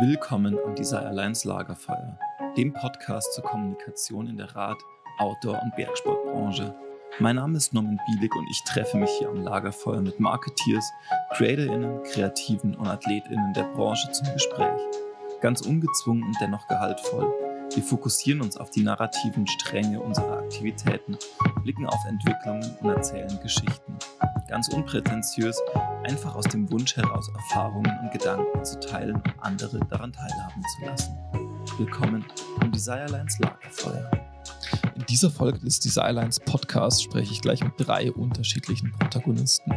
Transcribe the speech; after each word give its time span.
Willkommen 0.00 0.58
am 0.64 0.74
Desire 0.74 1.06
Alliance 1.08 1.46
Lagerfeuer, 1.46 2.18
dem 2.56 2.72
Podcast 2.72 3.34
zur 3.34 3.44
Kommunikation 3.44 4.28
in 4.28 4.38
der 4.38 4.56
Rad-, 4.56 4.82
Outdoor- 5.18 5.62
und 5.62 5.76
Bergsportbranche. 5.76 6.74
Mein 7.18 7.36
Name 7.36 7.58
ist 7.58 7.74
Norman 7.74 8.00
Bielig 8.06 8.34
und 8.34 8.48
ich 8.50 8.64
treffe 8.64 8.96
mich 8.96 9.10
hier 9.18 9.28
am 9.28 9.44
Lagerfeuer 9.44 10.00
mit 10.00 10.18
Marketeers, 10.18 10.90
CreatorInnen, 11.34 12.02
Kreativen 12.04 12.74
und 12.76 12.86
AthletInnen 12.86 13.52
der 13.52 13.64
Branche 13.74 14.10
zum 14.12 14.32
Gespräch. 14.32 14.80
Ganz 15.42 15.60
ungezwungen 15.60 16.22
und 16.22 16.36
dennoch 16.40 16.66
gehaltvoll. 16.66 17.30
Wir 17.74 17.82
fokussieren 17.82 18.40
uns 18.40 18.56
auf 18.56 18.70
die 18.70 18.82
narrativen 18.82 19.46
Stränge 19.46 20.00
unserer 20.00 20.38
Aktivitäten, 20.38 21.18
blicken 21.62 21.86
auf 21.86 22.02
Entwicklungen 22.08 22.74
und 22.80 22.88
erzählen 22.88 23.38
Geschichten. 23.42 23.98
Ganz 24.48 24.68
unprätentiös, 24.68 25.60
einfach 26.04 26.34
aus 26.34 26.44
dem 26.46 26.70
Wunsch 26.70 26.96
heraus 26.96 27.28
Erfahrungen 27.28 27.98
und 28.02 28.12
Gedanken 28.12 28.64
zu 28.64 28.78
teilen 28.80 29.16
und 29.16 29.34
andere 29.40 29.80
daran 29.90 30.12
teilhaben 30.12 30.62
zu 30.62 30.86
lassen. 30.86 31.18
Willkommen 31.78 32.24
am 32.60 32.72
Desirelines 32.72 33.38
Lagerfeuer. 33.38 34.10
In 34.94 35.04
dieser 35.06 35.30
Folge 35.30 35.58
des 35.58 35.80
Desirelines 35.80 36.40
Podcasts 36.40 37.02
spreche 37.02 37.32
ich 37.32 37.40
gleich 37.40 37.62
mit 37.62 37.72
drei 37.78 38.12
unterschiedlichen 38.12 38.92
Protagonisten. 38.92 39.74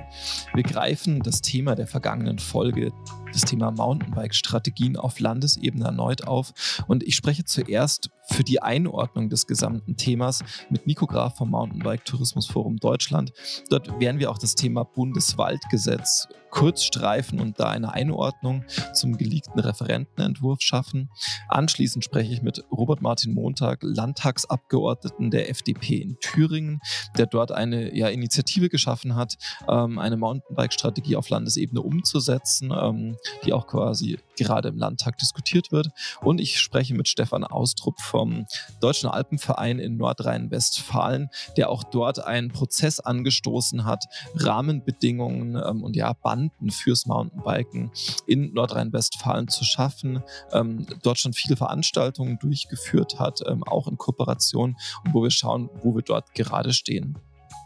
Wir 0.54 0.64
greifen 0.64 1.22
das 1.22 1.42
Thema 1.42 1.76
der 1.76 1.88
vergangenen 1.88 2.40
Folge, 2.40 2.92
das 3.34 3.42
Thema 3.42 3.72
Mountainbike-Strategien 3.72 4.96
auf 4.98 5.20
Landesebene 5.20 5.86
erneut 5.86 6.28
auf 6.28 6.54
und 6.88 7.04
ich 7.04 7.16
spreche 7.16 7.44
zuerst 7.46 8.10
für 8.30 8.44
die 8.44 8.62
Einordnung 8.62 9.30
des 9.30 9.48
gesamten 9.48 9.98
Themas 9.98 10.44
mit 10.70 10.88
Nico 10.88 11.08
Graf 11.08 11.38
vom 11.38 11.50
Mountainbike 11.52 12.06
Tourismus 12.06 12.48
Forum 12.48 12.78
Deutschland. 12.78 13.34
Dort 13.70 14.00
werden 14.00 14.20
wir 14.20 14.32
auch 14.32 14.38
das 14.38 14.56
Thema 14.56 14.84
Bundeswaldgesetz 14.84 16.28
kurz 16.54 16.84
streifen 16.84 17.40
und 17.40 17.60
da 17.60 17.72
eine 17.72 17.94
Einordnung 17.94 18.64
zum 18.94 19.18
geleakten 19.18 19.60
Referentenentwurf 19.60 20.62
schaffen. 20.62 21.10
Anschließend 21.50 22.06
spreche 22.06 22.32
ich 22.32 22.44
mit 22.44 22.64
Robert 22.72 23.02
Martin 23.02 23.34
Montag, 23.34 23.80
Landtagsabgeordneten 23.82 25.32
der 25.32 25.50
FDP 25.50 25.98
in 25.98 26.18
Thüringen, 26.20 26.80
der 27.18 27.26
dort 27.26 27.52
eine 27.52 27.96
ja, 27.98 28.08
Initiative 28.08 28.70
geschaffen 28.70 29.16
hat, 29.16 29.36
ähm, 29.68 29.98
eine 29.98 30.16
Mountainbike-Strategie 30.16 31.16
auf 31.16 31.30
Landesebene 31.30 31.82
umzusetzen, 31.82 32.72
ähm, 32.72 33.18
die 33.46 33.54
auch 33.54 33.68
quasi 33.68 34.20
gerade 34.38 34.70
im 34.70 34.78
Landtag 34.78 35.18
diskutiert 35.18 35.72
wird. 35.72 35.90
Und 36.22 36.42
ich 36.42 36.60
spreche 36.60 36.94
mit 36.94 37.08
Stefan 37.08 37.44
Austrup 37.44 38.00
vom 38.00 38.46
Deutschen 38.82 39.10
Alpenverein 39.10 39.80
in 39.80 39.98
Nordrhein-Westfalen, 39.98 41.30
der 41.58 41.70
auch 41.70 41.84
dort 41.84 42.24
einen 42.24 42.52
Prozess 42.52 43.00
angestoßen 43.00 43.86
hat, 43.86 44.06
Rahmenbedingungen 44.36 45.56
ähm, 45.56 45.84
und 45.84 45.96
ja, 45.96 46.14
Banden 46.14 46.72
fürs 46.72 47.06
Mountainbiken 47.06 47.92
in 48.28 48.54
Nordrhein-Westfalen 48.54 49.48
zu 49.48 49.64
schaffen, 49.64 50.24
ähm, 50.52 50.86
dort 51.04 51.20
schon 51.20 51.34
viele 51.34 51.56
Veranstaltungen 51.56 52.40
durchgeführt 52.40 53.20
hat, 53.20 53.42
ähm, 53.48 53.64
auch 53.64 53.88
in 53.88 53.98
Kooperation 53.98 54.76
und 55.06 55.14
wo 55.14 55.24
wir 55.24 55.32
schauen, 55.32 55.70
wo 55.82 55.96
wir 55.96 56.02
dort 56.02 56.34
gerade 56.34 56.74
stehen. 56.74 57.18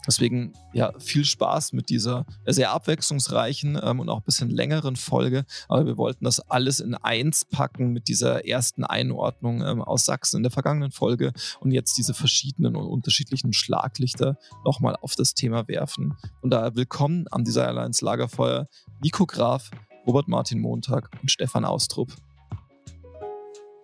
Deswegen 0.07 0.53
ja 0.73 0.93
viel 0.99 1.25
Spaß 1.25 1.73
mit 1.73 1.89
dieser 1.89 2.25
sehr 2.45 2.71
abwechslungsreichen 2.71 3.79
ähm, 3.81 3.99
und 3.99 4.09
auch 4.09 4.19
ein 4.19 4.25
bisschen 4.25 4.49
längeren 4.49 4.95
Folge. 4.95 5.45
Aber 5.67 5.85
wir 5.85 5.97
wollten 5.97 6.25
das 6.25 6.39
alles 6.39 6.79
in 6.79 6.95
eins 6.95 7.45
packen 7.45 7.91
mit 7.91 8.07
dieser 8.07 8.47
ersten 8.47 8.83
Einordnung 8.83 9.61
ähm, 9.61 9.81
aus 9.81 10.05
Sachsen 10.05 10.37
in 10.37 10.43
der 10.43 10.51
vergangenen 10.51 10.91
Folge 10.91 11.33
und 11.59 11.71
jetzt 11.71 11.97
diese 11.97 12.13
verschiedenen 12.13 12.75
und 12.75 12.87
unterschiedlichen 12.87 13.53
Schlaglichter 13.53 14.37
nochmal 14.65 14.95
auf 15.01 15.15
das 15.15 15.33
Thema 15.33 15.67
werfen. 15.67 16.15
Und 16.41 16.51
daher 16.51 16.75
willkommen 16.75 17.25
am 17.31 17.43
Desire 17.43 17.67
Alliance 17.67 18.03
Lagerfeuer 18.03 18.67
Nico 19.01 19.25
Graf, 19.25 19.69
Robert 20.05 20.27
Martin 20.27 20.61
Montag 20.61 21.09
und 21.21 21.29
Stefan 21.29 21.65
Austrup. 21.65 22.13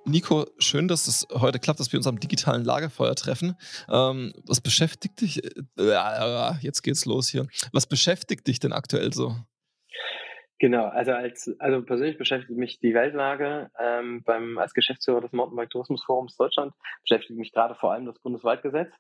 Nico, 0.06 0.46
schön, 0.60 0.88
dass 0.88 1.08
es 1.08 1.28
heute 1.34 1.60
klappt, 1.60 1.80
dass 1.80 1.92
wir 1.92 1.98
uns 1.98 2.08
am 2.08 2.20
digitalen 2.20 2.66
Lagerfeuer 2.66 3.16
treffen. 3.16 3.56
Ähm, 3.90 4.34
was 4.46 4.60
beschäftigt 4.60 5.22
dich? 5.22 5.44
Äh, 5.78 6.52
jetzt 6.62 6.82
geht's 6.82 7.06
los 7.06 7.30
hier. 7.30 7.48
Was 7.72 7.88
beschäftigt 7.88 8.48
dich 8.48 8.60
denn 8.60 8.74
aktuell 8.74 9.14
so? 9.14 9.36
Genau, 10.60 10.86
also 10.86 11.12
als 11.12 11.54
also 11.60 11.84
persönlich 11.84 12.18
beschäftigt 12.18 12.58
mich 12.58 12.80
die 12.80 12.94
Weltlage 12.94 13.70
ähm, 13.80 14.24
beim 14.24 14.58
als 14.58 14.74
Geschäftsführer 14.74 15.22
des 15.22 15.34
Mountainbike 15.34 15.70
Tourismus 15.70 16.04
Forums 16.04 16.38
Deutschland 16.38 16.74
beschäftigt 17.02 17.38
mich 17.38 17.52
gerade 17.52 17.76
vor 17.76 17.92
allem 17.92 18.06
das 18.06 18.20
Bundeswaldgesetz. 18.20 18.94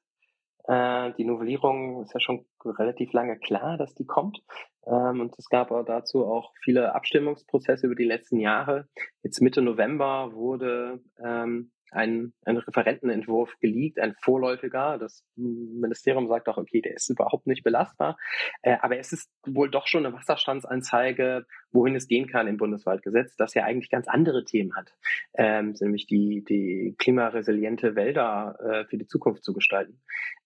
Äh, 0.67 1.13
die 1.17 1.25
Novellierung 1.25 2.03
ist 2.03 2.13
ja 2.13 2.19
schon 2.19 2.45
relativ 2.63 3.11
lange 3.13 3.37
klar, 3.37 3.77
dass 3.77 3.93
die 3.95 4.05
kommt. 4.05 4.41
Ähm, 4.85 5.21
und 5.21 5.37
es 5.37 5.49
gab 5.49 5.71
auch 5.71 5.83
dazu 5.83 6.25
auch 6.25 6.53
viele 6.61 6.95
Abstimmungsprozesse 6.95 7.85
über 7.85 7.95
die 7.95 8.05
letzten 8.05 8.39
Jahre. 8.39 8.87
Jetzt 9.21 9.41
Mitte 9.41 9.61
November 9.61 10.33
wurde 10.33 11.01
ähm, 11.23 11.71
ein, 11.93 12.33
ein 12.45 12.57
Referentenentwurf 12.57 13.57
geleakt, 13.59 13.99
ein 13.99 14.15
vorläufiger. 14.21 14.97
Das 14.97 15.23
Ministerium 15.35 16.27
sagt 16.27 16.49
auch, 16.49 16.57
okay, 16.57 16.81
der 16.81 16.95
ist 16.95 17.09
überhaupt 17.09 17.47
nicht 17.47 17.63
belastbar. 17.63 18.17
Äh, 18.61 18.77
aber 18.81 18.97
es 18.97 19.13
ist 19.13 19.29
wohl 19.45 19.69
doch 19.69 19.87
schon 19.87 20.05
eine 20.05 20.15
Wasserstandsanzeige, 20.15 21.45
wohin 21.71 21.95
es 21.95 22.07
gehen 22.07 22.27
kann 22.27 22.47
im 22.47 22.57
Bundeswaldgesetz, 22.57 23.35
das 23.35 23.53
ja 23.53 23.63
eigentlich 23.63 23.89
ganz 23.89 24.07
andere 24.07 24.43
Themen 24.43 24.75
hat, 24.75 24.93
ähm, 25.35 25.75
nämlich 25.79 26.07
die, 26.07 26.43
die 26.43 26.95
klimaresiliente 26.97 27.95
Wälder 27.95 28.57
äh, 28.59 28.85
für 28.85 28.97
die 28.97 29.07
Zukunft 29.07 29.43
zu 29.43 29.53
gestalten. 29.53 30.01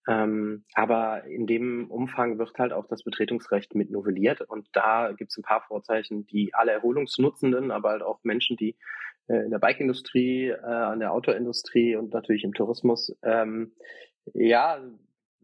Ähm, 0.07 0.63
aber 0.73 1.25
in 1.25 1.47
dem 1.47 1.91
Umfang 1.91 2.37
wird 2.37 2.57
halt 2.57 2.71
auch 2.71 2.87
das 2.87 3.03
Betretungsrecht 3.03 3.75
mit 3.75 3.91
novelliert 3.91 4.41
und 4.41 4.67
da 4.71 5.11
gibt 5.11 5.31
es 5.31 5.37
ein 5.37 5.43
paar 5.43 5.61
Vorzeichen, 5.61 6.25
die 6.27 6.53
alle 6.53 6.71
Erholungsnutzenden, 6.71 7.71
aber 7.71 7.89
halt 7.89 8.03
auch 8.03 8.19
Menschen, 8.23 8.55
die 8.55 8.77
äh, 9.27 9.43
in 9.43 9.51
der 9.51 9.59
Bike-Industrie, 9.59 10.49
äh, 10.49 10.61
an 10.61 10.99
der 10.99 11.11
Autoindustrie 11.11 11.97
und 11.97 12.13
natürlich 12.13 12.45
im 12.45 12.53
Tourismus, 12.53 13.13
ähm, 13.21 13.73
ja, 14.33 14.79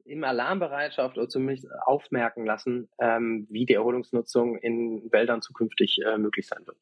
im 0.06 0.24
Alarmbereitschaft 0.24 1.18
oder 1.18 1.30
zumindest 1.30 1.68
aufmerken 1.86 2.46
lassen, 2.46 2.90
ähm, 3.00 3.48
wie 3.50 3.66
die 3.66 3.74
Erholungsnutzung 3.74 4.58
in 4.58 5.12
Wäldern 5.12 5.42
zukünftig 5.42 6.00
äh, 6.06 6.18
möglich 6.18 6.48
sein 6.48 6.66
wird. 6.66 6.78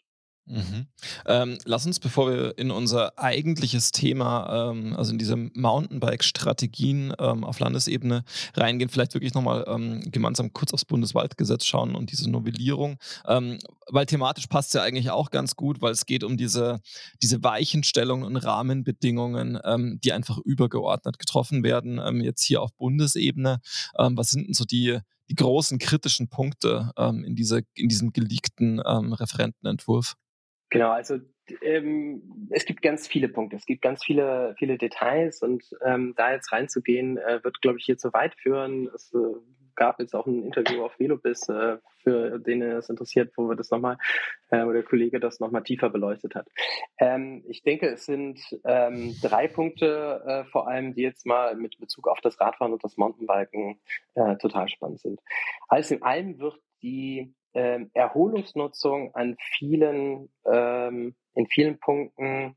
Mhm. 0.46 0.88
Ähm, 1.28 1.57
lass 1.66 1.85
uns, 1.85 2.00
bevor 2.00 2.29
wir 2.29 2.57
in 2.57 2.72
unser 2.72 3.18
eigentliches 3.18 3.91
Thema, 3.91 4.72
ähm, 4.72 4.96
also 4.96 5.12
in 5.12 5.19
diese 5.19 5.35
Mountainbike-Strategien 5.35 7.13
ähm, 7.19 7.44
auf 7.44 7.59
Landesebene 7.59 8.24
reingehen, 8.56 8.90
vielleicht 8.90 9.13
wirklich 9.13 9.34
nochmal 9.34 9.66
ähm, 9.68 10.12
gemeinsam 10.12 10.52
kurz 10.52 10.74
aufs 10.74 10.85
Bundeswaldgesetz 10.85 11.66
schauen 11.66 11.96
und 11.96 12.12
diese 12.12 12.29
Novellierung, 12.29 12.97
ähm, 13.28 13.59
weil 13.88 14.06
thematisch 14.06 14.47
passt 14.47 14.69
es 14.69 14.74
ja 14.74 14.81
eigentlich 14.81 15.12
auch 15.12 15.29
ganz 15.29 15.56
gut, 15.56 15.81
weil 15.81 15.91
es 15.91 16.06
geht 16.06 16.24
um 16.24 16.38
diese, 16.38 16.81
diese 17.22 17.44
Weichenstellungen 17.44 18.25
und 18.25 18.35
Rahmenbedingungen, 18.38 19.59
ähm, 19.63 20.00
die 20.03 20.12
einfach 20.12 20.38
übergeordnet 20.40 21.19
getroffen 21.19 21.63
werden, 21.63 22.00
jetzt 22.22 22.44
hier 22.44 22.62
auf 22.62 22.73
Bundesebene. 22.75 23.59
was 23.96 24.31
sind 24.31 24.47
denn 24.47 24.53
so 24.53 24.66
die, 24.66 25.00
die 25.29 25.35
großen 25.35 25.78
kritischen 25.78 26.29
Punkte 26.29 26.91
in, 26.97 27.35
diese, 27.35 27.62
in 27.73 27.90
diesem 27.90 28.12
geleakten 28.12 28.79
Referentenentwurf? 28.79 30.16
Genau, 30.72 30.90
also 30.90 31.20
ähm, 31.62 32.48
es 32.50 32.66
gibt 32.66 32.82
ganz 32.82 33.08
viele 33.08 33.28
Punkte, 33.28 33.58
es 33.58 33.66
gibt 33.66 33.82
ganz 33.82 34.04
viele, 34.04 34.56
viele 34.58 34.78
Details 34.78 35.42
und 35.44 35.64
ähm, 35.86 36.14
da 36.16 36.32
jetzt 36.32 36.52
reinzugehen, 36.52 37.18
äh, 37.18 37.44
wird, 37.44 37.62
glaube 37.62 37.78
ich, 37.78 37.86
hier 37.86 37.98
zu 37.98 38.12
weit 38.14 38.34
führen. 38.36 38.90
Es 38.96 39.14
äh, 39.14 39.18
gab 39.76 40.00
jetzt 40.00 40.16
auch 40.16 40.26
ein 40.28 40.44
Interview 40.44 40.84
auf 40.84 40.98
Velobis, 40.98 41.50
äh, 41.50 41.78
für 42.04 42.40
den 42.40 42.62
es 42.62 42.90
interessiert, 42.90 43.34
wo 43.36 43.50
wir 43.50 43.58
das 43.58 43.70
nochmal, 43.70 43.98
äh, 44.50 44.66
wo 44.66 44.72
der 44.72 44.84
Kollege 44.84 45.20
das 45.20 45.42
nochmal 45.42 45.64
tiefer 45.64 45.90
beleuchtet 45.90 46.36
hat. 46.36 46.48
Ähm, 46.98 47.44
ich 47.50 47.64
denke, 47.64 47.88
es 47.88 48.06
sind 48.06 48.40
ähm, 48.64 49.14
drei 49.22 49.50
Punkte 49.50 50.24
äh, 50.26 50.46
vor 50.52 50.70
allem, 50.70 50.94
die 50.94 51.02
jetzt 51.02 51.26
mal 51.26 51.56
mit 51.56 51.78
Bezug 51.80 52.08
auf 52.08 52.22
das 52.22 52.40
Radfahren 52.40 52.72
und 52.72 52.84
das 52.84 52.96
Mountainbiken 52.96 53.82
äh, 54.16 54.38
total 54.38 54.70
spannend 54.70 55.02
sind. 55.02 55.20
Alles 55.68 55.92
in 55.92 56.02
allem 56.02 56.40
wird 56.40 56.58
die 56.82 57.34
ähm, 57.53 57.91
Erholungsnutzung 57.94 59.14
an 59.16 59.35
vielen, 59.40 60.29
ähm, 60.46 61.16
in 61.34 61.47
vielen 61.47 61.79
Punkten 61.79 62.55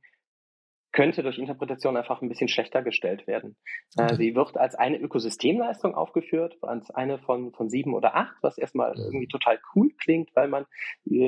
könnte 0.95 1.25
durch 1.25 1.39
Interpretation 1.39 1.97
einfach 1.97 2.23
ein 2.23 2.29
bisschen 2.29 2.49
schlechter 2.49 2.83
gestellt 2.83 3.27
werden. 3.27 3.57
Äh, 3.99 4.05
okay. 4.05 4.15
sie 4.15 4.35
wird 4.37 4.57
als 4.57 4.77
eine 4.77 4.97
Ökosystemleistung 4.99 5.95
aufgeführt, 5.95 6.57
als 6.63 6.91
eine 6.91 7.19
von, 7.19 7.53
von 7.53 7.69
sieben 7.69 7.95
oder 7.95 8.15
acht, 8.15 8.37
was 8.43 8.59
erstmal 8.59 8.95
irgendwie 8.97 9.27
total 9.27 9.59
cool 9.75 9.91
klingt, 9.99 10.31
weil 10.37 10.49
man 10.49 10.67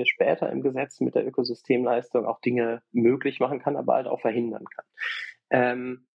später 0.04 0.50
im 0.50 0.62
Gesetz 0.62 1.00
mit 1.00 1.16
der 1.16 1.26
Ökosystemleistung 1.26 2.26
auch 2.26 2.40
Dinge 2.40 2.80
möglich 2.92 3.40
machen 3.40 3.58
kann, 3.58 3.76
aber 3.76 3.94
halt 3.94 4.06
auch 4.06 4.20
verhindern 4.20 4.64
kann. 4.64 4.84
Ähm, 5.50 6.06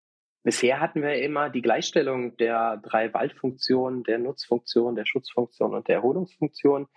Bisher 0.44 0.80
hatten 0.80 1.02
wir 1.02 1.22
immer 1.22 1.50
die 1.50 1.62
Gleichstellung 1.62 2.36
der 2.38 2.78
drei 2.78 3.14
Waldfunktionen, 3.14 4.04
der 4.04 4.18
Nutzfunktion, 4.18 4.96
der 4.96 5.06
Schutzfunktion 5.06 5.76
und 5.76 5.88
der 5.88 5.98
Erholungsfunktion. 5.98 6.88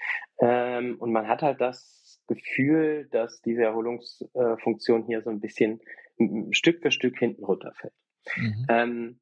Ähm, 0.41 0.97
und 0.99 1.13
man 1.13 1.29
hat 1.29 1.43
halt 1.43 1.61
das 1.61 2.23
Gefühl, 2.27 3.07
dass 3.11 3.43
diese 3.43 3.65
Erholungsfunktion 3.65 5.05
hier 5.07 5.23
so 5.23 5.31
ein 5.31 5.41
bisschen 5.41 5.81
Stück 6.53 6.81
für 6.81 6.91
Stück 6.91 7.19
hinten 7.19 7.45
runterfällt. 7.45 7.93
Mhm. 8.37 8.67
Ähm, 8.69 9.21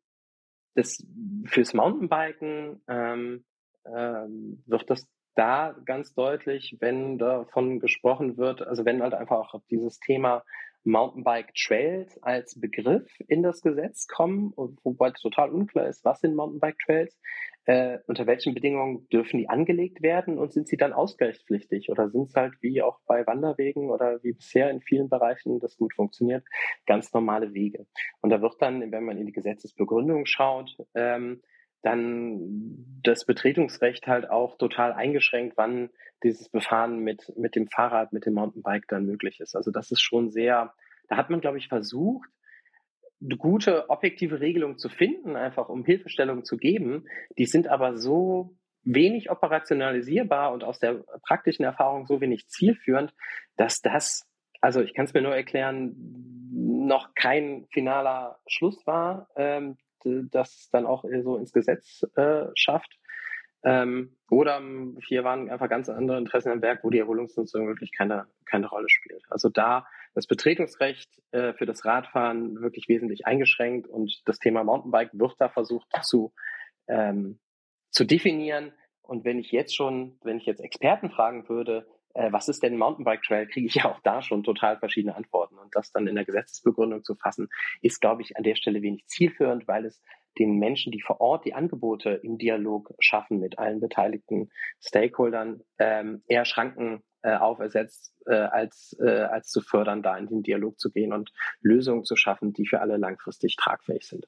das, 0.74 1.04
fürs 1.46 1.74
Mountainbiken 1.74 2.80
ähm, 2.88 3.44
ähm, 3.84 4.62
wird 4.66 4.88
das 4.88 5.08
da 5.34 5.76
ganz 5.84 6.14
deutlich, 6.14 6.76
wenn 6.80 7.18
davon 7.18 7.80
gesprochen 7.80 8.36
wird, 8.36 8.62
also 8.62 8.84
wenn 8.84 9.02
halt 9.02 9.14
einfach 9.14 9.54
auch 9.54 9.62
dieses 9.70 9.98
Thema 9.98 10.44
Mountainbike 10.84 11.54
Trails 11.54 12.20
als 12.22 12.58
Begriff 12.58 13.08
in 13.28 13.42
das 13.42 13.62
Gesetz 13.62 14.08
kommen, 14.08 14.52
wobei 14.56 15.10
total 15.10 15.50
unklar 15.50 15.86
ist, 15.86 16.04
was 16.04 16.20
sind 16.20 16.34
Mountainbike 16.34 16.78
Trails, 16.84 17.16
äh, 17.64 17.98
unter 18.06 18.26
welchen 18.26 18.54
Bedingungen 18.54 19.06
dürfen 19.08 19.38
die 19.38 19.48
angelegt 19.48 20.02
werden 20.02 20.38
und 20.38 20.52
sind 20.52 20.66
sie 20.66 20.76
dann 20.76 20.92
ausgleichspflichtig 20.92 21.90
oder 21.90 22.10
sind 22.10 22.28
es 22.28 22.34
halt 22.34 22.54
wie 22.60 22.82
auch 22.82 22.98
bei 23.06 23.24
Wanderwegen 23.26 23.90
oder 23.90 24.22
wie 24.24 24.32
bisher 24.32 24.70
in 24.70 24.80
vielen 24.80 25.08
Bereichen 25.08 25.60
das 25.60 25.76
gut 25.76 25.94
funktioniert, 25.94 26.44
ganz 26.86 27.12
normale 27.12 27.54
Wege. 27.54 27.86
Und 28.20 28.30
da 28.30 28.42
wird 28.42 28.60
dann, 28.60 28.90
wenn 28.90 29.04
man 29.04 29.18
in 29.18 29.26
die 29.26 29.32
Gesetzesbegründung 29.32 30.26
schaut, 30.26 30.76
ähm, 30.94 31.40
dann 31.82 33.00
das 33.02 33.24
Betretungsrecht 33.26 34.06
halt 34.06 34.30
auch 34.30 34.56
total 34.56 34.92
eingeschränkt, 34.92 35.56
wann 35.56 35.90
dieses 36.22 36.48
Befahren 36.48 37.00
mit, 37.00 37.32
mit 37.36 37.56
dem 37.56 37.66
Fahrrad, 37.68 38.12
mit 38.12 38.26
dem 38.26 38.34
Mountainbike 38.34 38.86
dann 38.88 39.04
möglich 39.04 39.40
ist. 39.40 39.56
Also 39.56 39.70
das 39.70 39.90
ist 39.90 40.00
schon 40.00 40.30
sehr, 40.30 40.72
da 41.08 41.16
hat 41.16 41.30
man, 41.30 41.40
glaube 41.40 41.58
ich, 41.58 41.68
versucht, 41.68 42.28
gute 43.38 43.88
objektive 43.90 44.40
Regelung 44.40 44.78
zu 44.78 44.88
finden, 44.88 45.36
einfach 45.36 45.68
um 45.68 45.84
Hilfestellung 45.84 46.44
zu 46.44 46.56
geben. 46.56 47.04
Die 47.38 47.46
sind 47.46 47.68
aber 47.68 47.96
so 47.96 48.56
wenig 48.84 49.30
operationalisierbar 49.30 50.52
und 50.52 50.64
aus 50.64 50.78
der 50.78 51.04
praktischen 51.26 51.64
Erfahrung 51.64 52.06
so 52.06 52.20
wenig 52.20 52.48
zielführend, 52.48 53.14
dass 53.56 53.80
das, 53.80 54.28
also 54.60 54.80
ich 54.80 54.94
kann 54.94 55.04
es 55.04 55.14
mir 55.14 55.22
nur 55.22 55.36
erklären, 55.36 55.94
noch 56.52 57.14
kein 57.14 57.66
finaler 57.70 58.40
Schluss 58.46 58.84
war, 58.86 59.28
ähm, 59.36 59.76
das 60.04 60.68
dann 60.70 60.86
auch 60.86 61.04
so 61.22 61.36
ins 61.36 61.52
Gesetz 61.52 62.04
äh, 62.16 62.46
schafft. 62.54 62.98
Ähm, 63.64 64.16
oder 64.28 64.60
hier 65.06 65.24
waren 65.24 65.48
einfach 65.48 65.68
ganz 65.68 65.88
andere 65.88 66.18
Interessen 66.18 66.50
am 66.50 66.62
Werk, 66.62 66.82
wo 66.82 66.90
die 66.90 66.98
Erholungsnutzung 66.98 67.68
wirklich 67.68 67.92
keine, 67.96 68.26
keine 68.44 68.68
Rolle 68.68 68.88
spielt. 68.88 69.22
Also 69.30 69.48
da 69.48 69.86
das 70.14 70.26
Betretungsrecht 70.26 71.10
äh, 71.30 71.52
für 71.54 71.66
das 71.66 71.84
Radfahren 71.84 72.60
wirklich 72.60 72.88
wesentlich 72.88 73.26
eingeschränkt 73.26 73.86
und 73.88 74.22
das 74.26 74.38
Thema 74.38 74.64
Mountainbike 74.64 75.10
wird 75.14 75.34
da 75.38 75.48
versucht 75.48 75.88
zu, 76.02 76.32
ähm, 76.88 77.38
zu 77.90 78.04
definieren. 78.04 78.72
Und 79.02 79.24
wenn 79.24 79.38
ich 79.38 79.52
jetzt 79.52 79.74
schon, 79.74 80.18
wenn 80.22 80.38
ich 80.38 80.46
jetzt 80.46 80.60
Experten 80.60 81.10
fragen 81.10 81.48
würde, 81.48 81.86
äh, 82.14 82.32
was 82.32 82.48
ist 82.48 82.62
denn 82.62 82.76
Mountainbike 82.76 83.22
Trail, 83.22 83.46
kriege 83.46 83.66
ich 83.66 83.74
ja 83.76 83.86
auch 83.86 84.00
da 84.00 84.22
schon 84.22 84.42
total 84.42 84.78
verschiedene 84.78 85.16
Antworten. 85.16 85.58
Und 85.58 85.74
das 85.74 85.92
dann 85.92 86.06
in 86.06 86.14
der 86.14 86.24
Gesetzesbegründung 86.24 87.04
zu 87.04 87.14
fassen, 87.14 87.48
ist, 87.80 88.00
glaube 88.00 88.22
ich, 88.22 88.36
an 88.36 88.42
der 88.42 88.56
Stelle 88.56 88.82
wenig 88.82 89.06
zielführend, 89.06 89.66
weil 89.68 89.86
es 89.86 90.02
den 90.38 90.58
Menschen, 90.58 90.92
die 90.92 91.02
vor 91.02 91.20
Ort 91.20 91.44
die 91.44 91.54
Angebote 91.54 92.10
im 92.10 92.38
Dialog 92.38 92.94
schaffen 92.98 93.38
mit 93.38 93.58
allen 93.58 93.80
beteiligten 93.80 94.50
Stakeholdern, 94.80 95.62
ähm, 95.78 96.22
eher 96.26 96.44
Schranken 96.44 97.02
äh, 97.22 97.34
aufersetzt, 97.34 98.14
äh, 98.26 98.34
als, 98.34 98.96
äh, 99.00 99.10
als 99.10 99.48
zu 99.50 99.60
fördern, 99.60 100.02
da 100.02 100.16
in 100.16 100.26
den 100.26 100.42
Dialog 100.42 100.78
zu 100.78 100.90
gehen 100.90 101.12
und 101.12 101.32
Lösungen 101.60 102.04
zu 102.04 102.16
schaffen, 102.16 102.52
die 102.52 102.66
für 102.66 102.80
alle 102.80 102.96
langfristig 102.96 103.56
tragfähig 103.56 104.06
sind. 104.06 104.26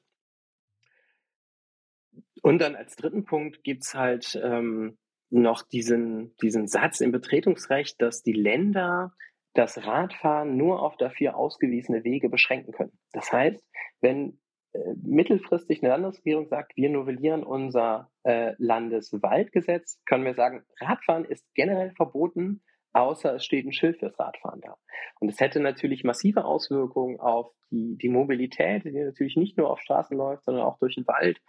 Und 2.41 2.61
dann 2.61 2.75
als 2.75 2.95
dritten 2.95 3.25
Punkt 3.25 3.63
gibt's 3.63 3.95
halt 3.95 4.39
ähm, 4.41 4.97
noch 5.35 5.63
diesen, 5.63 6.35
diesen 6.41 6.67
Satz 6.67 7.01
im 7.01 7.11
Betretungsrecht, 7.11 8.01
dass 8.01 8.23
die 8.23 8.33
Länder 8.33 9.13
das 9.53 9.85
Radfahren 9.85 10.57
nur 10.57 10.81
auf 10.81 10.97
dafür 10.97 11.35
ausgewiesene 11.35 12.03
Wege 12.03 12.29
beschränken 12.29 12.73
können. 12.73 12.97
Das 13.11 13.31
heißt, 13.31 13.63
wenn 14.01 14.39
äh, 14.73 14.79
mittelfristig 15.03 15.81
eine 15.81 15.91
Landesregierung 15.91 16.47
sagt, 16.47 16.75
wir 16.75 16.89
novellieren 16.89 17.43
unser 17.43 18.11
äh, 18.23 18.53
Landeswaldgesetz, 18.57 20.01
können 20.05 20.25
wir 20.25 20.35
sagen, 20.35 20.63
Radfahren 20.79 21.25
ist 21.25 21.45
generell 21.53 21.91
verboten, 21.91 22.61
außer 22.95 23.35
es 23.35 23.45
steht 23.45 23.65
ein 23.65 23.73
Schild 23.73 23.99
fürs 23.99 24.17
Radfahren 24.17 24.61
da. 24.61 24.77
Und 25.19 25.29
es 25.29 25.39
hätte 25.39 25.59
natürlich 25.59 26.03
massive 26.03 26.45
Auswirkungen 26.45 27.19
auf 27.19 27.51
die, 27.69 27.97
die 27.97 28.09
Mobilität, 28.09 28.85
die 28.85 28.91
natürlich 28.91 29.35
nicht 29.35 29.57
nur 29.57 29.69
auf 29.69 29.81
Straßen 29.81 30.17
läuft, 30.17 30.45
sondern 30.45 30.63
auch 30.63 30.79
durch 30.79 30.95
den 30.95 31.05
Wald, 31.05 31.41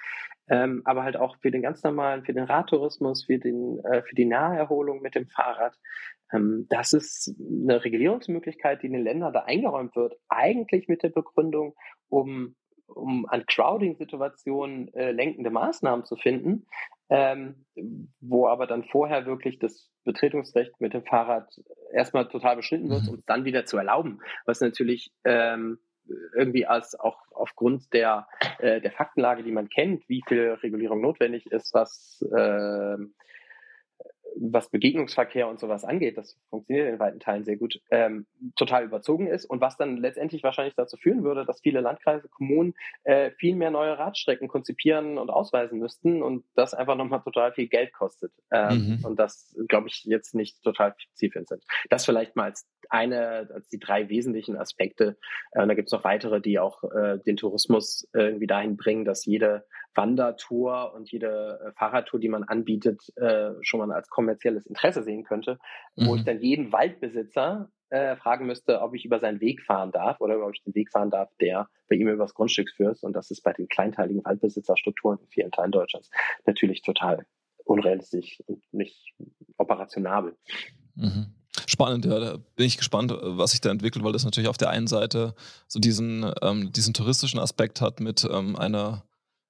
ähm, 0.49 0.83
aber 0.85 1.05
halt 1.05 1.17
auch 1.17 1.37
für 1.39 1.51
den 1.51 1.63
ganz 1.63 1.83
normalen, 1.85 2.25
für 2.25 2.33
den 2.33 2.45
Radtourismus, 2.45 3.25
für, 3.27 3.39
den, 3.39 3.79
äh, 3.85 4.03
für 4.03 4.17
die 4.17 4.25
Naherholung 4.25 5.01
mit 5.03 5.15
dem 5.15 5.29
Fahrrad. 5.29 5.77
Ähm, 6.33 6.67
das 6.69 6.93
ist 6.93 7.35
eine 7.39 7.85
Regulierungsmöglichkeit, 7.85 8.83
die 8.83 8.89
in 8.89 8.95
den 8.95 9.05
Ländern 9.05 9.33
da 9.33 9.45
eingeräumt 9.45 9.95
wird, 9.95 10.15
eigentlich 10.29 10.89
mit 10.89 11.05
der 11.05 11.11
Begründung, 11.11 11.75
um 12.09 12.57
um 12.89 13.27
an 13.29 13.45
Crowding-Situationen 13.47 14.95
äh, 14.95 15.11
lenkende 15.11 15.51
Maßnahmen 15.51 16.05
zu 16.05 16.15
finden, 16.15 16.69
ähm, 17.09 17.67
wo 18.21 18.47
aber 18.47 18.69
dann 18.69 18.85
vorher 18.85 19.27
wirklich 19.27 19.59
das 19.59 19.91
Betretungsrecht 20.07 20.81
mit 20.81 20.95
dem 20.95 21.05
Fahrrad 21.05 21.49
erstmal 21.93 22.29
total 22.29 22.57
beschnitten 22.57 22.89
wird, 22.89 23.03
mhm. 23.03 23.09
um 23.11 23.15
es 23.17 23.25
dann 23.27 23.45
wieder 23.45 23.67
zu 23.67 23.77
erlauben, 23.77 24.21
was 24.47 24.61
natürlich 24.61 25.13
ähm, 25.25 25.79
irgendwie 26.35 26.67
als 26.67 26.99
auch 26.99 27.19
aufgrund 27.33 27.93
der, 27.93 28.27
äh, 28.59 28.81
der 28.81 28.93
Faktenlage, 28.93 29.43
die 29.43 29.53
man 29.53 29.69
kennt, 29.69 30.09
wie 30.09 30.23
viel 30.27 30.53
Regulierung 30.63 31.01
notwendig 31.01 31.47
ist, 31.47 31.75
was 31.75 32.25
äh, 32.35 32.97
was 34.39 34.71
Begegnungsverkehr 34.71 35.49
und 35.49 35.59
sowas 35.59 35.85
angeht, 35.85 36.19
das 36.19 36.39
funktioniert 36.51 36.89
in 36.89 36.99
weiten 36.99 37.21
Teilen 37.21 37.45
sehr 37.45 37.57
gut, 37.57 37.81
ähm, 37.91 38.27
total 38.55 38.85
überzogen 38.85 39.27
ist 39.27 39.47
und 39.47 39.61
was 39.61 39.77
dann 39.77 39.97
letztendlich 39.97 40.43
wahrscheinlich 40.43 40.75
dazu 40.75 40.97
führen 40.97 41.25
würde, 41.25 41.45
dass 41.45 41.61
viele 41.61 41.81
Landkreise, 41.81 42.29
Kommunen 42.29 42.75
äh, 43.05 43.31
viel 43.33 43.57
mehr 43.57 43.71
neue 43.71 43.99
Radstrecken 43.99 44.49
konzipieren 44.49 45.19
und 45.19 45.31
ausweisen 45.31 45.79
müssten 45.79 46.23
und 46.23 46.45
das 46.55 46.75
einfach 46.75 46.97
nochmal 46.97 47.23
total 47.23 47.53
viel 47.53 47.69
Geld 47.69 47.93
kostet. 47.93 48.33
Ähm, 48.51 48.99
mhm. 48.99 49.05
Und 49.05 49.19
das, 49.19 49.57
glaube 49.69 49.89
ich, 49.89 50.05
jetzt 50.05 50.35
nicht 50.35 50.63
total 50.63 50.95
zielführend 51.15 51.49
sind. 51.49 51.65
Das 51.89 52.05
vielleicht 52.05 52.37
mal 52.37 52.45
als 52.45 52.67
eine, 52.91 53.49
als 53.53 53.69
die 53.69 53.79
drei 53.79 54.09
wesentlichen 54.09 54.57
Aspekte. 54.57 55.17
Äh, 55.53 55.67
da 55.67 55.75
gibt 55.75 55.89
es 55.89 55.93
noch 55.93 56.05
weitere, 56.05 56.41
die 56.41 56.59
auch 56.59 56.85
äh, 56.85 57.19
den 57.25 57.37
Tourismus 57.37 58.09
irgendwie 58.13 58.47
dahin 58.47 58.77
bringen, 58.77 59.05
dass 59.05 59.25
jede 59.25 59.65
Wandertour 59.97 60.93
und 60.95 61.11
jede 61.11 61.61
äh, 61.65 61.73
Fahrradtour, 61.73 62.21
die 62.21 62.29
man 62.29 62.45
anbietet, 62.45 63.03
äh, 63.17 63.51
schon 63.63 63.81
mal 63.81 63.93
als 63.93 64.09
kommerzielles 64.09 64.67
Interesse 64.67 65.03
sehen 65.03 65.25
könnte, 65.25 65.59
mhm. 65.97 66.07
wo 66.07 66.17
ich 66.17 66.25
dann 66.25 66.41
jeden 66.41 66.73
Waldbesitzer 66.73 67.71
äh, 67.89 68.17
fragen 68.17 68.47
müsste, 68.47 68.81
ob 68.81 68.95
ich 68.95 69.05
über 69.05 69.21
seinen 69.21 69.41
Weg 69.41 69.63
fahren 69.63 69.93
darf 69.93 70.21
oder 70.21 70.45
ob 70.45 70.53
ich 70.55 70.63
den 70.63 70.75
Weg 70.75 70.91
fahren 70.91 71.11
darf, 71.11 71.31
der 71.41 71.69
bei 71.89 71.97
ihm 71.97 72.09
übers 72.09 72.35
Grundstück 72.35 72.71
führt. 72.71 73.03
Und 73.03 73.15
das 73.15 73.31
ist 73.31 73.43
bei 73.43 73.53
den 73.53 73.69
kleinteiligen 73.69 74.25
Waldbesitzerstrukturen 74.25 75.19
in 75.21 75.29
vielen 75.29 75.53
Teilen 75.53 75.73
Deutschlands 75.73 76.11
natürlich 76.47 76.83
total 76.83 77.27
unrealistisch 77.65 78.43
und 78.47 78.63
nicht 78.73 79.15
operationabel. 79.57 80.37
Mhm. 80.95 81.35
Spannend, 81.67 82.05
ja, 82.05 82.19
da 82.19 82.37
bin 82.55 82.67
ich 82.67 82.77
gespannt, 82.77 83.13
was 83.21 83.53
sich 83.53 83.61
da 83.61 83.71
entwickelt, 83.71 84.05
weil 84.05 84.13
das 84.13 84.25
natürlich 84.25 84.49
auf 84.49 84.59
der 84.59 84.71
einen 84.71 84.87
Seite 84.87 85.35
so 85.67 85.81
diesen, 85.81 86.31
ähm, 86.43 86.71
diesen 86.73 86.95
touristischen 86.95 87.41
Aspekt 87.41 87.81
hat 87.81 88.01
mit 88.01 88.27
ähm, 88.31 88.57
einer 88.57 89.06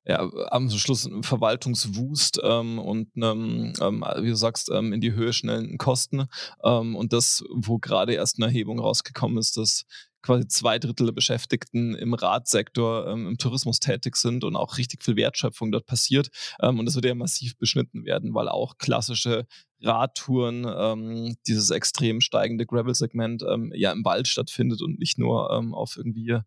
ja, 0.06 0.30
am 0.50 0.70
Schluss 0.70 1.04
ein 1.04 1.24
Verwaltungswust 1.24 2.40
ähm, 2.42 2.78
und 2.78 3.08
einem, 3.16 3.72
ähm, 3.80 4.04
wie 4.20 4.28
du 4.28 4.36
sagst, 4.36 4.70
ähm, 4.72 4.92
in 4.92 5.00
die 5.00 5.12
Höhe 5.12 5.32
schnellen 5.32 5.78
Kosten. 5.78 6.26
Ähm, 6.62 6.94
und 6.94 7.12
das, 7.12 7.42
wo 7.52 7.78
gerade 7.78 8.14
erst 8.14 8.38
eine 8.38 8.46
Erhebung 8.46 8.78
rausgekommen 8.78 9.38
ist, 9.38 9.56
dass 9.56 9.84
quasi 10.22 10.46
zwei 10.46 10.78
Drittel 10.78 11.06
der 11.06 11.12
Beschäftigten 11.12 11.94
im 11.96 12.14
Radsektor 12.14 13.08
ähm, 13.08 13.26
im 13.26 13.38
Tourismus 13.38 13.80
tätig 13.80 14.16
sind 14.16 14.44
und 14.44 14.54
auch 14.54 14.78
richtig 14.78 15.02
viel 15.02 15.16
Wertschöpfung 15.16 15.72
dort 15.72 15.86
passiert. 15.86 16.28
Ähm, 16.60 16.78
und 16.78 16.86
das 16.86 16.94
wird 16.94 17.04
ja 17.04 17.14
massiv 17.16 17.56
beschnitten 17.58 18.04
werden, 18.04 18.32
weil 18.32 18.48
auch 18.48 18.78
klassische 18.78 19.46
Radtouren, 19.82 20.66
ähm, 20.68 21.36
dieses 21.48 21.70
extrem 21.70 22.20
steigende 22.20 22.64
Gravel-Segment 22.64 23.44
ja 23.74 23.92
im 23.92 24.04
Wald 24.04 24.26
stattfindet 24.26 24.82
und 24.82 24.98
nicht 24.98 25.18
nur 25.18 25.50
auf 25.74 25.96
irgendwie 25.96 26.40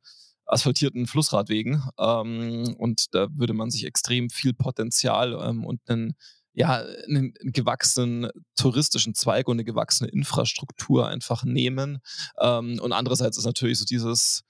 asphaltierten 0.49 1.07
Flussradwegen. 1.07 1.83
Ähm, 1.99 2.75
und 2.77 3.13
da 3.13 3.27
würde 3.31 3.53
man 3.53 3.69
sich 3.71 3.85
extrem 3.85 4.29
viel 4.29 4.53
Potenzial 4.53 5.33
ähm, 5.41 5.65
und 5.65 5.79
einen, 5.87 6.15
ja, 6.53 6.83
einen 7.07 7.33
gewachsenen 7.41 8.29
touristischen 8.55 9.15
Zweig 9.15 9.47
und 9.47 9.55
eine 9.55 9.65
gewachsene 9.65 10.09
Infrastruktur 10.09 11.07
einfach 11.07 11.43
nehmen. 11.43 11.99
Ähm, 12.39 12.79
und 12.81 12.91
andererseits 12.91 13.37
ist 13.37 13.45
natürlich 13.45 13.79
so 13.79 13.85
dieses, 13.85 14.43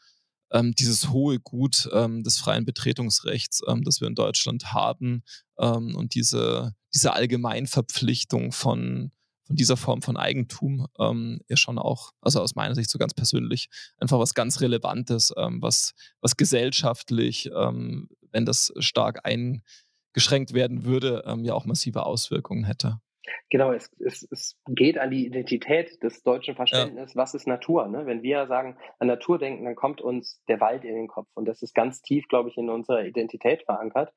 ähm, 0.51 0.73
dieses 0.73 1.09
hohe 1.09 1.39
Gut 1.39 1.89
ähm, 1.93 2.23
des 2.23 2.39
freien 2.39 2.65
Betretungsrechts, 2.65 3.61
ähm, 3.67 3.83
das 3.83 4.01
wir 4.01 4.07
in 4.07 4.15
Deutschland 4.15 4.73
haben 4.73 5.23
und 5.61 6.15
diese, 6.15 6.73
diese 6.93 7.11
Allgemeinverpflichtung 7.11 8.53
von 8.53 9.11
von 9.49 9.55
dieser 9.55 9.77
Form 9.77 10.03
von 10.03 10.15
Eigentum 10.15 10.85
ähm, 10.99 11.41
ja 11.49 11.57
schon 11.57 11.79
auch, 11.79 12.11
also 12.21 12.39
aus 12.39 12.53
meiner 12.53 12.75
Sicht 12.75 12.87
so 12.87 12.99
ganz 12.99 13.15
persönlich, 13.15 13.67
einfach 13.97 14.19
was 14.19 14.35
ganz 14.35 14.61
Relevantes, 14.61 15.33
ähm, 15.37 15.59
was, 15.59 15.93
was 16.21 16.37
gesellschaftlich, 16.37 17.49
ähm, 17.55 18.09
wenn 18.31 18.45
das 18.45 18.71
stark 18.77 19.25
eingeschränkt 19.25 20.53
werden 20.53 20.85
würde, 20.85 21.23
ähm, 21.25 21.43
ja 21.43 21.55
auch 21.55 21.65
massive 21.65 22.05
Auswirkungen 22.05 22.63
hätte. 22.63 23.01
Genau, 23.49 23.71
es, 23.71 23.91
es, 23.99 24.27
es 24.31 24.59
geht 24.67 24.97
an 24.97 25.11
die 25.11 25.25
Identität 25.25 26.01
des 26.03 26.23
deutschen 26.23 26.55
Verständnisses, 26.55 27.13
ja. 27.13 27.21
was 27.21 27.33
ist 27.33 27.47
Natur. 27.47 27.87
Ne? 27.87 28.05
Wenn 28.05 28.23
wir 28.23 28.47
sagen, 28.47 28.77
an 28.99 29.07
Natur 29.07 29.39
denken, 29.39 29.65
dann 29.65 29.75
kommt 29.75 30.01
uns 30.01 30.41
der 30.47 30.59
Wald 30.59 30.83
in 30.83 30.95
den 30.95 31.07
Kopf. 31.07 31.27
Und 31.33 31.45
das 31.45 31.61
ist 31.61 31.73
ganz 31.73 32.01
tief, 32.01 32.27
glaube 32.27 32.49
ich, 32.49 32.57
in 32.57 32.69
unserer 32.69 33.05
Identität 33.05 33.63
verankert. 33.63 34.13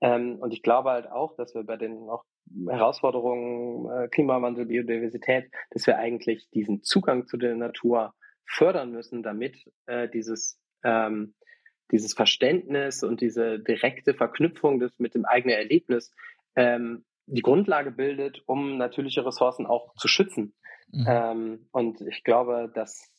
Ähm, 0.00 0.36
und 0.40 0.52
ich 0.52 0.62
glaube 0.62 0.90
halt 0.90 1.10
auch, 1.10 1.36
dass 1.36 1.54
wir 1.54 1.64
bei 1.64 1.76
den 1.76 2.08
auch 2.08 2.24
Herausforderungen 2.68 3.90
äh, 3.90 4.08
Klimawandel, 4.08 4.66
Biodiversität, 4.66 5.50
dass 5.70 5.86
wir 5.86 5.98
eigentlich 5.98 6.48
diesen 6.50 6.82
Zugang 6.82 7.26
zu 7.26 7.36
der 7.36 7.54
Natur 7.54 8.14
fördern 8.44 8.92
müssen, 8.92 9.22
damit 9.22 9.56
äh, 9.86 10.08
dieses 10.08 10.60
ähm, 10.84 11.34
dieses 11.92 12.14
Verständnis 12.14 13.02
und 13.02 13.20
diese 13.20 13.58
direkte 13.58 14.14
Verknüpfung 14.14 14.80
des, 14.80 14.98
mit 14.98 15.14
dem 15.14 15.24
eigenen 15.24 15.56
Erlebnis 15.56 16.12
ähm, 16.56 17.04
die 17.26 17.42
Grundlage 17.42 17.90
bildet, 17.90 18.42
um 18.46 18.78
natürliche 18.78 19.24
Ressourcen 19.24 19.66
auch 19.66 19.94
zu 19.96 20.08
schützen. 20.08 20.54
Mhm. 20.92 21.04
Ähm, 21.08 21.68
und 21.72 22.00
ich 22.00 22.22
glaube, 22.22 22.70
dass, 22.74 23.10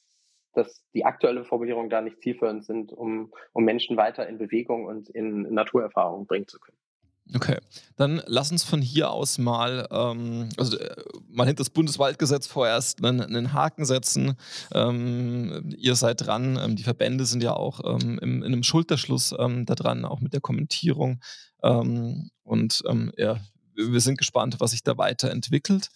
dass 0.54 0.84
die 0.94 1.06
aktuelle 1.06 1.44
Formulierung 1.44 1.90
da 1.90 2.02
nicht 2.02 2.22
zielführend 2.22 2.66
sind, 2.66 2.94
um, 2.94 3.32
um 3.54 3.64
Menschen 3.66 3.98
weiter 3.98 4.28
in 4.28 4.38
Bewegung 4.38 4.86
und 4.86 5.10
in 5.10 5.54
Naturerfahrung 5.54 6.26
bringen 6.26 6.48
zu 6.48 6.60
können. 6.60 6.78
Okay, 7.36 7.58
dann 7.98 8.22
lass 8.26 8.52
uns 8.52 8.64
von 8.64 8.82
hier 8.82 9.12
aus 9.12 9.38
mal, 9.38 9.86
ähm, 9.92 10.48
also 10.58 10.78
äh, 10.78 10.96
mal 11.28 11.46
hinter 11.46 11.62
das 11.62 11.70
Bundeswaldgesetz 11.70 12.48
vorerst 12.48 13.04
einen, 13.04 13.20
einen 13.20 13.52
Haken 13.52 13.84
setzen. 13.84 14.38
Ähm, 14.74 15.74
ihr 15.78 15.96
seid 15.96 16.26
dran, 16.26 16.58
ähm, 16.62 16.78
die 16.78 16.84
Verbände 16.84 17.26
sind 17.26 17.44
ja 17.44 17.54
auch 17.54 17.82
ähm, 17.84 18.18
im, 18.22 18.44
in 18.44 18.54
einem 18.54 18.64
Schulterschluss 18.64 19.36
ähm, 19.38 19.66
da 19.66 19.76
dran, 19.76 20.06
auch 20.06 20.22
mit 20.22 20.32
der 20.32 20.42
Kommentierung. 20.42 21.20
Ähm, 21.64 22.30
und 22.44 22.84
ja, 23.18 23.42
wir 23.78 24.02
sind 24.02 24.18
gespannt, 24.18 24.58
was 24.60 24.72
sich 24.72 24.84
da 24.84 24.98
weiterentwickelt. 24.98 25.90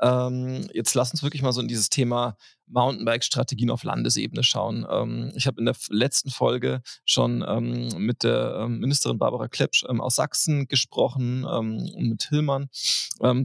Ähm, 0.00 0.68
jetzt 0.72 0.94
lass 0.94 1.12
uns 1.12 1.22
wirklich 1.22 1.42
mal 1.42 1.52
so 1.52 1.60
in 1.60 1.68
dieses 1.68 1.88
Thema 1.88 2.36
Mountainbike-Strategien 2.66 3.70
auf 3.70 3.84
Landesebene 3.84 4.42
schauen. 4.42 4.86
Ähm, 4.90 5.32
ich 5.36 5.46
habe 5.46 5.60
in 5.60 5.66
der 5.66 5.76
letzten 5.88 6.30
Folge 6.30 6.82
schon 7.04 7.44
ähm, 7.46 7.88
mit 7.98 8.22
der 8.22 8.56
ähm, 8.60 8.80
Ministerin 8.80 9.18
Barbara 9.18 9.48
Klepsch 9.48 9.84
ähm, 9.88 10.00
aus 10.00 10.16
Sachsen 10.16 10.66
gesprochen 10.66 11.46
ähm, 11.48 11.88
und 11.94 12.08
mit 12.08 12.28
Hillmann 12.28 12.68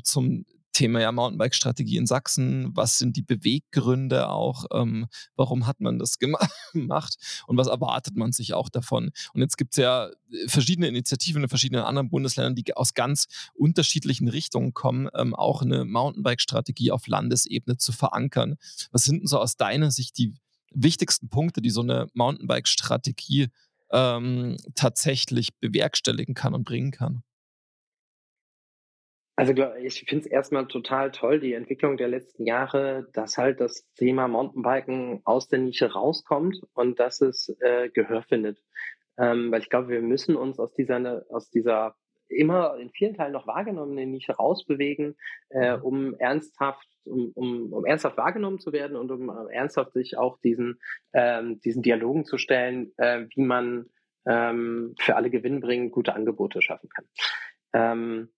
zum 0.03 0.45
Thema 0.79 1.01
ja 1.01 1.11
Mountainbike-Strategie 1.11 1.97
in 1.97 2.07
Sachsen. 2.07 2.71
Was 2.73 2.97
sind 2.97 3.17
die 3.17 3.21
Beweggründe 3.21 4.29
auch? 4.29 4.65
Ähm, 4.73 5.07
warum 5.35 5.67
hat 5.67 5.81
man 5.81 5.99
das 5.99 6.19
gemacht? 6.73 7.17
Und 7.47 7.57
was 7.57 7.67
erwartet 7.67 8.15
man 8.15 8.31
sich 8.31 8.53
auch 8.53 8.69
davon? 8.69 9.11
Und 9.33 9.41
jetzt 9.41 9.57
gibt 9.57 9.73
es 9.73 9.77
ja 9.77 10.07
äh, 10.07 10.47
verschiedene 10.47 10.87
Initiativen 10.87 11.43
in 11.43 11.49
verschiedenen 11.49 11.83
anderen 11.83 12.09
Bundesländern, 12.09 12.55
die 12.55 12.77
aus 12.77 12.93
ganz 12.93 13.27
unterschiedlichen 13.55 14.29
Richtungen 14.29 14.73
kommen, 14.73 15.09
ähm, 15.15 15.35
auch 15.35 15.61
eine 15.61 15.83
Mountainbike-Strategie 15.83 16.91
auf 16.91 17.07
Landesebene 17.07 17.75
zu 17.75 17.91
verankern. 17.91 18.55
Was 18.91 19.03
sind 19.03 19.19
denn 19.19 19.27
so 19.27 19.37
aus 19.37 19.57
deiner 19.57 19.91
Sicht 19.91 20.17
die 20.17 20.33
wichtigsten 20.71 21.27
Punkte, 21.27 21.61
die 21.61 21.71
so 21.71 21.81
eine 21.81 22.07
Mountainbike-Strategie 22.13 23.47
ähm, 23.91 24.55
tatsächlich 24.75 25.49
bewerkstelligen 25.59 26.35
kann 26.35 26.53
und 26.53 26.63
bringen 26.63 26.91
kann? 26.91 27.23
Also 29.39 29.53
ich 29.81 30.03
finde 30.05 30.25
es 30.25 30.29
erstmal 30.29 30.67
total 30.67 31.11
toll, 31.11 31.39
die 31.39 31.53
Entwicklung 31.53 31.95
der 31.95 32.09
letzten 32.09 32.45
Jahre, 32.45 33.07
dass 33.13 33.37
halt 33.37 33.61
das 33.61 33.89
Thema 33.95 34.27
Mountainbiken 34.27 35.21
aus 35.23 35.47
der 35.47 35.59
Nische 35.59 35.93
rauskommt 35.93 36.59
und 36.73 36.99
dass 36.99 37.21
es 37.21 37.47
äh, 37.61 37.87
Gehör 37.87 38.21
findet. 38.23 38.61
Ähm, 39.17 39.49
weil 39.49 39.61
ich 39.61 39.69
glaube, 39.69 39.87
wir 39.87 40.01
müssen 40.01 40.35
uns 40.35 40.59
aus 40.59 40.73
dieser, 40.73 41.23
aus 41.29 41.49
dieser 41.49 41.95
immer 42.27 42.75
in 42.79 42.89
vielen 42.89 43.15
Teilen 43.15 43.31
noch 43.31 43.47
wahrgenommenen 43.47 44.11
Nische 44.11 44.33
rausbewegen, 44.33 45.15
äh, 45.51 45.77
mhm. 45.77 45.83
um 45.83 46.15
ernsthaft, 46.15 46.89
um, 47.05 47.31
um, 47.33 47.71
um 47.71 47.85
ernsthaft 47.85 48.17
wahrgenommen 48.17 48.59
zu 48.59 48.73
werden 48.73 48.97
und 48.97 49.09
um 49.09 49.29
äh, 49.29 49.53
ernsthaft 49.53 49.93
sich 49.93 50.17
auch 50.17 50.37
diesen, 50.41 50.81
ähm, 51.13 51.61
diesen 51.61 51.81
Dialogen 51.81 52.25
zu 52.25 52.37
stellen, 52.37 52.91
äh, 52.97 53.25
wie 53.33 53.43
man 53.43 53.85
ähm, 54.27 54.95
für 54.99 55.15
alle 55.15 55.29
gewinnbringend 55.29 55.93
gute 55.93 56.13
Angebote 56.13 56.61
schaffen 56.61 56.89
kann. 56.89 57.05
Ähm, 57.71 58.29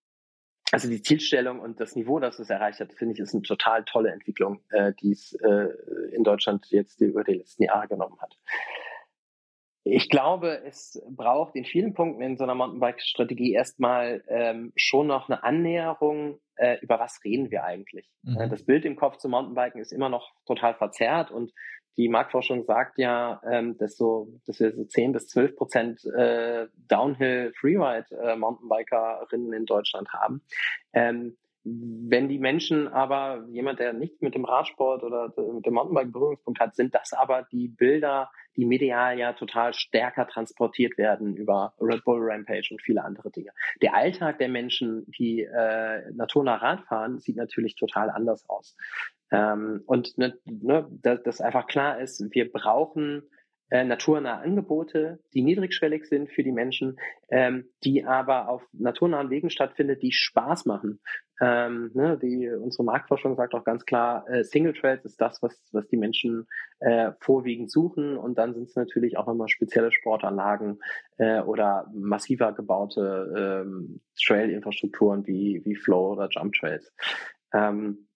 also 0.71 0.89
die 0.89 1.01
Zielstellung 1.01 1.59
und 1.59 1.79
das 1.79 1.95
Niveau, 1.95 2.19
das 2.19 2.39
es 2.39 2.49
erreicht 2.49 2.79
hat, 2.79 2.93
finde 2.93 3.13
ich, 3.13 3.19
ist 3.19 3.33
eine 3.33 3.43
total 3.43 3.83
tolle 3.83 4.11
Entwicklung, 4.11 4.61
äh, 4.69 4.93
die 5.01 5.11
es 5.11 5.33
äh, 5.33 5.67
in 6.13 6.23
Deutschland 6.23 6.65
jetzt 6.69 7.01
über 7.01 7.23
die 7.23 7.33
letzten 7.33 7.63
Jahre 7.63 7.87
genommen 7.87 8.17
hat. 8.21 8.37
Ich 9.83 10.09
glaube, 10.09 10.61
es 10.63 11.01
braucht 11.09 11.55
in 11.55 11.65
vielen 11.65 11.93
Punkten 11.93 12.21
in 12.21 12.37
so 12.37 12.43
einer 12.43 12.53
Mountainbike-Strategie 12.53 13.53
erstmal 13.53 14.23
ähm, 14.27 14.71
schon 14.75 15.07
noch 15.07 15.27
eine 15.27 15.43
Annäherung, 15.43 16.39
äh, 16.55 16.77
über 16.81 16.99
was 16.99 17.19
reden 17.23 17.49
wir 17.49 17.63
eigentlich. 17.63 18.07
Mhm. 18.21 18.49
Das 18.49 18.63
Bild 18.63 18.85
im 18.85 18.95
Kopf 18.95 19.17
zum 19.17 19.31
Mountainbiken 19.31 19.81
ist 19.81 19.91
immer 19.91 20.09
noch 20.09 20.31
total 20.45 20.75
verzerrt 20.75 21.31
und 21.31 21.51
die 21.97 22.09
Marktforschung 22.09 22.63
sagt 22.63 22.97
ja, 22.97 23.41
ähm, 23.49 23.77
dass, 23.77 23.97
so, 23.97 24.27
dass 24.45 24.59
wir 24.59 24.73
so 24.73 24.85
10 24.85 25.11
bis 25.11 25.27
12 25.27 25.55
Prozent 25.55 26.05
äh, 26.05 26.67
Downhill 26.87 27.53
Freeride 27.59 28.07
äh, 28.23 28.35
Mountainbikerinnen 28.35 29.53
in 29.53 29.65
Deutschland 29.65 30.09
haben. 30.13 30.41
Ähm, 30.93 31.37
wenn 31.63 32.27
die 32.27 32.39
Menschen 32.39 32.87
aber, 32.87 33.45
jemand, 33.51 33.79
der 33.79 33.93
nichts 33.93 34.21
mit 34.21 34.33
dem 34.33 34.45
Radsport 34.45 35.03
oder 35.03 35.31
mit 35.53 35.65
dem 35.65 35.75
Mountainbike 35.75 36.11
Berührungspunkt 36.11 36.59
hat, 36.59 36.75
sind 36.75 36.95
das 36.95 37.13
aber 37.13 37.47
die 37.51 37.67
Bilder, 37.67 38.31
die 38.55 38.65
medial 38.65 39.19
ja 39.19 39.33
total 39.33 39.73
stärker 39.73 40.27
transportiert 40.27 40.97
werden 40.97 41.35
über 41.35 41.73
Red 41.79 42.03
Bull 42.03 42.19
Rampage 42.21 42.69
und 42.71 42.81
viele 42.81 43.03
andere 43.03 43.29
Dinge. 43.31 43.51
Der 43.81 43.93
Alltag 43.93 44.39
der 44.39 44.49
Menschen, 44.49 45.05
die 45.19 45.41
äh, 45.43 46.11
naturnah 46.13 46.55
Rad 46.55 46.81
fahren, 46.85 47.19
sieht 47.19 47.37
natürlich 47.37 47.75
total 47.75 48.09
anders 48.09 48.49
aus. 48.49 48.75
Ähm, 49.31 49.83
und 49.85 50.17
ne, 50.17 50.37
ne, 50.45 50.87
dass, 50.89 51.21
dass 51.23 51.41
einfach 51.41 51.67
klar 51.67 51.99
ist, 51.99 52.25
wir 52.31 52.51
brauchen 52.51 53.23
äh, 53.71 53.85
naturnahe 53.85 54.41
Angebote, 54.41 55.19
die 55.33 55.41
niedrigschwellig 55.41 56.05
sind 56.05 56.29
für 56.29 56.43
die 56.43 56.51
Menschen, 56.51 56.99
ähm, 57.29 57.69
die 57.85 58.03
aber 58.03 58.49
auf 58.49 58.63
naturnahen 58.73 59.29
Wegen 59.29 59.49
stattfindet, 59.49 60.01
die 60.01 60.11
Spaß 60.11 60.65
machen. 60.65 60.99
Ähm, 61.39 61.89
ne, 61.93 62.19
die, 62.21 62.49
unsere 62.49 62.83
Marktforschung 62.83 63.35
sagt 63.35 63.53
auch 63.55 63.63
ganz 63.63 63.85
klar, 63.85 64.29
äh, 64.29 64.43
Single 64.43 64.73
Trails 64.73 65.05
ist 65.05 65.21
das, 65.21 65.41
was, 65.41 65.57
was 65.71 65.87
die 65.87 65.95
Menschen 65.95 66.47
äh, 66.79 67.13
vorwiegend 67.21 67.71
suchen. 67.71 68.17
Und 68.17 68.37
dann 68.37 68.53
sind 68.53 68.67
es 68.67 68.75
natürlich 68.75 69.17
auch 69.17 69.25
nochmal 69.25 69.47
spezielle 69.47 69.93
Sportanlagen 69.93 70.79
äh, 71.17 71.39
oder 71.39 71.89
massiver 71.93 72.51
gebaute 72.51 73.63
ähm, 73.65 74.01
Trail-Infrastrukturen 74.21 75.25
wie, 75.25 75.61
wie 75.63 75.75
Flow 75.75 76.11
oder 76.11 76.27
Jump 76.29 76.53
Trails. 76.55 76.93
Ähm, 77.53 78.07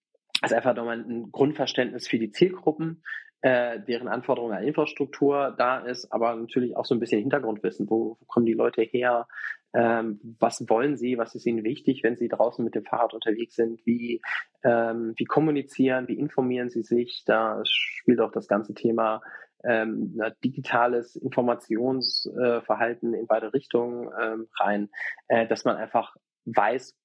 also 0.41 0.55
einfach 0.55 0.75
nochmal 0.75 0.99
ein 0.99 1.31
Grundverständnis 1.31 2.07
für 2.07 2.19
die 2.19 2.29
Zielgruppen, 2.29 3.01
äh, 3.45 3.79
deren 3.79 4.07
Anforderungen 4.07 4.57
an 4.57 4.63
Infrastruktur 4.63 5.53
da 5.55 5.77
ist, 5.77 6.11
aber 6.11 6.33
natürlich 6.33 6.75
auch 6.75 6.85
so 6.85 6.95
ein 6.95 6.99
bisschen 6.99 7.21
Hintergrundwissen. 7.21 7.87
Wo, 7.87 8.17
wo 8.19 8.25
kommen 8.25 8.47
die 8.47 8.53
Leute 8.53 8.81
her? 8.81 9.27
Ähm, 9.71 10.19
was 10.39 10.67
wollen 10.67 10.97
sie? 10.97 11.19
Was 11.19 11.35
ist 11.35 11.45
ihnen 11.45 11.63
wichtig, 11.63 12.01
wenn 12.01 12.15
sie 12.15 12.27
draußen 12.27 12.65
mit 12.65 12.73
dem 12.73 12.85
Fahrrad 12.85 13.13
unterwegs 13.13 13.53
sind? 13.53 13.85
Wie, 13.85 14.19
ähm, 14.63 15.13
wie 15.15 15.25
kommunizieren? 15.25 16.07
Wie 16.07 16.17
informieren 16.17 16.71
sie 16.71 16.81
sich? 16.81 17.21
Da 17.27 17.61
spielt 17.65 18.19
auch 18.19 18.31
das 18.31 18.47
ganze 18.47 18.73
Thema 18.73 19.21
ähm, 19.63 20.19
digitales 20.43 21.15
Informationsverhalten 21.15 23.13
äh, 23.13 23.19
in 23.19 23.27
beide 23.27 23.53
Richtungen 23.53 24.09
ähm, 24.19 24.47
rein, 24.59 24.89
äh, 25.27 25.45
dass 25.45 25.65
man 25.65 25.75
einfach 25.75 26.15
weiß, 26.45 26.97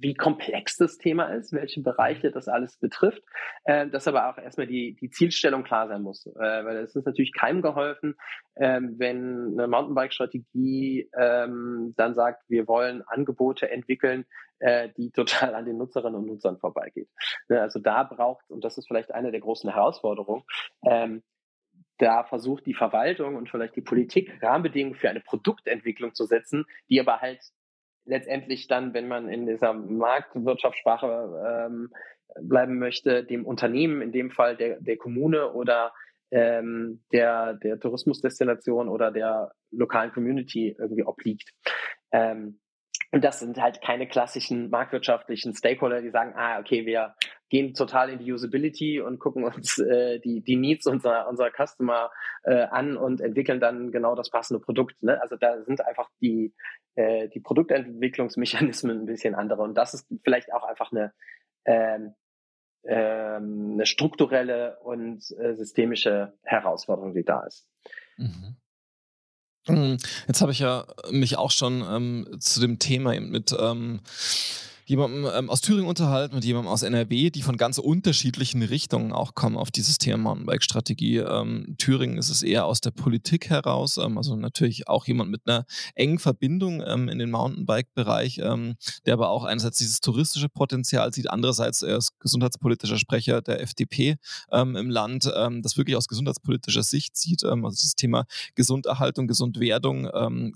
wie 0.00 0.14
komplex 0.14 0.76
das 0.76 0.98
Thema 0.98 1.26
ist, 1.26 1.52
welche 1.52 1.82
Bereiche 1.82 2.30
das 2.30 2.48
alles 2.48 2.76
betrifft, 2.78 3.22
äh, 3.64 3.88
dass 3.88 4.08
aber 4.08 4.30
auch 4.30 4.38
erstmal 4.38 4.66
die, 4.66 4.94
die 4.94 5.10
Zielstellung 5.10 5.64
klar 5.64 5.88
sein 5.88 6.02
muss. 6.02 6.26
Äh, 6.26 6.32
weil 6.38 6.76
es 6.78 6.94
ist 6.94 7.06
natürlich 7.06 7.32
keinem 7.32 7.62
geholfen, 7.62 8.16
äh, 8.54 8.80
wenn 8.82 9.52
eine 9.58 9.68
Mountainbike-Strategie 9.68 11.10
ähm, 11.18 11.94
dann 11.96 12.14
sagt, 12.14 12.42
wir 12.48 12.68
wollen 12.68 13.02
Angebote 13.02 13.70
entwickeln, 13.70 14.24
äh, 14.60 14.88
die 14.96 15.10
total 15.12 15.54
an 15.54 15.64
den 15.64 15.78
Nutzerinnen 15.78 16.18
und 16.18 16.26
Nutzern 16.26 16.58
vorbeigeht. 16.58 17.08
Ne, 17.48 17.60
also 17.60 17.78
da 17.78 18.04
braucht, 18.04 18.48
und 18.50 18.64
das 18.64 18.78
ist 18.78 18.86
vielleicht 18.86 19.12
eine 19.12 19.30
der 19.30 19.40
großen 19.40 19.70
Herausforderungen, 19.70 20.44
ähm, 20.84 21.22
da 21.98 22.22
versucht 22.22 22.64
die 22.66 22.74
Verwaltung 22.74 23.34
und 23.34 23.50
vielleicht 23.50 23.74
die 23.74 23.82
Politik 23.82 24.40
Rahmenbedingungen 24.40 24.96
für 24.96 25.10
eine 25.10 25.20
Produktentwicklung 25.20 26.14
zu 26.14 26.24
setzen, 26.26 26.64
die 26.88 27.00
aber 27.00 27.20
halt 27.20 27.40
letztendlich 28.08 28.66
dann, 28.66 28.94
wenn 28.94 29.06
man 29.06 29.28
in 29.28 29.46
dieser 29.46 29.72
Marktwirtschaftssprache 29.72 31.66
ähm, 31.66 31.90
bleiben 32.40 32.78
möchte, 32.78 33.24
dem 33.24 33.46
Unternehmen, 33.46 34.02
in 34.02 34.12
dem 34.12 34.30
Fall 34.30 34.56
der, 34.56 34.80
der 34.80 34.96
Kommune 34.96 35.52
oder 35.52 35.92
ähm, 36.30 37.02
der, 37.12 37.54
der 37.54 37.78
Tourismusdestination 37.78 38.88
oder 38.88 39.10
der 39.10 39.52
lokalen 39.70 40.12
Community 40.12 40.74
irgendwie 40.78 41.04
obliegt. 41.04 41.50
Ähm, 42.12 42.60
und 43.10 43.24
das 43.24 43.40
sind 43.40 43.58
halt 43.60 43.80
keine 43.80 44.06
klassischen 44.06 44.68
marktwirtschaftlichen 44.68 45.54
Stakeholder, 45.54 46.02
die 46.02 46.10
sagen, 46.10 46.34
ah, 46.36 46.58
okay, 46.58 46.84
wir 46.84 47.14
gehen 47.48 47.74
total 47.74 48.10
in 48.10 48.18
die 48.18 48.32
Usability 48.32 49.00
und 49.00 49.18
gucken 49.18 49.44
uns 49.44 49.78
äh, 49.78 50.18
die, 50.20 50.42
die 50.42 50.56
Needs 50.56 50.86
unserer, 50.86 51.28
unserer 51.28 51.50
Customer 51.50 52.10
äh, 52.42 52.64
an 52.64 52.96
und 52.96 53.20
entwickeln 53.20 53.60
dann 53.60 53.90
genau 53.90 54.14
das 54.14 54.30
passende 54.30 54.60
Produkt. 54.60 55.02
Ne? 55.02 55.20
Also 55.22 55.36
da 55.36 55.62
sind 55.64 55.84
einfach 55.84 56.10
die, 56.20 56.54
äh, 56.94 57.28
die 57.28 57.40
Produktentwicklungsmechanismen 57.40 59.00
ein 59.00 59.06
bisschen 59.06 59.34
andere. 59.34 59.62
Und 59.62 59.74
das 59.74 59.94
ist 59.94 60.06
vielleicht 60.22 60.52
auch 60.52 60.64
einfach 60.64 60.92
eine, 60.92 61.12
ähm, 61.64 62.14
ähm, 62.84 63.72
eine 63.74 63.86
strukturelle 63.86 64.78
und 64.80 65.24
äh, 65.38 65.54
systemische 65.54 66.34
Herausforderung, 66.42 67.14
die 67.14 67.24
da 67.24 67.42
ist. 67.44 67.68
Mhm. 68.16 68.56
Hm, 69.66 69.98
jetzt 70.26 70.40
habe 70.40 70.52
ich 70.52 70.60
ja 70.60 70.86
mich 71.10 71.36
auch 71.36 71.50
schon 71.50 71.84
ähm, 71.88 72.38
zu 72.40 72.60
dem 72.60 72.78
Thema 72.78 73.18
mit 73.20 73.54
ähm, 73.58 74.00
jemandem 74.88 75.28
ähm, 75.34 75.50
aus 75.50 75.60
Thüringen 75.60 75.86
unterhalten, 75.86 76.34
mit 76.34 76.44
jemandem 76.46 76.72
aus 76.72 76.82
NRW, 76.82 77.28
die 77.28 77.42
von 77.42 77.58
ganz 77.58 77.76
unterschiedlichen 77.76 78.62
Richtungen 78.62 79.12
auch 79.12 79.34
kommen 79.34 79.58
auf 79.58 79.70
dieses 79.70 79.98
Thema 79.98 80.16
Mountainbike-Strategie. 80.16 81.18
Ähm, 81.18 81.74
Thüringen 81.76 82.16
ist 82.16 82.30
es 82.30 82.42
eher 82.42 82.64
aus 82.64 82.80
der 82.80 82.90
Politik 82.90 83.50
heraus, 83.50 83.98
ähm, 83.98 84.16
also 84.16 84.34
natürlich 84.34 84.88
auch 84.88 85.06
jemand 85.06 85.30
mit 85.30 85.42
einer 85.46 85.66
engen 85.94 86.18
Verbindung 86.18 86.82
ähm, 86.86 87.10
in 87.10 87.18
den 87.18 87.30
Mountainbike-Bereich, 87.30 88.38
ähm, 88.42 88.76
der 89.04 89.12
aber 89.12 89.28
auch 89.28 89.44
einerseits 89.44 89.76
dieses 89.76 90.00
touristische 90.00 90.48
Potenzial 90.48 91.12
sieht, 91.12 91.28
andererseits 91.28 91.82
er 91.82 91.98
ist 91.98 92.18
gesundheitspolitischer 92.20 92.96
Sprecher 92.96 93.42
der 93.42 93.60
FDP 93.60 94.16
ähm, 94.50 94.74
im 94.74 94.88
Land, 94.88 95.26
das 95.26 95.76
wirklich 95.76 95.96
aus 95.96 96.08
gesundheitspolitischer 96.08 96.82
Sicht 96.82 97.16
sieht, 97.16 97.44
also 97.44 97.68
dieses 97.70 97.94
Thema 97.94 98.24
Gesunderhaltung, 98.54 99.26
Gesundwerdung, 99.26 100.08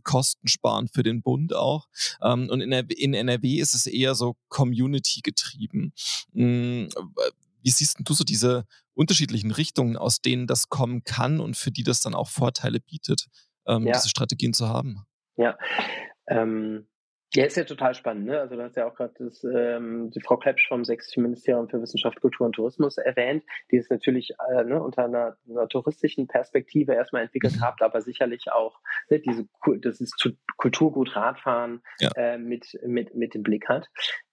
Kosten 0.03 0.49
sparen 0.49 0.89
für 0.89 1.03
den 1.03 1.23
Bund 1.23 1.55
auch. 1.55 1.89
und 2.21 2.61
in, 2.61 2.73
in 2.73 3.15
NRW 3.15 3.57
ist 3.57 3.75
es 3.75 3.87
eher 3.87 4.15
so, 4.15 4.22
so 4.23 4.37
Community 4.49 5.21
getrieben. 5.21 5.93
Hm, 6.33 6.89
wie 7.63 7.71
siehst 7.71 7.97
du 8.01 8.15
so 8.15 8.25
diese 8.25 8.65
unterschiedlichen 8.95 9.51
Richtungen, 9.51 9.97
aus 9.97 10.21
denen 10.21 10.47
das 10.47 10.69
kommen 10.69 11.03
kann 11.03 11.41
und 11.41 11.57
für 11.57 11.71
die 11.71 11.83
das 11.83 12.01
dann 12.01 12.15
auch 12.15 12.29
Vorteile 12.29 12.81
bietet, 12.81 13.27
ähm, 13.67 13.87
ja. 13.87 13.93
diese 13.93 14.09
Strategien 14.09 14.55
zu 14.55 14.69
haben? 14.69 15.05
Ja, 15.37 15.59
ähm, 16.29 16.87
ja, 17.35 17.45
ist 17.47 17.57
ja 17.57 17.65
total 17.65 17.95
spannend. 17.95 18.27
Ne? 18.27 18.41
Also 18.41 18.57
du 18.57 18.63
hast 18.63 18.77
ja 18.77 18.87
auch 18.87 18.95
gerade 18.95 19.15
ähm, 19.55 20.11
die 20.11 20.21
Frau 20.21 20.37
Klepsch 20.37 20.69
vom 20.69 20.85
Sächsischen 20.85 21.23
Ministerium 21.23 21.69
für 21.69 21.81
Wissenschaft, 21.81 22.21
Kultur 22.21 22.47
und 22.47 22.53
Tourismus 22.53 22.99
erwähnt, 22.99 23.45
die 23.71 23.79
es 23.79 23.89
natürlich 23.89 24.35
äh, 24.51 24.65
ne, 24.65 24.83
unter 24.83 25.05
einer, 25.05 25.37
einer 25.49 25.69
touristischen 25.69 26.27
Perspektive 26.27 26.93
erstmal 26.95 27.23
entwickelt 27.23 27.57
mhm. 27.57 27.63
hat, 27.63 27.81
aber 27.81 28.03
sicherlich 28.03 28.53
auch 28.53 28.81
ne, 29.09 29.21
diese 29.21 29.47
das 29.81 30.01
ist 30.01 30.31
Kulturgut 30.57 31.17
Radfahren 31.17 31.83
ja. 32.01 32.11
äh, 32.17 32.39
mit, 32.39 32.79
mit, 32.87 33.15
mit 33.15 33.35
dem 33.35 33.43
Blick 33.43 33.69
hat. 33.69 33.89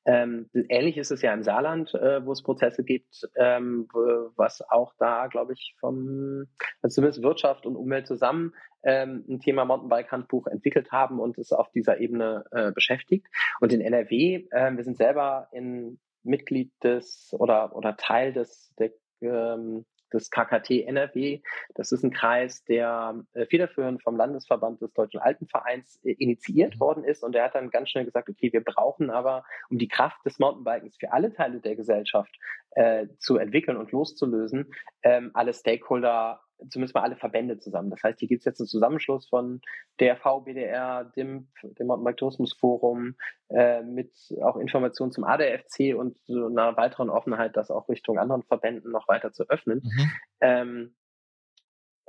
Ähm, 0.05 0.49
ähnlich 0.69 0.97
ist 0.97 1.11
es 1.11 1.21
ja 1.21 1.33
im 1.33 1.43
Saarland, 1.43 1.93
äh, 1.93 2.25
wo 2.25 2.31
es 2.31 2.41
Prozesse 2.41 2.83
gibt, 2.83 3.29
ähm, 3.35 3.87
was 4.35 4.61
auch 4.69 4.93
da, 4.97 5.27
glaube 5.27 5.53
ich, 5.53 5.75
vom 5.79 6.45
also 6.81 6.95
zumindest 6.95 7.21
Wirtschaft 7.21 7.65
und 7.65 7.75
Umwelt 7.75 8.07
zusammen 8.07 8.53
ähm, 8.83 9.25
ein 9.27 9.39
Thema 9.39 9.65
Mountainbike-Handbuch 9.65 10.47
entwickelt 10.47 10.91
haben 10.91 11.19
und 11.19 11.37
es 11.37 11.51
auf 11.51 11.69
dieser 11.71 11.99
Ebene 11.99 12.45
äh, 12.51 12.71
beschäftigt. 12.71 13.27
Und 13.59 13.73
in 13.73 13.81
NRW, 13.81 14.47
äh, 14.51 14.71
wir 14.71 14.83
sind 14.83 14.97
selber 14.97 15.49
in 15.51 15.99
Mitglied 16.23 16.71
des 16.83 17.33
oder 17.37 17.75
oder 17.75 17.97
Teil 17.97 18.33
des 18.33 18.73
der, 18.77 18.91
ähm, 19.21 19.85
des 20.13 20.29
KKT 20.29 20.85
NRW. 20.85 21.41
Das 21.75 21.91
ist 21.91 22.03
ein 22.03 22.11
Kreis, 22.11 22.63
der 22.63 23.23
äh, 23.33 23.45
federführend 23.45 24.01
vom 24.03 24.15
Landesverband 24.15 24.81
des 24.81 24.93
Deutschen 24.93 25.19
Alpenvereins 25.19 25.99
äh, 26.03 26.11
initiiert 26.13 26.75
mhm. 26.75 26.79
worden 26.79 27.03
ist. 27.03 27.23
Und 27.23 27.33
der 27.33 27.45
hat 27.45 27.55
dann 27.55 27.69
ganz 27.69 27.89
schnell 27.89 28.05
gesagt, 28.05 28.29
okay, 28.29 28.51
wir 28.51 28.63
brauchen 28.63 29.09
aber, 29.09 29.43
um 29.69 29.77
die 29.77 29.87
Kraft 29.87 30.25
des 30.25 30.39
Mountainbikens 30.39 30.97
für 30.97 31.11
alle 31.11 31.33
Teile 31.33 31.59
der 31.59 31.75
Gesellschaft 31.75 32.33
äh, 32.71 33.07
zu 33.19 33.37
entwickeln 33.37 33.77
und 33.77 33.91
loszulösen, 33.91 34.71
ähm, 35.03 35.31
alle 35.33 35.53
Stakeholder 35.53 36.41
zumindest 36.69 36.95
mal 36.95 37.03
alle 37.03 37.15
Verbände 37.15 37.57
zusammen. 37.57 37.89
Das 37.89 38.03
heißt, 38.03 38.19
hier 38.19 38.27
gibt 38.27 38.41
es 38.41 38.45
jetzt 38.45 38.59
einen 38.59 38.67
Zusammenschluss 38.67 39.27
von 39.27 39.61
DRV, 39.99 40.43
BDR, 40.43 41.05
DIMP, 41.15 41.47
dem 41.63 41.87
Mountainbike 41.87 42.17
Tourismus 42.17 42.53
Forum, 42.53 43.15
äh, 43.49 43.81
mit 43.81 44.11
auch 44.41 44.57
Informationen 44.57 45.11
zum 45.11 45.23
ADFC 45.23 45.95
und 45.95 46.17
so 46.25 46.47
einer 46.47 46.75
weiteren 46.77 47.09
Offenheit, 47.09 47.55
das 47.55 47.71
auch 47.71 47.87
Richtung 47.89 48.17
anderen 48.17 48.43
Verbänden 48.43 48.91
noch 48.91 49.07
weiter 49.07 49.31
zu 49.31 49.49
öffnen. 49.49 49.81
Mhm. 49.83 50.11
Ähm, 50.41 50.95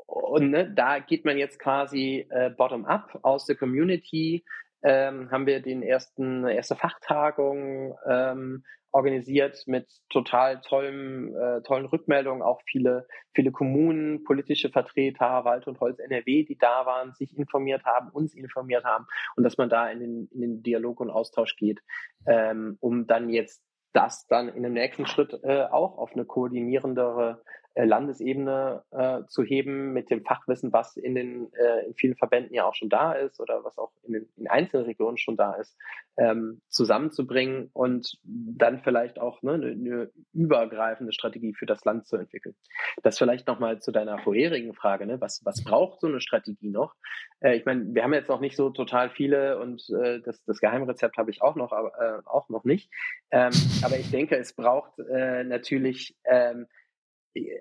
und 0.07 0.51
ne, 0.51 0.69
da 0.69 0.99
geht 0.99 1.25
man 1.25 1.39
jetzt 1.39 1.61
quasi 1.61 2.27
äh, 2.31 2.51
bottom-up 2.51 3.21
aus 3.23 3.47
der 3.47 3.57
Community 3.57 4.45
ähm, 4.83 5.31
haben 5.31 5.47
wir 5.47 5.61
den 5.61 5.83
ersten 5.83 6.47
erste 6.47 6.77
Fachtagung 6.77 7.97
ähm, 8.09 8.65
organisiert 8.93 9.63
mit 9.67 9.89
total 10.09 10.61
tollen, 10.63 11.35
äh, 11.35 11.63
tollen 11.63 11.87
Rückmeldungen, 11.87 12.43
auch 12.43 12.61
viele, 12.67 13.07
viele 13.35 13.53
Kommunen, 13.53 14.25
politische 14.25 14.71
Vertreter, 14.71 15.45
Wald 15.45 15.67
und 15.67 15.81
Holz 15.81 15.99
NRW, 15.99 16.45
die 16.45 16.59
da 16.59 16.87
waren, 16.87 17.13
sich 17.15 17.37
informiert 17.37 17.85
haben, 17.85 18.11
uns 18.11 18.35
informiert 18.35 18.85
haben 18.85 19.07
und 19.37 19.45
dass 19.45 19.59
man 19.59 19.69
da 19.69 19.89
in 19.89 20.01
den, 20.01 20.29
in 20.33 20.41
den 20.41 20.63
Dialog 20.63 21.01
und 21.01 21.11
Austausch 21.11 21.57
geht, 21.57 21.81
ähm, 22.27 22.77
um 22.81 23.07
dann 23.07 23.29
jetzt 23.29 23.63
das 23.93 24.27
dann 24.27 24.49
in 24.49 24.63
dem 24.63 24.73
nächsten 24.73 25.07
Schritt 25.07 25.39
äh, 25.43 25.65
auch 25.65 25.99
auf 25.99 26.13
eine 26.13 26.25
koordinierendere 26.25 27.43
Landesebene 27.85 28.83
äh, 28.91 29.23
zu 29.29 29.43
heben 29.43 29.93
mit 29.93 30.11
dem 30.11 30.25
Fachwissen, 30.25 30.73
was 30.73 30.97
in 30.97 31.15
den 31.15 31.53
äh, 31.55 31.87
in 31.87 31.95
vielen 31.95 32.17
Verbänden 32.17 32.55
ja 32.55 32.67
auch 32.67 32.75
schon 32.75 32.89
da 32.89 33.13
ist 33.13 33.41
oder 33.41 33.65
was 33.65 33.79
auch 33.79 33.93
in 34.03 34.15
den 34.15 34.29
in 34.37 34.49
einzelnen 34.49 34.87
Regionen 34.87 35.19
schon 35.19 35.37
da 35.37 35.55
ist, 35.55 35.77
ähm, 36.17 36.61
zusammenzubringen 36.69 37.71
und 37.73 38.19
dann 38.25 38.81
vielleicht 38.83 39.21
auch 39.21 39.43
ne, 39.43 39.55
eine, 39.55 39.71
eine 39.71 40.11
übergreifende 40.33 41.13
Strategie 41.13 41.55
für 41.55 41.67
das 41.67 41.85
Land 41.85 42.07
zu 42.07 42.17
entwickeln. 42.17 42.55
Das 43.03 43.19
vielleicht 43.19 43.47
nochmal 43.47 43.81
zu 43.81 43.93
deiner 43.93 44.19
vorherigen 44.19 44.75
Frage, 44.75 45.07
ne? 45.07 45.21
was, 45.21 45.45
was 45.45 45.65
braucht 45.65 46.01
so 46.01 46.07
eine 46.07 46.21
Strategie 46.21 46.71
noch? 46.71 46.95
Äh, 47.41 47.57
ich 47.57 47.65
meine, 47.65 47.95
wir 47.95 48.03
haben 48.03 48.15
jetzt 48.15 48.29
noch 48.29 48.41
nicht 48.41 48.57
so 48.57 48.71
total 48.71 49.11
viele 49.11 49.59
und 49.59 49.89
äh, 49.91 50.21
das, 50.21 50.43
das 50.45 50.61
Geheimrezept 50.61 51.17
habe 51.17 51.31
ich 51.31 51.43
auch 51.43 51.57
noch, 51.57 51.73
aber, 51.73 51.93
äh, 51.99 52.27
auch 52.27 52.49
noch 52.49 52.65
nicht. 52.65 52.91
Ähm, 53.31 53.53
aber 53.83 53.99
ich 53.99 54.11
denke, 54.11 54.37
es 54.37 54.53
braucht 54.53 54.99
äh, 54.99 55.45
natürlich 55.45 56.17
ähm, 56.25 56.67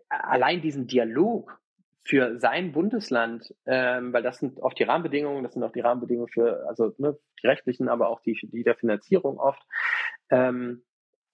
allein 0.10 0.62
diesen 0.62 0.88
Dialog 0.88 1.60
für 2.04 2.40
sein 2.40 2.72
Bundesland, 2.72 3.54
ähm, 3.66 4.14
weil 4.14 4.24
das 4.24 4.40
sind 4.40 4.60
oft 4.62 4.80
die 4.80 4.84
Rahmenbedingungen, 4.84 5.44
das 5.44 5.54
sind 5.54 5.64
auch 5.64 5.72
die 5.72 5.82
Rahmenbedingungen 5.82 6.30
für, 6.30 6.66
also 6.68 6.94
ne, 6.98 7.18
die 7.42 7.48
rechtlichen, 7.48 7.88
aber 7.88 8.10
auch 8.10 8.22
die, 8.22 8.38
die 8.42 8.64
der 8.64 8.76
Finanzierung 8.76 9.38
oft, 9.38 9.62
ähm, 10.32 10.84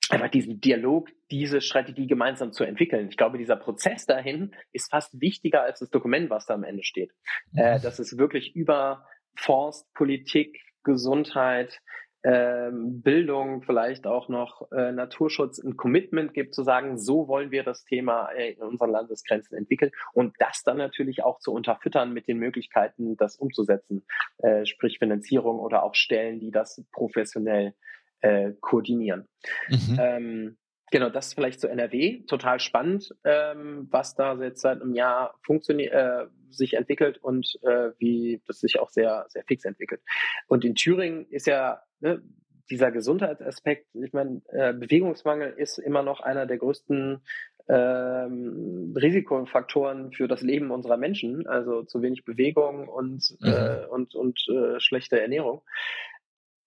einfach 0.10 0.30
diesen 0.30 0.60
Dialog, 0.60 1.10
diese 1.32 1.62
Strategie 1.62 2.08
gemeinsam 2.08 2.52
zu 2.52 2.64
entwickeln. 2.64 3.08
Ich 3.10 3.18
glaube, 3.18 3.38
dieser 3.38 3.56
Prozess 3.56 4.06
dahin 4.06 4.54
ist 4.72 4.92
fast 4.92 5.20
wichtiger 5.22 5.64
als 5.64 5.80
das 5.80 5.90
Dokument, 5.90 6.30
was 6.30 6.46
da 6.46 6.54
am 6.54 6.64
Ende 6.64 6.84
steht. 6.84 7.12
Äh, 7.56 7.80
dass 7.80 8.00
es 8.00 8.18
wirklich 8.18 8.56
über 8.56 9.08
Forst, 9.36 9.92
Politik, 9.94 10.60
Gesundheit, 10.84 11.82
ähm, 12.26 13.04
Bildung, 13.04 13.62
vielleicht 13.62 14.08
auch 14.08 14.30
noch 14.30 14.72
äh, 14.72 14.92
Naturschutz 14.92 15.60
ein 15.60 15.78
Commitment 15.78 16.34
gibt, 16.34 16.56
zu 16.56 16.64
sagen, 16.64 16.98
so 16.98 17.28
wollen 17.28 17.52
wir 17.52 17.64
das 17.64 17.86
Thema 17.86 18.30
äh, 18.32 18.54
in 18.54 18.64
unseren 18.64 18.90
Landesgrenzen 18.90 19.56
entwickeln 19.56 19.92
und 20.14 20.34
das 20.40 20.64
dann 20.64 20.78
natürlich 20.78 21.24
auch 21.24 21.38
zu 21.38 21.54
unterfüttern 21.54 22.14
mit 22.14 22.28
den 22.28 22.40
Möglichkeiten, 22.40 23.16
das 23.16 23.36
umzusetzen, 23.36 24.08
äh, 24.40 24.66
sprich 24.66 24.98
Finanzierung 24.98 25.60
oder 25.60 25.84
auch 25.84 25.94
Stellen, 25.94 26.40
die 26.40 26.50
das 26.50 26.84
professionell 26.92 27.76
äh, 28.22 28.54
koordinieren. 28.60 29.28
Mhm. 29.70 29.98
Ähm, 30.00 30.58
Genau, 30.92 31.10
das 31.10 31.28
ist 31.28 31.34
vielleicht 31.34 31.60
zu 31.60 31.68
NRW 31.68 32.22
total 32.28 32.60
spannend, 32.60 33.14
ähm, 33.24 33.88
was 33.90 34.14
da 34.16 34.40
jetzt 34.42 34.62
seit 34.62 34.82
einem 34.82 34.94
Jahr 34.94 35.34
funktioniert, 35.44 35.92
äh, 35.92 36.28
sich 36.52 36.76
entwickelt 36.76 37.18
und 37.18 37.58
äh, 37.64 37.90
wie 37.98 38.42
das 38.46 38.60
sich 38.60 38.80
auch 38.80 38.92
sehr, 38.92 39.26
sehr 39.30 39.44
fix 39.46 39.66
entwickelt. 39.66 40.02
Und 40.48 40.64
in 40.64 40.76
Thüringen 40.76 41.26
ist 41.30 41.48
ja 41.48 41.82
ne, 42.06 42.22
dieser 42.70 42.92
Gesundheitsaspekt, 42.92 43.88
ich 43.94 44.14
meine, 44.14 44.42
äh, 44.48 44.74
Bewegungsmangel 44.74 45.54
ist 45.58 45.78
immer 45.78 46.04
noch 46.04 46.22
einer 46.22 46.46
der 46.46 46.58
größten 46.58 47.22
ähm, 47.68 48.94
Risikofaktoren 48.96 50.12
für 50.12 50.28
das 50.28 50.42
Leben 50.42 50.72
unserer 50.72 50.98
Menschen, 50.98 51.48
also 51.48 51.84
zu 51.84 52.02
wenig 52.02 52.26
Bewegung 52.26 52.88
und, 52.88 53.36
mhm. 53.40 53.48
äh, 53.48 53.86
und, 53.88 54.16
und 54.16 54.40
äh, 54.50 54.80
schlechte 54.80 55.20
Ernährung. 55.20 55.62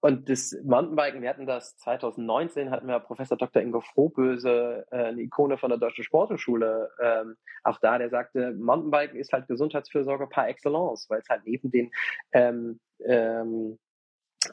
Und 0.00 0.28
das 0.28 0.56
Mountainbiken, 0.62 1.22
wir 1.22 1.28
hatten 1.28 1.46
das 1.46 1.76
2019, 1.78 2.70
hatten 2.70 2.86
wir 2.86 3.00
Professor 3.00 3.36
Dr. 3.36 3.60
Ingo 3.60 3.80
Frohböse, 3.80 4.86
äh, 4.92 5.06
eine 5.06 5.22
Ikone 5.22 5.58
von 5.58 5.70
der 5.70 5.78
Deutschen 5.78 6.04
Sporthochschule, 6.04 6.90
ähm, 7.02 7.36
auch 7.64 7.78
da, 7.80 7.98
der 7.98 8.08
sagte, 8.08 8.52
Mountainbiken 8.52 9.18
ist 9.18 9.32
halt 9.32 9.48
Gesundheitsfürsorge 9.48 10.28
par 10.28 10.48
excellence, 10.48 11.10
weil 11.10 11.20
es 11.20 11.28
halt 11.28 11.42
neben 11.44 11.72
den 11.72 11.90
ähm, 12.32 12.78
ähm, 13.04 13.78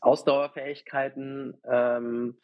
Ausdauerfähigkeiten 0.02 1.58
ähm, 1.70 2.38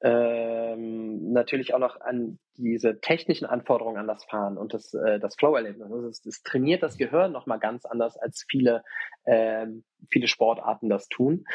ähm, 0.00 1.32
natürlich 1.32 1.74
auch 1.74 1.80
noch 1.80 2.00
an 2.00 2.38
diese 2.56 3.00
technischen 3.00 3.46
Anforderungen 3.46 3.96
an 3.96 4.06
das 4.06 4.24
Fahren 4.24 4.56
und 4.56 4.72
das, 4.72 4.94
äh, 4.94 5.18
das 5.18 5.34
Flow-Erlebnis. 5.36 5.90
Also 5.90 6.08
es, 6.08 6.24
es 6.24 6.42
trainiert 6.42 6.82
das 6.82 6.98
Gehirn 6.98 7.32
nochmal 7.32 7.58
ganz 7.58 7.84
anders, 7.84 8.16
als 8.16 8.44
viele, 8.48 8.84
ähm, 9.26 9.84
viele 10.10 10.28
Sportarten 10.28 10.88
das 10.88 11.08
tun. 11.08 11.46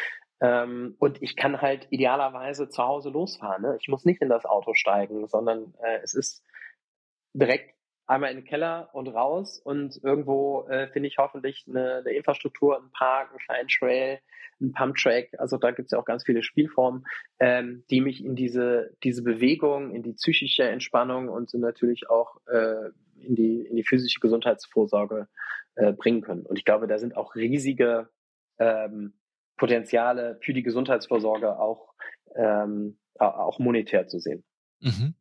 Ähm, 0.42 0.96
und 1.00 1.22
ich 1.22 1.38
kann 1.38 1.62
halt 1.62 1.88
idealerweise 1.90 2.68
zu 2.68 2.84
Hause 2.84 3.12
losfahren. 3.12 3.62
Ne? 3.62 3.78
Ich 3.80 3.88
muss 3.88 4.04
nicht 4.04 4.22
in 4.22 4.30
das 4.30 4.46
Auto 4.46 4.74
steigen, 4.74 5.28
sondern 5.28 5.74
äh, 5.82 6.00
es 6.04 6.14
ist 6.14 6.44
direkt 7.34 7.74
einmal 8.06 8.32
in 8.32 8.38
den 8.38 8.46
Keller 8.46 8.90
und 8.94 9.08
raus 9.08 9.60
und 9.60 10.00
irgendwo 10.04 10.68
äh, 10.68 10.88
finde 10.88 11.08
ich 11.08 11.18
hoffentlich 11.18 11.66
eine, 11.68 11.98
eine 11.98 12.12
Infrastruktur, 12.12 12.78
einen 12.78 12.92
Park, 12.92 13.30
einen 13.30 13.40
kleinen 13.40 13.68
Trail, 13.70 14.20
einen 14.60 14.74
Pumptrack. 14.74 15.30
Also 15.38 15.58
da 15.58 15.72
gibt 15.72 15.88
es 15.88 15.92
ja 15.92 16.00
auch 16.00 16.06
ganz 16.06 16.24
viele 16.26 16.44
Spielformen, 16.44 17.06
ähm, 17.40 17.84
die 17.90 18.02
mich 18.02 18.24
in 18.24 18.36
diese, 18.36 18.92
diese 19.04 19.24
Bewegung, 19.24 19.92
in 19.92 20.04
die 20.04 20.14
psychische 20.14 20.64
Entspannung 20.64 21.30
und 21.30 21.54
natürlich 21.54 22.10
auch 22.10 22.38
äh, 22.48 22.90
in, 23.20 23.36
die, 23.36 23.62
in 23.62 23.76
die 23.76 23.86
physische 23.86 24.20
Gesundheitsvorsorge 24.20 25.28
äh, 25.76 25.94
bringen 25.94 26.22
können. 26.22 26.46
Und 26.46 26.58
ich 26.58 26.66
glaube, 26.66 26.88
da 26.88 26.98
sind 27.00 27.16
auch 27.16 27.36
riesige 27.36 28.10
ähm, 28.60 29.14
Potenziale 29.58 30.38
für 30.42 30.54
die 30.54 30.64
Gesundheitsvorsorge 30.64 31.60
auch, 31.60 31.94
ähm, 32.36 32.98
auch 33.18 33.60
monetär 33.60 34.08
zu 34.08 34.20
sehen. 34.20 34.44
Mhm. 34.84 35.16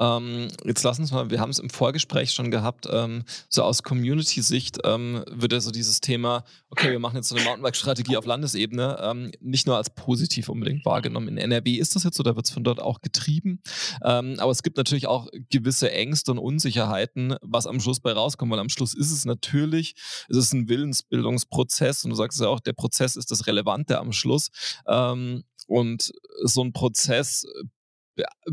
Ähm, 0.00 0.48
jetzt 0.64 0.82
lassen 0.82 1.02
uns 1.02 1.12
mal, 1.12 1.30
wir 1.30 1.40
haben 1.40 1.50
es 1.50 1.60
im 1.60 1.70
Vorgespräch 1.70 2.32
schon 2.32 2.50
gehabt, 2.50 2.88
ähm, 2.90 3.22
so 3.48 3.62
aus 3.62 3.84
Community-Sicht 3.84 4.78
ähm, 4.84 5.24
wird 5.30 5.52
ja 5.52 5.60
so 5.60 5.70
dieses 5.70 6.00
Thema, 6.00 6.44
okay, 6.70 6.90
wir 6.90 6.98
machen 6.98 7.16
jetzt 7.16 7.28
so 7.28 7.36
eine 7.36 7.44
Mountainbike-Strategie 7.44 8.16
auf 8.16 8.26
Landesebene, 8.26 8.98
ähm, 9.00 9.30
nicht 9.40 9.68
nur 9.68 9.76
als 9.76 9.90
positiv 9.90 10.48
unbedingt 10.48 10.84
wahrgenommen. 10.84 11.28
In 11.28 11.38
NRW 11.38 11.76
ist 11.76 11.94
das 11.94 12.02
jetzt 12.02 12.16
so, 12.16 12.24
da 12.24 12.34
wird 12.34 12.46
es 12.46 12.52
von 12.52 12.64
dort 12.64 12.80
auch 12.80 13.00
getrieben. 13.02 13.62
Ähm, 14.02 14.34
aber 14.38 14.50
es 14.50 14.64
gibt 14.64 14.76
natürlich 14.76 15.06
auch 15.06 15.28
gewisse 15.50 15.92
Ängste 15.92 16.32
und 16.32 16.38
Unsicherheiten, 16.38 17.36
was 17.40 17.68
am 17.68 17.78
Schluss 17.78 18.00
bei 18.00 18.12
rauskommt, 18.12 18.50
weil 18.50 18.58
am 18.58 18.68
Schluss 18.68 18.94
ist 18.94 19.12
es 19.12 19.24
natürlich, 19.24 19.94
es 20.28 20.36
ist 20.36 20.52
ein 20.52 20.68
Willensbildungsprozess 20.68 22.04
und 22.04 22.10
du 22.10 22.16
sagst 22.16 22.40
ja 22.40 22.48
auch, 22.48 22.60
der 22.60 22.72
Prozess 22.72 23.14
ist 23.14 23.30
das 23.30 23.46
Relevante 23.46 24.00
am 24.00 24.12
Schluss. 24.12 24.50
Ähm, 24.88 25.44
und 25.66 26.12
so 26.42 26.62
ein 26.62 26.72
Prozess 26.72 27.46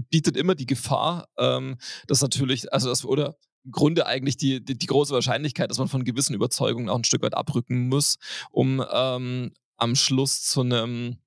bietet 0.10 0.38
immer 0.38 0.56
die 0.56 0.66
Gefahr, 0.66 1.28
ähm, 1.38 1.78
dass 2.08 2.22
natürlich, 2.22 2.72
also 2.74 2.90
das, 2.90 3.06
oder 3.06 3.36
im 3.64 3.72
Grunde 3.72 4.06
eigentlich 4.06 4.38
die, 4.38 4.64
die, 4.64 4.78
die, 4.78 4.88
große 4.88 5.14
Wahrscheinlichkeit, 5.14 5.70
dass 5.70 5.78
man 5.78 5.88
von 5.88 6.04
gewissen 6.04 6.34
Überzeugungen 6.34 6.90
auch 6.90 6.98
ein 6.98 7.04
Stück 7.04 7.22
weit 7.22 7.36
abrücken 7.36 7.90
muss, 7.90 8.18
um 8.52 8.84
ähm, 8.92 9.52
am 9.78 9.96
Schluss 9.96 10.44
zu 10.44 10.62
einem, 10.62 11.18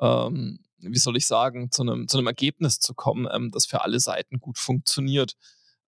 ähm, 0.00 0.60
wie 0.78 0.98
soll 0.98 1.16
ich 1.16 1.26
sagen, 1.26 1.70
zu 1.70 1.82
einem, 1.82 2.08
zu 2.08 2.18
einem 2.18 2.26
Ergebnis 2.26 2.78
zu 2.78 2.94
kommen, 2.94 3.28
ähm, 3.32 3.50
das 3.50 3.66
für 3.66 3.82
alle 3.82 4.00
Seiten 4.00 4.38
gut 4.38 4.58
funktioniert. 4.58 5.34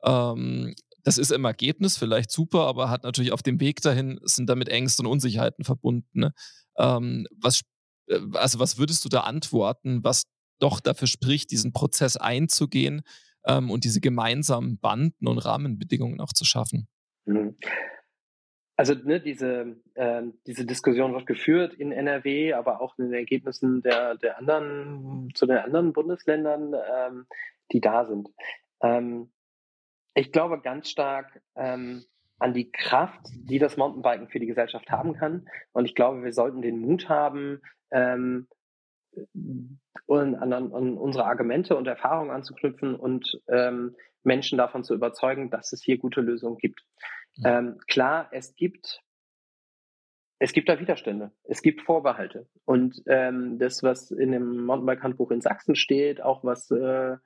Ähm, 0.03 0.75
das 1.05 1.17
ist 1.17 1.33
im 1.33 1.45
Ergebnis 1.45 1.97
vielleicht 1.97 2.31
super, 2.31 2.67
aber 2.67 2.91
hat 2.91 3.05
natürlich 3.05 3.33
auf 3.33 3.43
dem 3.43 3.61
Weg 3.61 3.81
dahin 3.81 4.21
sind 4.25 4.49
damit 4.49 4.69
Ängste 4.69 5.03
und 5.03 5.09
Unsicherheiten 5.09 5.65
verbunden. 5.65 6.21
Ne? 6.21 6.35
Ähm, 6.77 7.27
was, 7.41 7.63
äh, 8.09 8.21
also 8.35 8.59
was 8.59 8.79
würdest 8.79 9.05
du 9.05 9.09
da 9.09 9.21
antworten, 9.21 10.05
was 10.05 10.25
doch 10.59 10.81
dafür 10.81 11.09
spricht, 11.09 11.51
diesen 11.51 11.73
Prozess 11.73 12.17
einzugehen 12.17 13.03
ähm, 13.47 13.71
und 13.71 13.85
diese 13.85 14.01
gemeinsamen 14.01 14.79
Banden 14.79 15.27
und 15.27 15.39
Rahmenbedingungen 15.39 16.21
auch 16.21 16.33
zu 16.33 16.45
schaffen. 16.45 16.89
Mhm. 17.27 17.57
Also 18.77 18.95
ne, 18.95 19.21
diese, 19.21 19.77
äh, 19.95 20.23
diese 20.47 20.65
Diskussion 20.65 21.13
wird 21.13 21.27
geführt 21.27 21.75
in 21.75 21.91
NRW, 21.91 22.53
aber 22.53 22.81
auch 22.81 22.97
in 22.97 23.07
den 23.07 23.15
Ergebnissen 23.15 23.83
der, 23.83 24.15
der 24.17 24.39
anderen, 24.39 25.31
zu 25.35 25.47
den 25.47 25.59
anderen 25.59 25.93
Bundesländern, 25.93 26.75
ähm, 26.75 27.27
die 27.73 27.81
da 27.81 28.05
sind. 28.05 28.29
Ähm, 28.81 29.33
ich 30.15 30.31
glaube 30.31 30.61
ganz 30.61 30.91
stark 30.91 31.43
ähm, 31.57 32.05
an 32.39 32.55
die 32.55 32.71
Kraft, 32.71 33.21
die 33.33 33.59
das 33.59 33.77
Mountainbiken 33.77 34.29
für 34.29 34.39
die 34.39 34.47
Gesellschaft 34.47 34.91
haben 34.91 35.15
kann. 35.15 35.49
Und 35.73 35.85
ich 35.85 35.97
glaube, 35.97 36.23
wir 36.23 36.33
sollten 36.33 36.63
den 36.63 36.79
Mut 36.79 37.09
haben, 37.09 37.61
ähm, 37.91 38.47
und 40.07 40.35
an, 40.35 40.53
an, 40.53 40.71
unsere 40.71 41.25
Argumente 41.25 41.77
und 41.77 41.87
Erfahrungen 41.87 42.31
anzuknüpfen 42.31 42.95
und 42.95 43.41
ähm, 43.49 43.97
Menschen 44.25 44.59
davon 44.59 44.85
zu 44.85 44.95
überzeugen, 44.95 45.51
dass 45.51 45.73
es 45.73 45.83
hier 45.83 45.99
gute 45.99 46.21
Lösungen 46.21 46.59
gibt. 46.59 46.85
Mhm. 47.37 47.47
Ähm, 47.47 47.79
klar, 47.87 48.29
es 48.33 48.55
gibt 48.55 49.03
es 50.41 50.53
gibt 50.53 50.69
da 50.69 50.79
Widerstände, 50.79 51.33
es 51.45 51.63
gibt 51.63 51.83
Vorbehalte. 51.83 52.47
Und 52.65 53.03
ähm, 53.07 53.59
das, 53.59 53.83
was 53.83 54.13
in 54.13 54.31
dem 54.31 54.65
Mountainbike-Handbuch 54.67 55.33
in 55.33 55.41
Sachsen 55.41 55.75
steht, 55.75 56.23
auch 56.23 56.45
was, 56.45 56.71
äh, 56.71 57.17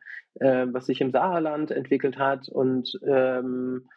äh, 0.41 0.67
was 0.73 0.87
sich 0.87 1.01
im 1.03 1.11
Saarland 1.11 1.71
entwickelt 1.71 2.19
hat 2.19 2.49
und 2.49 2.99
ähm, 3.07 3.89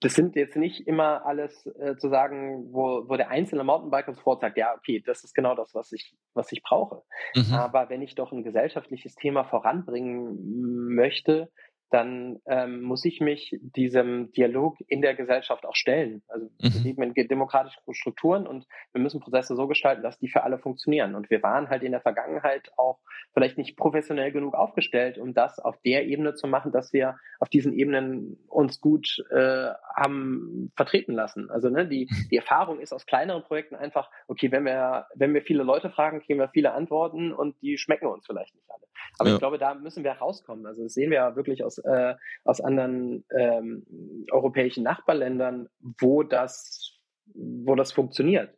das 0.00 0.14
sind 0.14 0.36
jetzt 0.36 0.56
nicht 0.56 0.86
immer 0.86 1.24
alles 1.24 1.66
äh, 1.78 1.96
zu 1.96 2.08
sagen, 2.08 2.72
wo, 2.72 3.08
wo 3.08 3.16
der 3.16 3.30
einzelne 3.30 3.64
Mountainbiker 3.64 4.14
sofort 4.14 4.40
sagt, 4.40 4.58
ja, 4.58 4.74
okay, 4.76 5.02
das 5.04 5.24
ist 5.24 5.34
genau 5.34 5.54
das, 5.54 5.74
was 5.74 5.92
ich, 5.92 6.14
was 6.34 6.52
ich 6.52 6.62
brauche. 6.62 7.02
Mhm. 7.34 7.54
Aber 7.54 7.88
wenn 7.88 8.02
ich 8.02 8.14
doch 8.14 8.32
ein 8.32 8.44
gesellschaftliches 8.44 9.14
Thema 9.14 9.44
voranbringen 9.44 10.94
möchte, 10.94 11.50
dann 11.90 12.40
ähm, 12.46 12.82
muss 12.82 13.04
ich 13.04 13.20
mich 13.20 13.58
diesem 13.60 14.30
Dialog 14.32 14.76
in 14.86 15.02
der 15.02 15.14
Gesellschaft 15.14 15.66
auch 15.66 15.74
stellen. 15.74 16.22
Also 16.28 16.46
mhm. 16.46 16.74
wir 16.74 16.80
leben 16.80 17.02
in 17.02 17.28
demokratischen 17.28 17.80
Strukturen 17.92 18.46
und 18.46 18.66
wir 18.92 19.00
müssen 19.00 19.20
Prozesse 19.20 19.56
so 19.56 19.66
gestalten, 19.66 20.02
dass 20.02 20.18
die 20.18 20.28
für 20.28 20.44
alle 20.44 20.58
funktionieren. 20.58 21.14
Und 21.14 21.30
wir 21.30 21.42
waren 21.42 21.68
halt 21.68 21.82
in 21.82 21.92
der 21.92 22.00
Vergangenheit 22.00 22.70
auch 22.76 23.00
vielleicht 23.34 23.58
nicht 23.58 23.76
professionell 23.76 24.32
genug 24.32 24.54
aufgestellt, 24.54 25.18
um 25.18 25.34
das 25.34 25.58
auf 25.58 25.80
der 25.84 26.06
Ebene 26.06 26.34
zu 26.34 26.46
machen, 26.46 26.72
dass 26.72 26.92
wir 26.92 27.16
auf 27.40 27.48
diesen 27.48 27.72
Ebenen 27.72 28.38
uns 28.48 28.80
gut 28.80 29.24
äh, 29.30 29.68
haben 29.96 30.72
vertreten 30.76 31.12
lassen. 31.12 31.50
Also 31.50 31.70
ne, 31.70 31.86
die, 31.86 32.08
die 32.30 32.36
Erfahrung 32.36 32.80
ist 32.80 32.92
aus 32.92 33.06
kleineren 33.06 33.42
Projekten 33.42 33.74
einfach, 33.74 34.10
okay, 34.28 34.52
wenn 34.52 34.64
wir, 34.64 35.06
wenn 35.14 35.34
wir 35.34 35.42
viele 35.42 35.64
Leute 35.64 35.90
fragen, 35.90 36.20
kriegen 36.20 36.38
wir 36.38 36.48
viele 36.48 36.72
Antworten 36.72 37.32
und 37.32 37.60
die 37.62 37.78
schmecken 37.78 38.06
uns 38.06 38.26
vielleicht 38.26 38.54
nicht 38.54 38.70
alle. 38.70 38.84
Aber 39.18 39.28
ja. 39.28 39.34
ich 39.34 39.40
glaube, 39.40 39.58
da 39.58 39.74
müssen 39.74 40.04
wir 40.04 40.12
rauskommen. 40.12 40.66
Also 40.66 40.82
das 40.82 40.94
sehen 40.94 41.10
wir 41.10 41.18
ja 41.18 41.36
wirklich 41.36 41.64
aus 41.64 41.79
äh, 41.84 42.14
aus 42.44 42.60
anderen 42.60 43.24
ähm, 43.36 44.26
europäischen 44.30 44.84
Nachbarländern, 44.84 45.68
wo 46.00 46.22
das, 46.22 46.98
wo 47.34 47.74
das 47.74 47.92
funktioniert. 47.92 48.56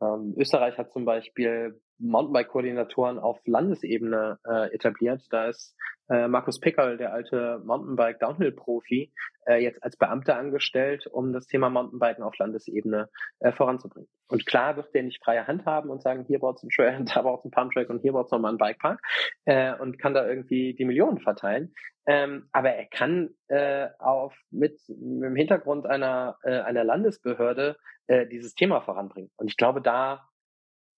Ähm, 0.00 0.34
Österreich 0.36 0.78
hat 0.78 0.92
zum 0.92 1.04
Beispiel 1.04 1.80
Mountainbike-Koordinatoren 2.00 3.18
auf 3.18 3.38
Landesebene 3.46 4.38
äh, 4.46 4.74
etabliert. 4.74 5.22
Da 5.30 5.46
ist 5.48 5.76
äh, 6.10 6.26
Markus 6.26 6.58
Pickerl, 6.58 6.96
der 6.96 7.12
alte 7.12 7.60
Mountainbike-Downhill-Profi, 7.64 9.12
äh, 9.46 9.62
jetzt 9.62 9.82
als 9.82 9.96
Beamter 9.96 10.36
angestellt, 10.36 11.06
um 11.06 11.32
das 11.32 11.46
Thema 11.46 11.70
Mountainbiken 11.70 12.24
auf 12.24 12.36
Landesebene 12.36 13.08
äh, 13.38 13.52
voranzubringen. 13.52 14.08
Und 14.28 14.44
klar 14.46 14.76
wird 14.76 14.92
der 14.94 15.04
nicht 15.04 15.22
freie 15.22 15.46
Hand 15.46 15.66
haben 15.66 15.90
und 15.90 16.02
sagen, 16.02 16.24
hier 16.26 16.40
braucht 16.40 16.58
es 16.58 16.62
einen 16.64 16.70
Trail, 16.70 17.04
da 17.14 17.22
braucht 17.22 17.40
es 17.40 17.44
einen 17.44 17.52
Pumptrack 17.52 17.90
und 17.90 18.00
hier 18.00 18.12
braucht 18.12 18.26
es 18.26 18.32
nochmal 18.32 18.50
einen 18.50 18.58
Bikepark 18.58 19.00
äh, 19.44 19.74
und 19.76 19.98
kann 19.98 20.14
da 20.14 20.26
irgendwie 20.26 20.74
die 20.74 20.84
Millionen 20.84 21.20
verteilen. 21.20 21.72
Ähm, 22.06 22.48
aber 22.52 22.70
er 22.70 22.86
kann 22.86 23.30
äh, 23.48 23.88
auf 23.98 24.34
mit, 24.50 24.80
mit 24.88 25.22
dem 25.22 25.36
Hintergrund 25.36 25.86
einer, 25.86 26.38
äh, 26.42 26.60
einer 26.60 26.82
Landesbehörde 26.82 27.76
äh, 28.08 28.26
dieses 28.26 28.54
Thema 28.54 28.80
voranbringen. 28.80 29.30
Und 29.36 29.48
ich 29.48 29.56
glaube, 29.56 29.80
da 29.80 30.28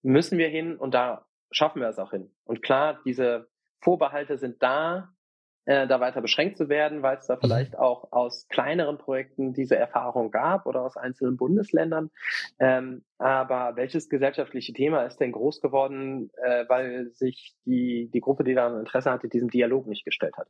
müssen 0.02 0.38
wir 0.38 0.48
hin 0.48 0.76
und 0.76 0.94
da 0.94 1.26
schaffen 1.50 1.80
wir 1.80 1.88
es 1.88 1.98
auch 1.98 2.10
hin. 2.10 2.30
Und 2.44 2.62
klar, 2.62 3.00
diese 3.04 3.48
Vorbehalte 3.80 4.38
sind 4.38 4.62
da, 4.62 5.12
äh, 5.64 5.86
da 5.86 6.00
weiter 6.00 6.20
beschränkt 6.20 6.56
zu 6.56 6.68
werden, 6.68 7.02
weil 7.02 7.18
es 7.18 7.26
da 7.26 7.36
mhm. 7.36 7.40
vielleicht 7.42 7.78
auch 7.78 8.10
aus 8.10 8.48
kleineren 8.48 8.98
Projekten 8.98 9.52
diese 9.52 9.76
Erfahrung 9.76 10.30
gab 10.30 10.66
oder 10.66 10.82
aus 10.82 10.96
einzelnen 10.96 11.36
Bundesländern. 11.36 12.10
Ähm, 12.58 13.04
aber 13.18 13.76
welches 13.76 14.08
gesellschaftliche 14.08 14.72
Thema 14.72 15.04
ist 15.04 15.18
denn 15.18 15.32
groß 15.32 15.60
geworden, 15.60 16.30
äh, 16.42 16.64
weil 16.68 17.10
sich 17.10 17.54
die, 17.64 18.10
die 18.12 18.20
Gruppe, 18.20 18.44
die 18.44 18.54
da 18.54 18.68
ein 18.68 18.80
Interesse 18.80 19.10
hatte, 19.10 19.28
diesem 19.28 19.50
Dialog 19.50 19.86
nicht 19.86 20.04
gestellt 20.04 20.36
hat? 20.36 20.48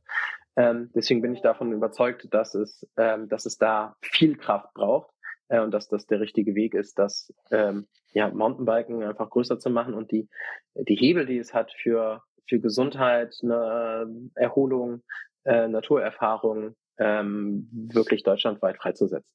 Ähm, 0.57 0.91
deswegen 0.95 1.21
bin 1.21 1.35
ich 1.35 1.43
davon 1.43 1.73
überzeugt, 1.73 2.33
dass 2.33 2.55
es, 2.55 2.89
ähm, 2.97 3.29
dass 3.29 3.45
es 3.45 3.59
da 3.59 3.97
viel 4.01 4.37
Kraft 4.37 4.73
braucht 4.73 5.11
äh, 5.49 5.61
und 5.61 5.73
dass 5.73 5.89
das 5.89 6.07
der 6.07 6.21
richtige 6.21 6.55
Weg 6.55 6.75
ist, 6.75 6.99
das 6.99 7.33
ähm, 7.51 7.87
ja, 8.13 8.31
Mountainbiken 8.31 9.03
einfach 9.03 9.31
größer 9.31 9.59
zu 9.59 9.71
machen 9.71 9.95
und 9.95 10.11
die, 10.11 10.29
die 10.75 10.97
Hebel, 10.97 11.27
die 11.27 11.39
es 11.39 11.55
hat 11.55 11.73
für, 11.83 12.23
für 12.49 12.61
Gesundheit, 12.61 13.35
eine 13.43 14.31
Erholung, 14.35 15.03
äh, 15.45 15.69
Naturerfahrung, 15.69 16.75
ähm, 16.99 17.69
wirklich 17.73 18.23
deutschlandweit 18.23 18.77
freizusetzen. 18.77 19.35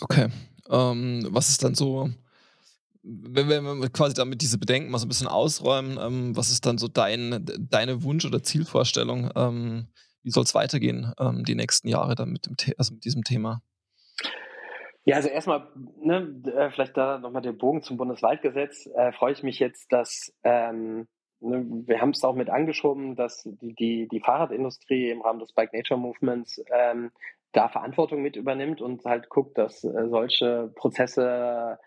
Okay. 0.00 0.28
Ähm, 0.70 1.26
was 1.30 1.48
ist 1.48 1.64
dann 1.64 1.74
so, 1.74 2.10
wenn 3.02 3.48
wir 3.48 3.88
quasi 3.90 4.14
damit 4.14 4.42
diese 4.42 4.58
Bedenken 4.58 4.90
mal 4.90 4.98
so 4.98 5.06
ein 5.06 5.08
bisschen 5.08 5.26
ausräumen, 5.26 5.98
ähm, 6.00 6.36
was 6.36 6.50
ist 6.50 6.66
dann 6.66 6.78
so 6.78 6.88
dein, 6.88 7.44
deine 7.58 8.02
Wunsch- 8.02 8.24
oder 8.24 8.42
Zielvorstellung? 8.42 9.30
Ähm, 9.34 9.88
wie 10.22 10.30
soll 10.30 10.44
es 10.44 10.54
weitergehen 10.54 11.12
ähm, 11.18 11.44
die 11.44 11.54
nächsten 11.54 11.88
Jahre 11.88 12.14
dann 12.14 12.30
mit, 12.30 12.46
dem 12.46 12.56
also 12.76 12.94
mit 12.94 13.04
diesem 13.04 13.24
Thema? 13.24 13.62
Ja, 15.04 15.16
also 15.16 15.28
erstmal, 15.28 15.68
ne, 15.98 16.42
äh, 16.54 16.70
vielleicht 16.70 16.96
da 16.96 17.18
nochmal 17.18 17.42
den 17.42 17.56
Bogen 17.56 17.82
zum 17.82 17.96
Bundeswaldgesetz. 17.96 18.86
Äh, 18.94 19.12
freue 19.12 19.32
ich 19.32 19.42
mich 19.42 19.58
jetzt, 19.58 19.92
dass 19.92 20.32
ähm, 20.44 21.08
ne, 21.40 21.64
wir 21.86 22.00
haben 22.00 22.10
es 22.10 22.22
auch 22.22 22.34
mit 22.34 22.50
angeschoben, 22.50 23.16
dass 23.16 23.42
die, 23.44 23.74
die, 23.74 24.08
die 24.08 24.20
Fahrradindustrie 24.20 25.10
im 25.10 25.22
Rahmen 25.22 25.40
des 25.40 25.52
Bike 25.52 25.72
Nature 25.72 25.98
Movements 25.98 26.62
ähm, 26.70 27.10
da 27.52 27.68
Verantwortung 27.68 28.22
mit 28.22 28.36
übernimmt 28.36 28.80
und 28.80 29.04
halt 29.04 29.28
guckt, 29.30 29.56
dass 29.58 29.82
äh, 29.84 30.08
solche 30.08 30.70
Prozesse 30.76 31.78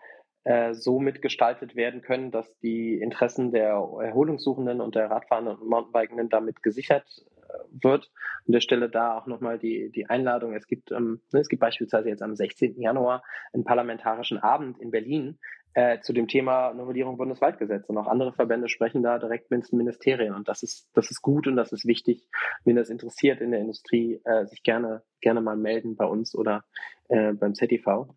äh, 0.42 0.74
so 0.74 0.98
mitgestaltet 0.98 1.76
werden 1.76 2.02
können, 2.02 2.32
dass 2.32 2.58
die 2.58 3.00
Interessen 3.00 3.52
der 3.52 3.70
Erholungssuchenden 3.70 4.80
und 4.80 4.96
der 4.96 5.10
Radfahrenden 5.10 5.56
und 5.56 5.68
Mountainbikenden 5.70 6.28
damit 6.28 6.62
gesichert 6.62 7.24
wird. 7.70 8.10
An 8.46 8.52
der 8.52 8.60
Stelle 8.60 8.88
da 8.88 9.16
auch 9.16 9.26
nochmal 9.26 9.58
die, 9.58 9.90
die 9.90 10.08
Einladung. 10.08 10.54
Es 10.54 10.66
gibt, 10.66 10.92
ähm, 10.92 11.20
ne, 11.32 11.40
es 11.40 11.48
gibt 11.48 11.60
beispielsweise 11.60 12.08
jetzt 12.08 12.22
am 12.22 12.34
16. 12.34 12.80
Januar 12.80 13.22
einen 13.52 13.64
parlamentarischen 13.64 14.38
Abend 14.38 14.78
in 14.80 14.90
Berlin 14.90 15.38
äh, 15.74 16.00
zu 16.00 16.12
dem 16.12 16.28
Thema 16.28 16.72
Novellierung 16.72 17.16
Bundeswaldgesetz. 17.16 17.88
Und 17.88 17.98
auch 17.98 18.06
andere 18.06 18.32
Verbände 18.32 18.68
sprechen 18.68 19.02
da 19.02 19.18
direkt 19.18 19.50
mit 19.50 19.70
den 19.70 19.78
Ministerien. 19.78 20.34
Und 20.34 20.48
das 20.48 20.62
ist, 20.62 20.88
das 20.94 21.10
ist 21.10 21.20
gut 21.20 21.46
und 21.46 21.56
das 21.56 21.72
ist 21.72 21.86
wichtig. 21.86 22.28
Wenn 22.64 22.76
das 22.76 22.90
interessiert 22.90 23.40
in 23.40 23.50
der 23.50 23.60
Industrie, 23.60 24.20
äh, 24.24 24.46
sich 24.46 24.62
gerne, 24.62 25.02
gerne 25.20 25.40
mal 25.40 25.56
melden 25.56 25.96
bei 25.96 26.06
uns 26.06 26.34
oder 26.34 26.64
äh, 27.08 27.32
beim 27.32 27.54
ZTV. 27.54 28.14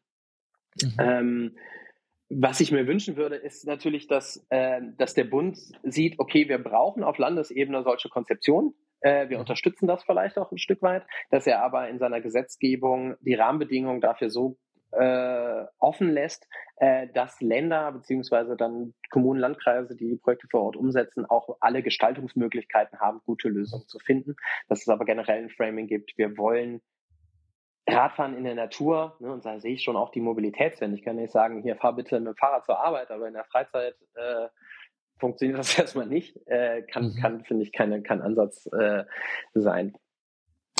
Mhm. 0.82 0.94
Ähm, 1.00 1.58
was 2.30 2.60
ich 2.60 2.72
mir 2.72 2.88
wünschen 2.88 3.16
würde, 3.16 3.36
ist 3.36 3.66
natürlich, 3.66 4.08
dass, 4.08 4.46
äh, 4.50 4.82
dass 4.98 5.14
der 5.14 5.24
Bund 5.24 5.58
sieht, 5.84 6.20
okay, 6.20 6.50
wir 6.50 6.58
brauchen 6.58 7.04
auf 7.04 7.18
Landesebene 7.18 7.84
solche 7.84 8.10
Konzeptionen. 8.10 8.74
Äh, 9.02 9.30
wir 9.30 9.40
unterstützen 9.40 9.88
das 9.88 10.04
vielleicht 10.04 10.38
auch 10.38 10.52
ein 10.52 10.58
Stück 10.58 10.82
weit, 10.82 11.04
dass 11.30 11.48
er 11.48 11.62
aber 11.62 11.90
in 11.90 12.00
seiner 12.00 12.22
Gesetzgebung 12.22 13.16
die 13.22 13.36
Rahmenbedingungen 13.36 14.02
dafür 14.02 14.30
so 14.30 14.58
äh, 14.92 15.66
offen 15.80 16.12
lässt, 16.12 16.48
äh, 16.78 17.08
dass 17.14 17.42
Länder 17.42 17.92
beziehungsweise 17.92 18.56
dann 18.56 18.94
Kommunen, 19.10 19.40
Landkreise, 19.40 19.96
die 19.96 20.10
die 20.10 20.18
Projekte 20.18 20.48
vor 20.50 20.64
Ort 20.64 20.76
umsetzen, 20.78 21.26
auch 21.26 21.58
alle 21.60 21.84
Gestaltungsmöglichkeiten 21.84 23.00
haben, 23.00 23.22
gute 23.26 23.50
Lösungen 23.50 23.88
zu 23.88 24.00
finden. 24.00 24.36
Dass 24.70 24.82
es 24.82 24.88
aber 24.88 25.06
generell 25.06 25.44
ein 25.44 25.50
Framing 25.50 25.88
gibt. 25.88 26.18
Wir 26.18 26.38
wollen 26.38 26.82
Radfahren 27.90 28.36
in 28.36 28.44
der 28.44 28.56
Natur, 28.56 29.16
ne, 29.20 29.32
und 29.32 29.46
da 29.46 29.60
sehe 29.60 29.74
ich 29.74 29.84
schon 29.84 29.96
auch 29.96 30.12
die 30.12 30.20
Mobilitätswende. 30.20 30.98
Ich 30.98 31.06
kann 31.06 31.16
nicht 31.16 31.32
sagen, 31.32 31.62
hier 31.62 31.78
fahr 31.78 31.96
bitte 31.96 32.20
mit 32.20 32.28
dem 32.28 32.36
Fahrrad 32.36 32.66
zur 32.66 32.80
Arbeit, 32.80 33.12
aber 33.12 33.28
in 33.28 33.34
der 33.34 33.46
Freizeit 33.46 33.96
äh, 34.16 34.48
funktioniert 35.20 35.60
das 35.60 35.78
erstmal 35.80 36.08
nicht. 36.08 36.38
Äh, 36.48 36.84
kann, 36.84 37.10
mhm. 37.10 37.16
kann 37.16 37.44
finde 37.44 37.64
ich, 37.64 37.72
keine, 37.72 38.02
kein 38.02 38.22
Ansatz 38.22 38.68
äh, 38.68 39.04
sein. 39.54 39.98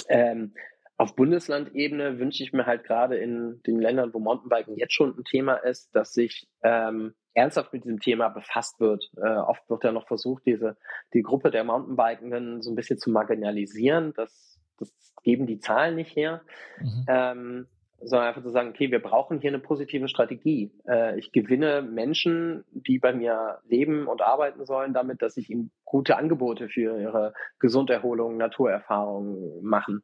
Ähm, 0.10 0.54
auf 1.00 1.16
Bundeslandebene 1.16 2.18
wünsche 2.18 2.42
ich 2.42 2.54
mir 2.54 2.66
halt 2.66 2.84
gerade 2.84 3.18
in 3.18 3.62
den 3.68 3.80
Ländern, 3.80 4.14
wo 4.14 4.20
Mountainbiken 4.20 4.78
jetzt 4.78 4.94
schon 4.94 5.16
ein 5.16 5.24
Thema 5.26 5.56
ist, 5.56 5.96
dass 5.96 6.14
sich 6.14 6.48
ähm, 6.64 7.14
ernsthaft 7.36 7.72
mit 7.72 7.84
diesem 7.84 8.00
Thema 8.00 8.30
befasst 8.30 8.80
wird. 8.80 9.12
Äh, 9.18 9.36
oft 9.36 9.70
wird 9.70 9.84
ja 9.84 9.92
noch 9.92 10.08
versucht, 10.08 10.44
diese 10.48 10.76
die 11.14 11.22
Gruppe 11.22 11.52
der 11.52 11.64
Mountainbikenden 11.64 12.64
so 12.64 12.72
ein 12.72 12.76
bisschen 12.76 12.98
zu 12.98 13.12
marginalisieren. 13.12 14.14
Das 14.16 14.58
das 14.78 14.92
geben 15.24 15.48
die 15.48 15.60
Zahlen 15.60 15.96
nicht 15.96 16.16
her, 16.16 16.42
mhm. 16.80 17.06
ähm, 17.08 17.68
sondern 18.02 18.28
einfach 18.28 18.44
zu 18.44 18.52
sagen, 18.52 18.70
okay, 18.70 18.92
wir 18.92 19.02
brauchen 19.02 19.40
hier 19.40 19.50
eine 19.50 19.60
positive 19.60 20.08
Strategie. 20.08 20.72
Äh, 20.88 21.18
ich 21.18 21.32
gewinne 21.32 21.82
Menschen, 21.82 22.64
die 22.72 23.00
bei 23.00 23.14
mir 23.14 23.60
leben 23.68 24.08
und 24.08 24.22
arbeiten 24.22 24.66
sollen, 24.66 24.94
damit, 24.94 25.22
dass 25.22 25.38
ich 25.38 25.50
ihnen 25.50 25.72
gute 25.84 26.18
Angebote 26.18 26.70
für 26.70 27.00
ihre 27.00 27.34
Gesunderholung, 27.60 28.38
Naturerfahrungen 28.38 29.64
machen, 29.64 30.04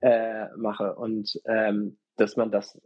äh, 0.00 0.46
mache 0.56 0.94
und 0.94 1.40
ähm, 1.46 1.98
dass 2.16 2.36
man 2.36 2.50
das 2.50 2.80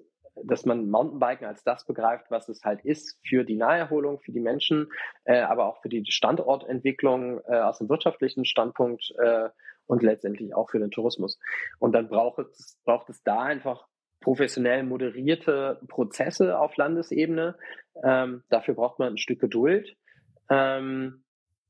dass 0.44 0.64
man 0.64 0.88
Mountainbiken 0.88 1.47
als 1.47 1.64
das 1.64 1.85
begreift, 1.85 2.31
was 2.31 2.49
es 2.49 2.62
halt 2.62 2.85
ist 2.85 3.18
für 3.27 3.44
die 3.44 3.57
Naherholung, 3.57 4.21
für 4.21 4.31
die 4.31 4.40
Menschen, 4.40 4.88
äh, 5.25 5.40
aber 5.40 5.66
auch 5.66 5.83
für 5.83 5.88
die 5.88 6.05
Standortentwicklung 6.09 7.40
äh, 7.49 7.59
aus 7.59 7.79
dem 7.79 7.88
wirtschaftlichen 7.88 8.44
Standpunkt 8.44 9.12
äh, 9.18 9.49
und 9.87 10.03
letztendlich 10.03 10.55
auch 10.55 10.71
für 10.71 10.79
den 10.79 10.92
Tourismus. 10.92 11.40
Und 11.81 11.92
dann 11.92 12.09
braucht 12.09 12.38
es, 12.38 12.79
braucht 12.85 13.09
es 13.09 13.23
da 13.25 13.42
einfach 13.42 13.87
professionell 14.20 14.83
moderierte 14.83 15.81
Prozesse 15.88 16.59
auf 16.59 16.76
Landesebene. 16.76 17.57
Ähm, 18.02 18.42
dafür 18.48 18.74
braucht 18.74 18.98
man 18.98 19.14
ein 19.14 19.18
Stück 19.18 19.40
Geduld. 19.40 19.96
Ähm, 20.50 21.24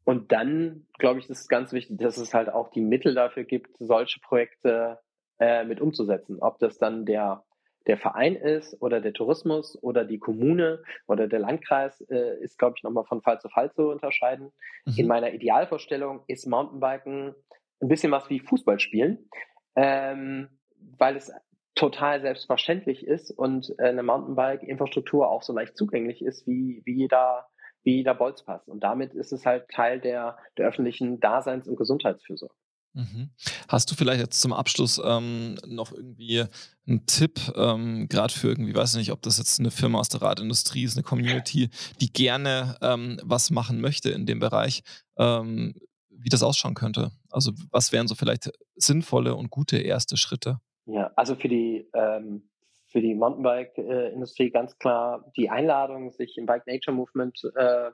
und 0.05 0.33
dann, 0.33 0.87
glaube 0.99 1.21
ich, 1.21 1.29
ist 1.29 1.49
ganz 1.49 1.73
wichtig, 1.73 1.99
dass 1.99 2.17
es 2.17 2.33
halt 2.33 2.49
auch 2.49 2.71
die 2.71 2.81
Mittel 2.81 3.15
dafür 3.15 3.45
gibt, 3.45 3.77
solche 3.79 4.21
Projekte 4.21 4.99
äh, 5.39 5.65
mit 5.65 5.81
umzusetzen. 5.81 6.39
Ob 6.41 6.59
das 6.59 6.79
dann 6.79 7.05
der, 7.05 7.45
der 7.87 7.99
Verein 7.99 8.35
ist 8.35 8.81
oder 8.81 9.01
der 9.01 9.13
Tourismus 9.13 9.79
oder 9.83 10.05
die 10.05 10.19
Kommune 10.19 10.83
oder 11.07 11.29
der 11.29 11.41
Landkreis, 11.41 12.01
äh, 12.09 12.43
ist, 12.43 12.59
glaube 12.59 12.77
ich, 12.79 12.83
nochmal 12.85 13.05
von 13.05 13.21
Fall 13.21 13.39
zu 13.41 13.51
Fall 13.51 13.71
zu 13.73 13.91
unterscheiden. 13.91 14.51
Mhm. 14.87 14.95
In 14.97 15.07
meiner 15.09 15.33
Idealvorstellung 15.33 16.23
ist 16.27 16.47
Mountainbiken 16.47 17.35
ein 17.81 17.89
bisschen 17.89 18.11
was 18.11 18.31
wie 18.31 18.41
Fußball 18.41 18.81
spielen, 18.81 19.29
ähm, 19.77 20.49
weil 20.99 21.17
es 21.17 21.31
total 21.79 22.21
selbstverständlich 22.21 23.07
ist 23.07 23.31
und 23.31 23.73
äh, 23.79 23.89
eine 23.89 24.03
Mountainbike-Infrastruktur 24.03 25.29
auch 25.29 25.43
so 25.43 25.53
leicht 25.53 25.77
zugänglich 25.77 26.23
ist 26.23 26.47
wie, 26.47 26.83
wie 26.85 26.95
jeder 26.95 27.47
wie 27.85 27.97
jeder 27.97 28.15
Bolzpass. 28.15 28.67
Und 28.67 28.81
damit 28.81 29.15
ist 29.15 29.33
es 29.33 29.47
halt 29.47 29.69
Teil 29.71 30.01
der, 30.01 30.37
der 30.59 30.69
öffentlichen 30.69 31.21
Daseins- 31.21 31.69
und 31.69 31.77
Gesundheitsfürsorge. 31.77 32.55
Mhm. 32.93 33.31
Hast 33.69 33.91
du 33.91 33.95
vielleicht 33.95 34.21
jetzt 34.21 34.41
zum 34.41 34.53
Abschluss 34.53 35.01
ähm, 35.03 35.57
noch 35.67 35.93
irgendwie 35.93 36.45
einen 36.87 37.07
Tipp, 37.07 37.41
ähm, 37.55 38.09
gerade 38.09 38.35
für 38.35 38.49
irgendwie, 38.49 38.75
weiß 38.75 38.93
ich 38.93 38.99
nicht, 38.99 39.13
ob 39.13 39.23
das 39.23 39.39
jetzt 39.39 39.61
eine 39.61 39.71
Firma 39.71 40.01
aus 40.01 40.09
der 40.09 40.23
Radindustrie 40.23 40.85
ist, 40.85 40.97
eine 40.97 41.05
Community, 41.05 41.71
die 42.01 42.13
gerne 42.13 42.77
ähm, 42.83 43.21
was 43.23 43.51
machen 43.51 43.81
möchte 43.81 44.11
in 44.11 44.27
dem 44.27 44.41
Bereich, 44.41 44.83
ähm, 45.17 45.75
wie 46.11 46.29
das 46.29 46.43
ausschauen 46.43 46.75
könnte? 46.75 47.13
Also 47.31 47.53
was 47.71 47.93
wären 47.93 48.09
so 48.09 48.17
vielleicht 48.17 48.51
sinnvolle 48.75 49.37
und 49.37 49.51
gute 49.51 49.79
erste 49.79 50.17
Schritte? 50.17 50.59
Ja, 50.89 51.13
also 51.17 51.35
für 51.35 51.49
die 51.49 51.87
ähm, 51.93 52.49
für 52.87 53.03
die 53.03 53.15
Mountainbike-Industrie 53.15 54.51
ganz 54.51 54.79
klar 54.79 55.31
die 55.37 55.51
Einladung, 55.51 56.11
sich 56.11 56.39
im 56.39 56.47
Bike 56.47 56.67
Nature 56.67 56.97
Movement 56.97 57.39
äh, 57.55 57.91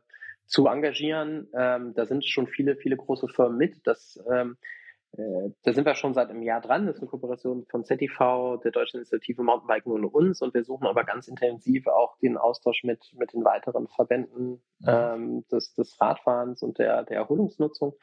zu 0.47 0.69
engagieren. 0.69 1.49
Ähm, 1.53 1.95
da 1.95 2.07
sind 2.07 2.25
schon 2.25 2.47
viele, 2.47 2.77
viele 2.77 2.97
große 2.97 3.27
Firmen 3.27 3.59
mit. 3.59 3.85
Das 3.85 4.23
ähm, 4.33 4.53
äh, 4.53 4.84
da 5.17 5.73
sind 5.73 5.87
wir 5.87 5.95
schon 5.95 6.15
seit 6.15 6.31
einem 6.31 6.43
Jahr 6.43 6.61
dran. 6.61 6.87
Das 6.87 6.97
ist 6.97 7.03
eine 7.03 7.11
Kooperation 7.11 7.67
von 7.71 7.85
ZTV, 7.85 8.59
der 8.63 8.73
Deutschen 8.73 8.99
Initiative 8.99 9.43
Mountainbiken 9.43 9.93
und 9.93 10.05
uns. 10.05 10.43
Und 10.43 10.55
wir 10.55 10.65
suchen 10.65 10.87
aber 10.87 11.05
ganz 11.05 11.29
intensiv 11.29 11.87
auch 11.87 12.19
den 12.19 12.37
Austausch 12.37 12.83
mit, 12.85 13.13
mit 13.17 13.33
den 13.33 13.45
weiteren 13.45 13.87
Verbänden 13.89 14.63
mhm. 14.81 14.87
ähm, 14.87 15.45
des, 15.53 15.75
des 15.75 16.01
Radfahrens 16.01 16.63
und 16.63 16.79
der, 16.79 17.05
der 17.05 17.19
Erholungsnutzung. 17.19 17.95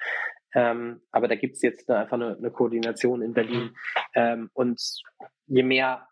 Ähm, 0.54 1.02
aber 1.12 1.28
da 1.28 1.36
gibt 1.36 1.56
es 1.56 1.62
jetzt 1.62 1.90
einfach 1.90 2.14
eine, 2.14 2.38
eine, 2.38 2.52
Koordination 2.52 3.22
in 3.22 3.34
Berlin. 3.34 3.76
Ähm, 4.14 4.50
und 4.54 4.82
je 5.48 5.64
mehr 5.64 6.08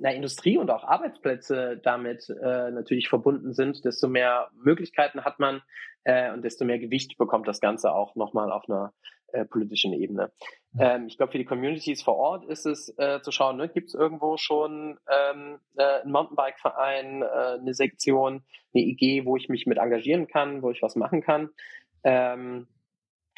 na, 0.00 0.12
Industrie 0.12 0.58
und 0.58 0.70
auch 0.70 0.84
Arbeitsplätze 0.84 1.80
damit 1.82 2.28
äh, 2.28 2.70
natürlich 2.70 3.08
verbunden 3.08 3.52
sind, 3.52 3.84
desto 3.84 4.08
mehr 4.08 4.48
Möglichkeiten 4.54 5.24
hat 5.24 5.38
man 5.38 5.62
äh, 6.04 6.32
und 6.32 6.42
desto 6.44 6.64
mehr 6.64 6.78
Gewicht 6.78 7.18
bekommt 7.18 7.48
das 7.48 7.60
Ganze 7.60 7.92
auch 7.92 8.14
nochmal 8.14 8.52
auf 8.52 8.68
einer 8.68 8.92
äh, 9.32 9.44
politischen 9.44 9.92
Ebene. 9.92 10.32
Mhm. 10.72 10.80
Ähm, 10.80 11.06
ich 11.06 11.16
glaube, 11.16 11.32
für 11.32 11.38
die 11.38 11.44
Communities 11.44 12.02
vor 12.02 12.16
Ort 12.16 12.44
ist 12.46 12.66
es 12.66 12.94
äh, 12.98 13.20
zu 13.20 13.30
schauen, 13.30 13.56
ne, 13.56 13.68
gibt 13.68 13.88
es 13.88 13.94
irgendwo 13.94 14.36
schon 14.36 14.98
ähm, 15.08 15.58
äh, 15.76 16.00
einen 16.02 16.12
Mountainbike-Verein, 16.12 17.22
äh, 17.22 17.58
eine 17.60 17.74
Sektion, 17.74 18.42
eine 18.74 18.84
IG, 18.84 19.26
wo 19.26 19.36
ich 19.36 19.48
mich 19.48 19.66
mit 19.66 19.78
engagieren 19.78 20.28
kann, 20.28 20.62
wo 20.62 20.70
ich 20.70 20.82
was 20.82 20.96
machen 20.96 21.20
kann. 21.20 21.50
Ähm, 22.04 22.68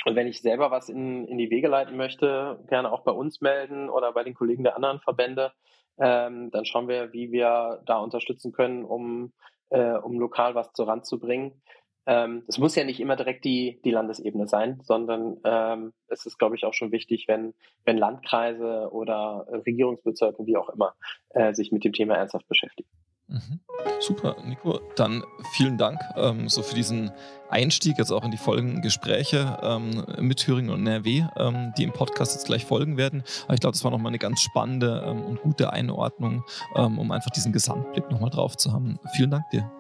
und 0.04 0.16
wenn 0.16 0.26
ich 0.26 0.40
selber 0.40 0.70
was 0.70 0.88
in, 0.88 1.26
in 1.26 1.38
die 1.38 1.50
Wege 1.50 1.68
leiten 1.68 1.96
möchte, 1.96 2.64
gerne 2.68 2.90
auch 2.90 3.02
bei 3.02 3.12
uns 3.12 3.40
melden 3.40 3.90
oder 3.90 4.12
bei 4.12 4.24
den 4.24 4.34
Kollegen 4.34 4.62
der 4.62 4.76
anderen 4.76 5.00
Verbände. 5.00 5.52
Ähm, 6.00 6.50
dann 6.50 6.64
schauen 6.64 6.88
wir, 6.88 7.12
wie 7.12 7.30
wir 7.30 7.82
da 7.86 7.98
unterstützen 7.98 8.52
können, 8.52 8.84
um, 8.84 9.32
äh, 9.68 9.92
um 9.92 10.18
lokal 10.18 10.54
was 10.54 10.72
zu 10.72 11.20
bringen. 11.20 11.62
Ähm, 12.06 12.42
das 12.46 12.58
muss 12.58 12.74
ja 12.74 12.84
nicht 12.84 12.98
immer 12.98 13.16
direkt 13.16 13.44
die, 13.44 13.80
die 13.84 13.90
Landesebene 13.90 14.48
sein, 14.48 14.80
sondern 14.82 15.36
ähm, 15.44 15.92
es 16.08 16.26
ist, 16.26 16.38
glaube 16.38 16.56
ich, 16.56 16.64
auch 16.64 16.74
schon 16.74 16.92
wichtig, 16.92 17.26
wenn, 17.28 17.54
wenn 17.84 17.98
Landkreise 17.98 18.88
oder 18.90 19.46
Regierungsbezirke, 19.66 20.46
wie 20.46 20.56
auch 20.56 20.70
immer, 20.70 20.94
äh, 21.30 21.52
sich 21.52 21.70
mit 21.72 21.84
dem 21.84 21.92
Thema 21.92 22.14
ernsthaft 22.16 22.48
beschäftigen. 22.48 22.88
Mhm. 23.30 23.60
Super, 24.00 24.36
Nico. 24.44 24.80
Dann 24.96 25.22
vielen 25.52 25.78
Dank 25.78 26.00
ähm, 26.16 26.48
so 26.48 26.62
für 26.62 26.74
diesen 26.74 27.12
Einstieg 27.48 27.98
jetzt 27.98 28.10
auch 28.10 28.24
in 28.24 28.30
die 28.30 28.36
folgenden 28.36 28.82
Gespräche 28.82 29.58
ähm, 29.62 30.04
mit 30.18 30.38
Thüringen 30.38 30.70
und 30.70 30.86
NRW, 30.86 31.24
ähm, 31.36 31.72
die 31.76 31.84
im 31.84 31.92
Podcast 31.92 32.34
jetzt 32.34 32.46
gleich 32.46 32.64
folgen 32.64 32.96
werden. 32.96 33.22
Aber 33.44 33.54
ich 33.54 33.60
glaube, 33.60 33.72
das 33.72 33.84
war 33.84 33.90
nochmal 33.90 34.10
eine 34.10 34.18
ganz 34.18 34.40
spannende 34.40 35.04
ähm, 35.06 35.24
und 35.24 35.42
gute 35.42 35.72
Einordnung, 35.72 36.44
ähm, 36.76 36.98
um 36.98 37.12
einfach 37.12 37.30
diesen 37.30 37.52
Gesamtblick 37.52 38.10
nochmal 38.10 38.30
drauf 38.30 38.56
zu 38.56 38.72
haben. 38.72 38.98
Vielen 39.14 39.30
Dank 39.30 39.48
dir. 39.50 39.70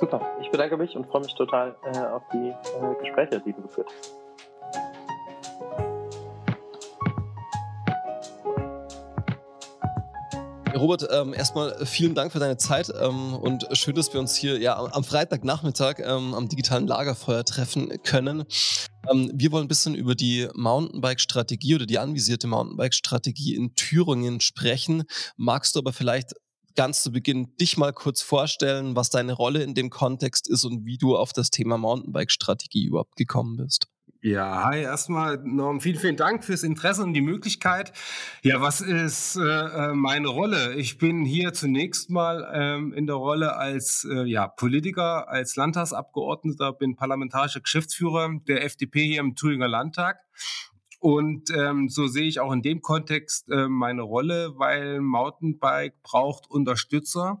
Super, 0.00 0.20
ich 0.40 0.50
bedanke 0.50 0.76
mich 0.76 0.96
und 0.96 1.06
freue 1.06 1.22
mich 1.22 1.34
total 1.34 1.76
äh, 1.92 1.98
auf 1.98 2.22
die 2.32 2.48
äh, 2.48 3.02
Gespräche, 3.02 3.40
die 3.40 3.52
du 3.52 3.62
geführt 3.62 3.88
hast. 3.98 4.19
Robert, 10.74 11.08
ähm, 11.10 11.34
erstmal 11.34 11.84
vielen 11.86 12.14
Dank 12.14 12.32
für 12.32 12.38
deine 12.38 12.56
Zeit 12.56 12.92
ähm, 13.00 13.34
und 13.34 13.66
schön, 13.72 13.94
dass 13.94 14.12
wir 14.12 14.20
uns 14.20 14.36
hier 14.36 14.58
ja, 14.58 14.76
am 14.76 15.04
Freitagnachmittag 15.04 15.98
ähm, 15.98 16.34
am 16.34 16.48
digitalen 16.48 16.86
Lagerfeuer 16.86 17.44
treffen 17.44 18.02
können. 18.02 18.44
Ähm, 19.10 19.30
wir 19.34 19.52
wollen 19.52 19.64
ein 19.64 19.68
bisschen 19.68 19.94
über 19.94 20.14
die 20.14 20.48
Mountainbike-Strategie 20.54 21.74
oder 21.74 21.86
die 21.86 21.98
anvisierte 21.98 22.46
Mountainbike-Strategie 22.46 23.54
in 23.54 23.74
Thüringen 23.74 24.40
sprechen. 24.40 25.04
Magst 25.36 25.74
du 25.74 25.80
aber 25.80 25.92
vielleicht 25.92 26.34
ganz 26.76 27.02
zu 27.02 27.12
Beginn 27.12 27.56
dich 27.60 27.76
mal 27.76 27.92
kurz 27.92 28.22
vorstellen, 28.22 28.96
was 28.96 29.10
deine 29.10 29.32
Rolle 29.32 29.62
in 29.62 29.74
dem 29.74 29.90
Kontext 29.90 30.48
ist 30.48 30.64
und 30.64 30.84
wie 30.84 30.98
du 30.98 31.16
auf 31.16 31.32
das 31.32 31.50
Thema 31.50 31.78
Mountainbike-Strategie 31.78 32.84
überhaupt 32.84 33.16
gekommen 33.16 33.56
bist. 33.56 33.86
Ja, 34.22 34.64
hi, 34.64 34.82
erstmal 34.82 35.38
Norm, 35.38 35.80
vielen, 35.80 35.98
vielen 35.98 36.16
Dank 36.18 36.44
fürs 36.44 36.62
Interesse 36.62 37.02
und 37.02 37.14
die 37.14 37.22
Möglichkeit. 37.22 37.94
Ja, 38.42 38.60
was 38.60 38.82
ist 38.82 39.36
äh, 39.36 39.40
äh, 39.40 39.94
meine 39.94 40.28
Rolle? 40.28 40.74
Ich 40.74 40.98
bin 40.98 41.24
hier 41.24 41.54
zunächst 41.54 42.10
mal 42.10 42.46
ähm, 42.52 42.92
in 42.92 43.06
der 43.06 43.16
Rolle 43.16 43.56
als 43.56 44.06
äh, 44.10 44.24
ja, 44.24 44.46
Politiker, 44.46 45.30
als 45.30 45.56
Landtagsabgeordneter, 45.56 46.74
bin 46.74 46.96
parlamentarischer 46.96 47.60
Geschäftsführer 47.60 48.28
der 48.46 48.62
FDP 48.62 49.06
hier 49.06 49.20
im 49.20 49.36
Thüringer 49.36 49.68
Landtag. 49.68 50.18
Und 50.98 51.48
ähm, 51.56 51.88
so 51.88 52.06
sehe 52.06 52.28
ich 52.28 52.40
auch 52.40 52.52
in 52.52 52.60
dem 52.60 52.82
Kontext 52.82 53.50
äh, 53.50 53.68
meine 53.68 54.02
Rolle, 54.02 54.52
weil 54.58 55.00
Mountainbike 55.00 56.02
braucht 56.02 56.50
Unterstützer. 56.50 57.40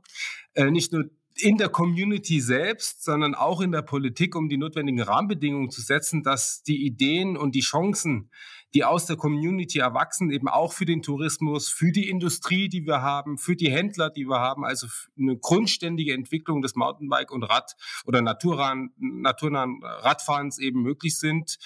Äh, 0.54 0.70
nicht 0.70 0.94
nur 0.94 1.10
in 1.40 1.56
der 1.56 1.68
Community 1.68 2.40
selbst, 2.40 3.04
sondern 3.04 3.34
auch 3.34 3.60
in 3.60 3.72
der 3.72 3.82
Politik, 3.82 4.36
um 4.36 4.48
die 4.48 4.56
notwendigen 4.56 5.02
Rahmenbedingungen 5.02 5.70
zu 5.70 5.80
setzen, 5.80 6.22
dass 6.22 6.62
die 6.62 6.84
Ideen 6.84 7.36
und 7.36 7.54
die 7.54 7.60
Chancen, 7.60 8.30
die 8.74 8.84
aus 8.84 9.06
der 9.06 9.16
Community 9.16 9.78
erwachsen, 9.78 10.30
eben 10.30 10.48
auch 10.48 10.72
für 10.72 10.84
den 10.84 11.02
Tourismus, 11.02 11.68
für 11.68 11.90
die 11.90 12.08
Industrie, 12.08 12.68
die 12.68 12.86
wir 12.86 13.02
haben, 13.02 13.36
für 13.36 13.56
die 13.56 13.70
Händler, 13.70 14.10
die 14.10 14.26
wir 14.26 14.38
haben, 14.38 14.64
also 14.64 14.86
eine 15.18 15.36
grundständige 15.36 16.14
Entwicklung 16.14 16.62
des 16.62 16.76
Mountainbike 16.76 17.32
und 17.32 17.42
Rad- 17.42 17.74
oder 18.06 18.22
naturnahen, 18.22 18.92
naturnahen 18.98 19.80
Radfahrens 19.82 20.58
eben 20.58 20.82
möglich 20.82 21.18
sind. 21.18 21.58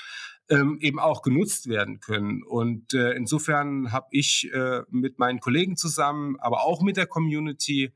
Ähm, 0.50 0.76
eben 0.82 0.98
auch 0.98 1.22
genutzt 1.22 1.70
werden 1.70 2.00
können. 2.00 2.42
Und 2.42 2.92
äh, 2.92 3.12
insofern 3.12 3.92
habe 3.92 4.08
ich 4.10 4.52
äh, 4.52 4.82
mit 4.90 5.18
meinen 5.18 5.40
Kollegen 5.40 5.74
zusammen, 5.78 6.36
aber 6.38 6.64
auch 6.64 6.82
mit 6.82 6.98
der 6.98 7.06
Community 7.06 7.94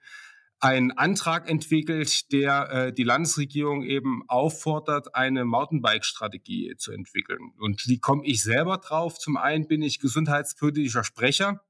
einen 0.61 0.91
Antrag 0.93 1.49
entwickelt, 1.49 2.33
der 2.33 2.71
äh, 2.71 2.93
die 2.93 3.05
Landesregierung 3.05 3.85
eben 3.85 4.23
auffordert, 4.29 5.15
eine 5.15 5.45
Mountainbike-Strategie 5.45 6.75
zu 6.77 6.93
entwickeln. 6.93 7.53
Und 7.59 7.87
wie 7.87 7.99
komme 7.99 8.25
ich 8.25 8.43
selber 8.43 8.79
drauf? 8.79 9.19
Zum 9.19 9.37
einen 9.37 9.69
bin 9.69 9.83
ich 9.83 10.01
gesundheitspolitischer 10.01 11.05
Sprecher 11.05 11.61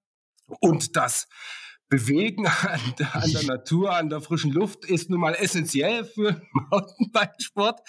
und 0.60 0.96
das 0.96 1.28
Bewegen 1.90 2.46
an, 2.46 2.80
an, 3.12 3.32
der 3.32 3.44
Natur, 3.44 3.96
an 3.96 4.10
der 4.10 4.20
frischen 4.20 4.52
Luft 4.52 4.84
ist 4.84 5.08
nun 5.08 5.20
mal 5.20 5.34
essentiell 5.34 6.04
für 6.04 6.42
Mountainbikesport. 6.52 7.80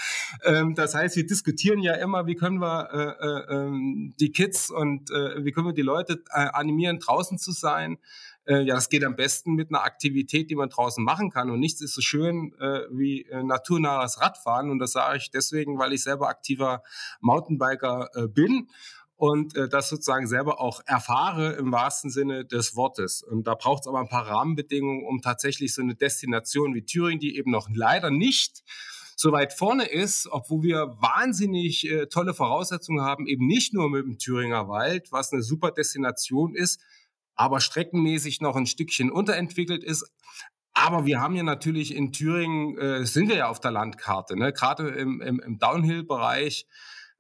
Ähm, 0.46 0.74
das 0.74 0.96
heißt, 0.96 1.18
wir 1.18 1.28
diskutieren 1.28 1.82
ja 1.82 1.96
immer, 1.96 2.26
wie 2.26 2.36
können 2.36 2.60
wir 2.60 2.90
äh, 2.94 3.26
äh, 3.26 3.58
ähm, 3.58 4.14
die 4.18 4.32
Kids 4.32 4.72
und 4.72 5.12
äh, 5.12 5.44
wie 5.44 5.52
können 5.52 5.68
wir 5.68 5.74
die 5.74 5.82
Leute 5.82 6.24
äh, 6.30 6.48
animieren, 6.54 7.00
draußen 7.00 7.38
zu 7.38 7.52
sein. 7.52 7.98
Äh, 8.50 8.64
ja, 8.64 8.76
das 8.76 8.90
geht 8.90 9.06
am 9.06 9.16
besten 9.16 9.54
mit 9.54 9.70
einer 9.70 9.84
Aktivität, 9.84 10.50
die 10.50 10.56
man 10.56 10.70
draußen 10.70 11.04
machen 11.04 11.30
kann. 11.30 11.50
Und 11.50 11.60
nichts 11.60 11.82
ist 11.82 11.94
so 11.94 12.02
schön 12.02 12.54
äh, 12.60 12.82
wie 12.92 13.26
naturnahes 13.44 14.20
Radfahren. 14.20 14.72
Und 14.72 14.80
das 14.80 14.94
sage 14.94 15.18
ich 15.18 15.32
deswegen, 15.32 15.78
weil 15.78 15.94
ich 15.94 16.04
selber 16.04 16.28
aktiver 16.28 16.84
Mountainbiker 17.22 18.10
bin 18.34 18.68
und 19.20 19.58
äh, 19.58 19.68
das 19.68 19.90
sozusagen 19.90 20.28
selber 20.28 20.62
auch 20.62 20.82
erfahre 20.86 21.52
im 21.54 21.74
wahrsten 21.74 22.10
Sinne 22.10 22.46
des 22.46 22.76
Wortes. 22.78 23.22
Und 23.22 23.48
da 23.48 23.54
braucht 23.54 23.84
es 23.84 23.88
aber 23.88 24.00
ein 24.00 24.08
paar 24.08 24.28
Rahmenbedingungen, 24.28 25.06
um 25.06 25.22
tatsächlich 25.22 25.74
so 25.74 25.82
eine 25.82 25.94
Destination 25.94 26.74
wie 26.74 26.86
Thüringen, 26.86 27.20
die 27.20 27.36
eben 27.36 27.52
noch 27.52 27.68
leider 27.72 28.12
nicht 28.12 28.64
so 29.18 29.34
weit 29.34 29.52
vorne 29.52 29.86
ist, 29.86 30.30
obwohl 30.32 30.64
wir 30.64 30.96
wahnsinnig 31.02 31.90
äh, 31.92 32.08
tolle 32.08 32.34
Voraussetzungen 32.34 33.02
haben, 33.04 33.28
eben 33.28 33.46
nicht 33.46 33.74
nur 33.74 33.90
mit 33.90 34.06
dem 34.06 34.18
Thüringer 34.18 34.70
Wald, 34.70 35.12
was 35.12 35.34
eine 35.34 35.44
super 35.44 35.72
Destination 35.72 36.56
ist, 36.56 36.80
aber 37.40 37.62
streckenmäßig 37.62 38.42
noch 38.42 38.58
ein 38.58 38.66
Stückchen 38.66 39.10
unterentwickelt 39.10 39.82
ist. 39.82 40.12
Aber 40.74 41.06
wir 41.06 41.22
haben 41.22 41.38
ja 41.38 41.44
natürlich 41.44 41.96
in 41.96 42.12
Thüringen, 42.12 42.78
äh, 42.78 43.06
sind 43.06 43.30
wir 43.30 43.38
ja 43.38 43.48
auf 43.48 43.62
der 43.62 43.72
Landkarte, 43.72 44.38
ne? 44.38 44.52
gerade 44.52 44.90
im, 44.90 45.22
im, 45.22 45.40
im 45.40 45.58
Downhill-Bereich. 45.58 46.68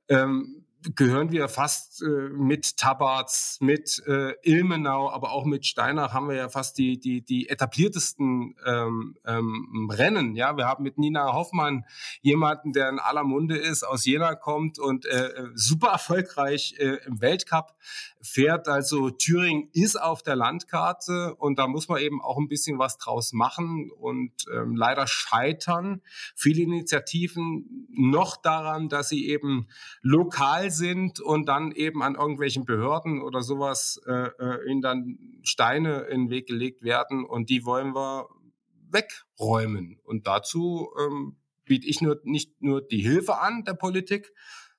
Ähm, 0.10 0.66
gehören 0.96 1.32
wir 1.32 1.50
fast 1.50 2.02
äh, 2.02 2.06
mit 2.06 2.78
Tabarz, 2.78 3.58
mit 3.60 4.02
äh, 4.08 4.34
Ilmenau, 4.44 5.10
aber 5.12 5.32
auch 5.32 5.46
mit 5.46 5.66
Steinach 5.66 6.14
haben 6.14 6.30
wir 6.30 6.36
ja 6.36 6.50
fast 6.50 6.78
die, 6.78 7.00
die, 7.00 7.22
die 7.22 7.50
etabliertesten 7.50 8.56
ähm, 8.66 9.18
ähm, 9.26 9.90
Rennen. 9.92 10.36
Ja, 10.36 10.56
wir 10.56 10.66
haben 10.66 10.84
mit 10.84 10.98
Nina 10.98 11.34
Hoffmann 11.34 11.86
jemanden, 12.22 12.72
der 12.72 12.90
in 12.90 13.00
aller 13.00 13.24
Munde 13.24 13.58
ist, 13.58 13.84
aus 13.84 14.06
Jena 14.06 14.36
kommt 14.36 14.80
und 14.80 15.06
äh, 15.06 15.30
super 15.54 15.90
erfolgreich 15.90 16.76
äh, 16.78 16.98
im 17.06 17.20
Weltcup 17.22 17.76
fährt. 18.22 18.68
Also 18.68 19.10
Thüringen 19.10 19.70
ist 19.74 20.02
auf 20.02 20.24
der 20.24 20.36
Landkarte 20.36 21.36
und 21.36 21.60
da 21.60 21.68
muss 21.68 21.90
man 21.90 22.02
eben 22.02 22.22
auch 22.22 22.38
ein 22.38 22.48
bisschen 22.48 22.80
was 22.80 22.98
draus 22.98 23.34
machen 23.34 23.92
und 23.92 24.32
ähm, 24.54 24.76
leider 24.76 25.08
scheitern 25.08 26.02
viele 26.36 26.64
Initiativen 26.64 27.88
noch 27.92 28.38
daran, 28.38 28.88
dass 28.88 29.10
sie 29.10 29.28
eben 29.28 29.68
lokal 30.02 30.69
sind 30.70 31.20
und 31.20 31.48
dann 31.48 31.72
eben 31.72 32.04
an 32.04 32.16
irgendwelchen 32.16 32.66
Behörden 32.66 33.22
oder 33.22 33.42
sowas 33.42 34.02
äh, 34.08 34.30
äh 34.40 34.70
ihnen 34.70 34.82
dann 34.82 35.20
Steine 35.44 36.02
in 36.02 36.26
den 36.26 36.30
Weg 36.30 36.48
gelegt 36.48 36.84
werden 36.84 37.26
und 37.26 37.50
die 37.50 37.66
wollen 37.66 37.94
wir 37.94 38.28
wegräumen. 38.92 40.00
Und 40.04 40.28
dazu 40.28 40.90
ähm, 41.00 41.38
biete 41.66 41.88
ich 41.88 42.02
nur, 42.02 42.20
nicht 42.24 42.62
nur 42.62 42.82
die 42.82 43.02
Hilfe 43.02 43.40
an 43.40 43.64
der 43.64 43.74
Politik, 43.74 44.32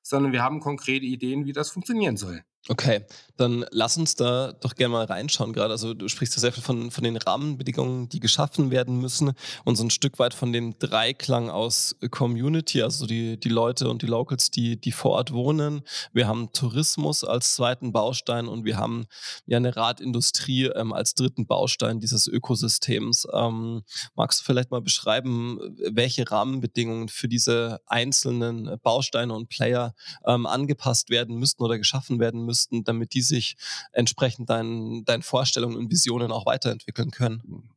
sondern 0.03 0.33
wir 0.33 0.43
haben 0.43 0.61
konkrete 0.61 1.07
Ideen, 1.07 1.45
wie 1.45 1.53
das 1.53 1.71
funktionieren 1.71 2.17
soll. 2.17 2.43
Okay, 2.69 3.01
dann 3.39 3.65
lass 3.71 3.97
uns 3.97 4.17
da 4.17 4.53
doch 4.53 4.75
gerne 4.75 4.93
mal 4.93 5.07
reinschauen 5.07 5.55
gerade. 5.55 5.73
Also 5.73 5.95
du 5.95 6.09
sprichst 6.09 6.37
ja 6.37 6.41
sehr 6.41 6.53
viel 6.53 6.63
von, 6.63 6.91
von 6.91 7.03
den 7.03 7.17
Rahmenbedingungen, 7.17 8.11
die 8.11 8.21
geschaffen 8.21 8.71
werden 8.71 8.99
müssen 8.99 9.33
und 9.65 9.77
so 9.77 9.85
ein 9.85 9.89
Stück 9.89 10.19
weit 10.19 10.35
von 10.35 10.53
dem 10.53 10.79
Dreiklang 10.79 11.49
aus 11.49 11.97
Community, 12.11 12.83
also 12.83 13.07
die, 13.07 13.41
die 13.41 13.49
Leute 13.49 13.89
und 13.89 14.03
die 14.03 14.07
Locals, 14.07 14.51
die, 14.51 14.79
die 14.79 14.93
vor 14.93 15.13
Ort 15.13 15.33
wohnen. 15.33 15.81
Wir 16.13 16.29
haben 16.29 16.53
Tourismus 16.53 17.25
als 17.25 17.55
zweiten 17.55 17.93
Baustein 17.93 18.47
und 18.47 18.67
wir 18.67 18.77
haben 18.77 19.07
ja 19.47 19.57
eine 19.57 19.75
Radindustrie 19.75 20.67
ähm, 20.67 20.93
als 20.93 21.15
dritten 21.15 21.47
Baustein 21.47 21.99
dieses 21.99 22.27
Ökosystems. 22.27 23.27
Ähm, 23.33 23.85
magst 24.15 24.41
du 24.41 24.45
vielleicht 24.45 24.71
mal 24.71 24.83
beschreiben, 24.83 25.59
welche 25.91 26.31
Rahmenbedingungen 26.31 27.09
für 27.09 27.27
diese 27.27 27.81
einzelnen 27.87 28.79
Bausteine 28.83 29.33
und 29.33 29.49
Player 29.49 29.95
ähm, 30.27 30.45
angepasst 30.45 31.09
werden 31.09 31.39
müssten 31.39 31.63
oder 31.63 31.79
geschaffen 31.79 32.21
werden 32.21 32.45
müssen? 32.45 32.50
Müssten, 32.51 32.85
damit 32.85 33.15
die 33.15 33.23
sich 33.23 33.57
entsprechend 33.93 34.51
deinen, 34.51 35.05
deinen 35.05 35.23
Vorstellungen 35.23 35.77
und 35.77 35.91
Visionen 35.91 36.33
auch 36.33 36.47
weiterentwickeln 36.47 37.11
können? 37.11 37.71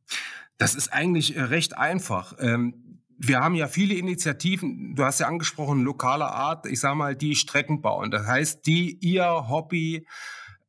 Das 0.58 0.74
ist 0.74 0.92
eigentlich 0.92 1.36
äh, 1.36 1.42
recht 1.42 1.76
einfach. 1.78 2.34
Ähm, 2.38 3.00
wir 3.16 3.40
haben 3.40 3.54
ja 3.54 3.68
viele 3.68 3.94
Initiativen, 3.94 4.94
du 4.94 5.04
hast 5.04 5.20
ja 5.20 5.28
angesprochen, 5.28 5.82
lokaler 5.82 6.32
Art, 6.32 6.66
ich 6.66 6.80
sage 6.80 6.96
mal, 6.96 7.14
die 7.14 7.36
Strecken 7.36 7.80
bauen. 7.80 8.10
Das 8.10 8.26
heißt, 8.26 8.66
die 8.66 8.98
ihr 9.00 9.48
Hobby, 9.48 10.06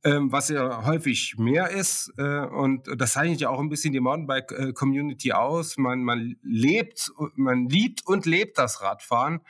ähm, 0.03 0.31
was 0.31 0.49
ja 0.49 0.85
häufig 0.85 1.35
mehr 1.37 1.71
ist, 1.71 2.13
äh, 2.17 2.45
und 2.45 2.87
das 2.97 3.13
zeichnet 3.13 3.41
ja 3.41 3.49
auch 3.49 3.59
ein 3.59 3.69
bisschen 3.69 3.93
die 3.93 3.99
Mountainbike-Community 3.99 5.33
aus. 5.33 5.77
Man, 5.77 6.03
man 6.03 6.35
lebt, 6.43 7.11
man 7.35 7.67
liebt 7.67 8.05
und 8.05 8.27
lebt 8.27 8.59
das 8.59 8.81
Radfahren 8.81 9.41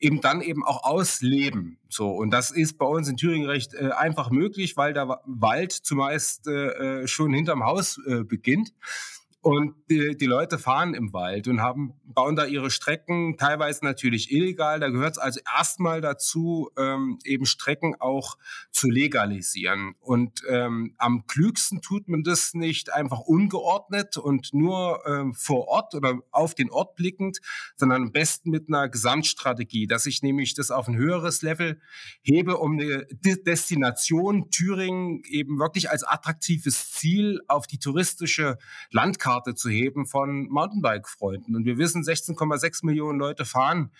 eben 0.00 0.20
dann 0.20 0.40
eben 0.40 0.64
auch 0.64 0.84
ausleben. 0.84 1.78
So 1.88 2.10
und 2.10 2.30
das 2.30 2.50
ist 2.50 2.78
bei 2.78 2.86
uns 2.86 3.08
in 3.08 3.16
Thüringen 3.16 3.48
recht 3.48 3.74
äh, 3.74 3.90
einfach 3.90 4.30
möglich, 4.30 4.76
weil 4.76 4.92
der 4.92 5.20
Wald 5.24 5.72
zumeist 5.72 6.46
äh, 6.46 7.02
äh 7.02 7.06
schon 7.06 7.32
hinterm 7.32 7.64
Haus 7.64 7.98
äh, 8.06 8.22
beginnt. 8.24 8.72
Und 9.46 9.76
die, 9.88 10.16
die, 10.16 10.26
Leute 10.26 10.58
fahren 10.58 10.92
im 10.92 11.12
Wald 11.12 11.46
und 11.46 11.60
haben, 11.60 11.94
bauen 12.02 12.34
da 12.34 12.46
ihre 12.46 12.68
Strecken, 12.68 13.36
teilweise 13.38 13.84
natürlich 13.84 14.32
illegal. 14.32 14.80
Da 14.80 14.88
gehört 14.88 15.12
es 15.12 15.18
also 15.18 15.38
erstmal 15.56 16.00
dazu, 16.00 16.70
ähm, 16.76 17.20
eben 17.22 17.46
Strecken 17.46 17.94
auch 18.00 18.38
zu 18.72 18.90
legalisieren. 18.90 19.94
Und 20.00 20.42
ähm, 20.48 20.96
am 20.98 21.28
klügsten 21.28 21.80
tut 21.80 22.08
man 22.08 22.24
das 22.24 22.54
nicht 22.54 22.92
einfach 22.92 23.20
ungeordnet 23.20 24.16
und 24.16 24.52
nur 24.52 25.06
ähm, 25.06 25.32
vor 25.32 25.68
Ort 25.68 25.94
oder 25.94 26.18
auf 26.32 26.56
den 26.56 26.68
Ort 26.68 26.96
blickend, 26.96 27.38
sondern 27.76 28.02
am 28.02 28.10
besten 28.10 28.50
mit 28.50 28.66
einer 28.66 28.88
Gesamtstrategie, 28.88 29.86
dass 29.86 30.06
ich 30.06 30.22
nämlich 30.22 30.54
das 30.54 30.72
auf 30.72 30.88
ein 30.88 30.96
höheres 30.96 31.42
Level 31.42 31.80
hebe, 32.20 32.56
um 32.56 32.80
eine 32.80 33.06
Destination 33.12 34.50
Thüringen 34.50 35.22
eben 35.28 35.60
wirklich 35.60 35.88
als 35.88 36.02
attraktives 36.02 36.90
Ziel 36.90 37.42
auf 37.46 37.68
die 37.68 37.78
touristische 37.78 38.58
Landkarte 38.90 39.35
Landkarte 39.36 39.54
zu 39.54 39.68
heben 39.68 40.06
von 40.06 40.48
Mountainbike-Freunden. 40.48 41.54
Und 41.56 41.64
wir 41.64 41.78
wissen, 41.78 42.02
16,6 42.02 42.84
Millionen 42.84 43.18
Leute 43.18 43.44
fahren 43.44 43.90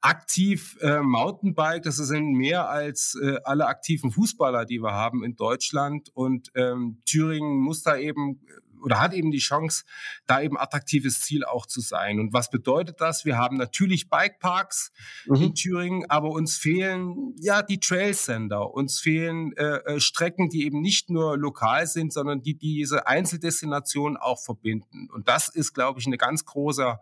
aktiv 0.00 0.76
äh, 0.80 1.00
Mountainbike. 1.00 1.82
Das 1.82 1.96
sind 1.96 2.32
mehr 2.32 2.68
als 2.68 3.18
äh, 3.20 3.38
alle 3.42 3.66
aktiven 3.66 4.12
Fußballer, 4.12 4.64
die 4.64 4.78
wir 4.78 4.92
haben 4.92 5.24
in 5.24 5.34
Deutschland. 5.34 6.10
Und 6.14 6.50
ähm, 6.54 7.02
Thüringen 7.04 7.58
muss 7.58 7.82
da 7.82 7.96
eben 7.96 8.40
oder 8.82 9.00
hat 9.00 9.12
eben 9.12 9.30
die 9.30 9.38
Chance, 9.38 9.84
da 10.26 10.40
eben 10.40 10.58
attraktives 10.58 11.20
Ziel 11.20 11.44
auch 11.44 11.66
zu 11.66 11.80
sein. 11.80 12.20
Und 12.20 12.32
was 12.32 12.50
bedeutet 12.50 13.00
das? 13.00 13.24
Wir 13.24 13.36
haben 13.36 13.56
natürlich 13.56 14.08
Bikeparks 14.08 14.92
mhm. 15.26 15.34
in 15.36 15.54
Thüringen, 15.54 16.10
aber 16.10 16.30
uns 16.30 16.56
fehlen 16.56 17.34
ja 17.40 17.62
die 17.62 17.80
Trailsender, 17.80 18.72
uns 18.72 18.98
fehlen 18.98 19.52
äh, 19.56 19.76
äh, 19.76 20.00
Strecken, 20.00 20.48
die 20.48 20.64
eben 20.64 20.80
nicht 20.80 21.10
nur 21.10 21.36
lokal 21.36 21.86
sind, 21.86 22.12
sondern 22.12 22.42
die 22.42 22.54
diese 22.54 23.06
Einzeldestinationen 23.06 24.16
auch 24.16 24.40
verbinden. 24.40 25.08
Und 25.12 25.28
das 25.28 25.48
ist, 25.48 25.72
glaube 25.72 26.00
ich, 26.00 26.06
ein 26.06 26.16
ganz 26.16 26.44
großer 26.44 27.00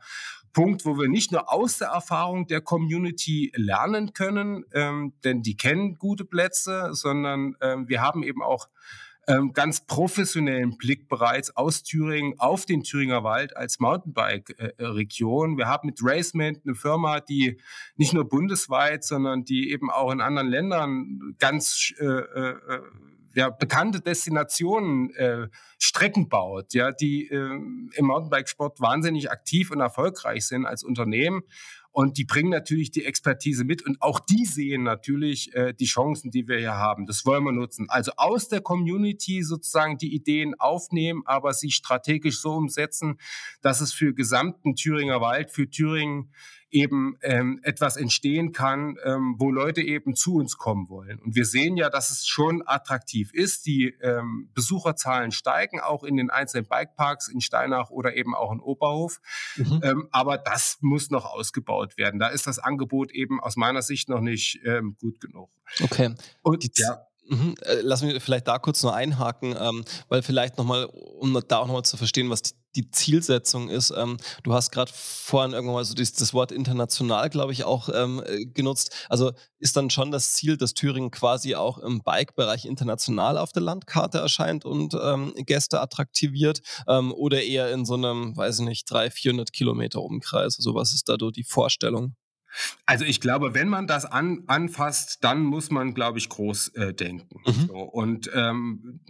Punkt, 0.57 0.87
wo 0.87 0.99
wir 0.99 1.11
nicht 1.11 1.33
nur 1.33 1.53
aus 1.53 1.77
der 1.77 1.89
Erfahrung 1.89 2.47
der 2.47 2.63
Community 2.63 3.53
lernen 3.55 4.15
können, 4.15 4.65
ähm, 4.73 5.13
denn 5.23 5.43
die 5.43 5.55
kennen 5.55 5.99
gute 5.99 6.25
Plätze, 6.25 6.89
sondern 6.93 7.57
ähm, 7.61 7.91
wir 7.91 8.01
haben 8.01 8.23
eben 8.23 8.43
auch 8.43 8.69
ähm, 9.29 9.53
ganz 9.53 9.87
professionellen 9.87 10.77
Blick 10.77 11.09
bereits 11.09 11.57
aus 11.57 11.83
Thüringen 11.83 12.35
auf 12.39 12.65
den 12.65 12.83
Thüringer 12.83 13.25
Wald 13.25 13.57
als 13.57 13.81
Mountainbike-Region. 13.81 15.59
Wir 15.59 15.67
haben 15.67 15.87
mit 15.87 15.99
Racement 16.03 16.61
eine 16.65 16.75
Firma, 16.75 17.21
die 17.21 17.61
nicht 17.97 18.15
nur 18.15 18.29
bundesweit, 18.29 19.05
sondern 19.05 19.45
die 19.45 19.71
eben 19.71 19.91
auch 19.91 20.13
in 20.13 20.21
anderen 20.21 20.49
Ländern 20.49 21.35
ganz 21.39 21.93
äh, 21.99 22.05
äh, 22.05 22.81
ja, 23.35 23.51
bekannte 23.51 24.01
Destinationen 24.01 25.15
äh, 25.15 25.49
Strecken 25.79 26.29
baut, 26.29 26.73
ja, 26.73 26.91
die 26.91 27.29
äh, 27.29 27.37
im 27.37 28.07
Mountainbikesport 28.07 28.81
wahnsinnig 28.81 29.31
aktiv 29.31 29.71
und 29.71 29.81
erfolgreich 29.81 30.47
sind 30.47 30.65
als 30.65 30.83
Unternehmen. 30.83 31.43
Und 31.99 32.19
die 32.19 32.27
bringen 32.27 32.51
natürlich 32.51 32.91
die 32.91 33.07
Expertise 33.07 33.65
mit 33.65 33.81
und 33.81 34.03
auch 34.03 34.21
die 34.21 34.45
sehen 34.45 34.83
natürlich 34.83 35.55
äh, 35.55 35.73
die 35.73 35.87
Chancen, 35.87 36.31
die 36.31 36.47
wir 36.47 36.59
hier 36.59 36.75
haben. 36.75 37.07
Das 37.07 37.25
wollen 37.25 37.43
wir 37.43 37.53
nutzen. 37.53 37.87
Also 37.89 38.13
aus 38.19 38.49
der 38.49 38.61
Community 38.61 39.43
sozusagen 39.43 39.97
die 39.97 40.15
Ideen 40.15 40.55
aufnehmen, 40.61 41.23
aber 41.25 41.55
sie 41.55 41.71
strategisch 41.71 42.39
so 42.39 42.53
umsetzen, 42.53 43.17
dass 43.63 43.81
es 43.81 43.95
für 43.95 44.13
gesamten 44.13 44.77
Thüringer 44.77 45.23
Wald, 45.23 45.51
für 45.51 45.71
Thüringen 45.71 46.35
eben 46.71 47.17
ähm, 47.23 47.61
etwas 47.63 47.97
entstehen 47.97 48.53
kann, 48.53 48.97
ähm, 49.05 49.37
wo 49.39 49.51
Leute 49.51 49.83
eben 49.83 50.15
zu 50.15 50.35
uns 50.35 50.59
kommen 50.59 50.89
wollen. 50.89 51.21
Und 51.21 51.37
wir 51.37 51.45
sehen 51.45 51.77
ja, 51.77 51.91
dass 51.91 52.11
es 52.11 52.27
schon 52.27 52.63
attraktiv 52.67 53.33
ist. 53.33 53.67
Die 53.67 53.95
ähm, 54.03 54.51
Besucherzahlen 54.55 55.31
steigen 55.31 55.81
auch 55.81 56.03
in 56.03 56.17
den 56.17 56.31
einzelnen 56.31 56.67
Bikeparks 56.67 57.29
in 57.29 57.41
Steinach 57.41 57.91
oder 57.91 58.17
eben 58.17 58.35
auch 58.35 58.53
in 58.53 58.61
Oberhof. 58.61 59.21
Mhm. 59.57 59.81
Ähm, 59.83 60.09
aber 60.11 60.39
das 60.39 60.79
muss 60.81 61.11
noch 61.11 61.25
ausgebaut 61.25 61.97
werden. 61.97 62.19
Da 62.19 62.29
ist 62.29 62.47
das 62.47 62.59
Angebot 62.59 63.13
eben 63.13 63.41
aus 63.41 63.57
meiner 63.57 63.83
Sicht 63.83 64.09
noch 64.09 64.21
nicht 64.21 64.61
ähm, 64.65 64.97
gut 65.01 65.21
genug. 65.21 65.51
Okay. 65.83 66.15
Und 66.43 66.63
die, 66.63 66.71
ja. 66.77 67.06
Mhm. 67.29 67.55
Äh, 67.63 67.81
lass 67.83 68.03
mich 68.03 68.23
vielleicht 68.23 68.47
da 68.47 68.59
kurz 68.59 68.83
nur 68.83 68.95
einhaken, 68.95 69.57
ähm, 69.59 69.85
weil 70.09 70.23
vielleicht 70.23 70.59
nochmal, 70.59 70.85
um 70.87 71.41
da 71.49 71.59
auch 71.59 71.67
nochmal 71.67 71.85
zu 71.85 71.97
verstehen, 71.97 72.31
was 72.31 72.43
die, 72.43 72.55
die 72.77 72.91
Zielsetzung 72.91 73.69
ist. 73.69 73.93
Ähm, 73.97 74.17
du 74.45 74.53
hast 74.53 74.71
gerade 74.71 74.93
vorhin 74.95 75.53
irgendwann 75.53 75.75
mal 75.75 75.85
so 75.85 75.95
das, 75.95 76.13
das 76.13 76.35
Wort 76.35 76.53
international, 76.53 77.29
glaube 77.31 77.53
ich, 77.53 77.65
auch 77.65 77.89
ähm, 77.93 78.23
äh, 78.25 78.45
genutzt. 78.45 78.95
Also 79.09 79.33
ist 79.59 79.77
dann 79.77 79.91
schon 79.91 80.11
das 80.11 80.35
Ziel, 80.35 80.57
dass 80.57 80.75
Thüringen 80.75 81.11
quasi 81.11 81.55
auch 81.55 81.79
im 81.79 82.03
Bike-Bereich 82.03 82.65
international 82.65 83.39
auf 83.39 83.53
der 83.53 83.63
Landkarte 83.63 84.19
erscheint 84.19 84.65
und 84.65 84.95
ähm, 84.95 85.33
Gäste 85.37 85.81
attraktiviert 85.81 86.61
ähm, 86.87 87.13
oder 87.13 87.43
eher 87.43 87.73
in 87.73 87.85
so 87.85 87.95
einem, 87.95 88.37
weiß 88.37 88.61
ich 88.61 88.67
nicht, 88.67 88.91
300, 88.91 89.13
400 89.15 89.53
Kilometer 89.53 90.03
Umkreis? 90.03 90.59
Also 90.59 90.75
was 90.75 90.93
ist 90.93 91.09
da 91.09 91.17
die 91.17 91.45
Vorstellung? 91.45 92.15
Also 92.87 93.05
ich 93.05 93.21
glaube, 93.21 93.55
wenn 93.55 93.69
man 93.69 93.87
das 93.87 94.05
an, 94.05 94.45
anfasst, 94.47 95.25
dann 95.25 95.43
muss 95.43 95.71
man, 95.71 95.95
glaube 95.95 96.19
ich, 96.19 96.29
groß 96.29 96.69
äh, 96.75 96.95
denken. 96.95 97.41
Mhm. 97.45 97.67
So, 97.67 97.75
und 97.75 98.31
ähm, 98.35 99.01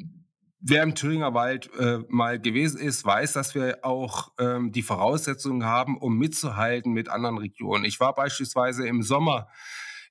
wer 0.61 0.83
im 0.83 0.95
Thüringer 0.95 1.35
Wald 1.35 1.71
äh, 1.79 1.99
mal 2.09 2.41
gewesen 2.41 2.81
ist, 2.81 3.05
weiß, 3.05 3.33
dass 3.35 3.55
wir 3.55 3.79
auch 3.83 4.33
ähm, 4.39 4.73
die 4.73 4.83
Voraussetzungen 4.83 5.65
haben, 5.65 5.97
um 5.99 6.19
mitzuhalten 6.19 6.93
mit 6.93 7.09
anderen 7.09 7.39
Regionen. 7.39 7.85
Ich 7.85 8.01
war 8.01 8.15
beispielsweise 8.15 8.87
im 8.87 9.03
Sommer 9.03 9.49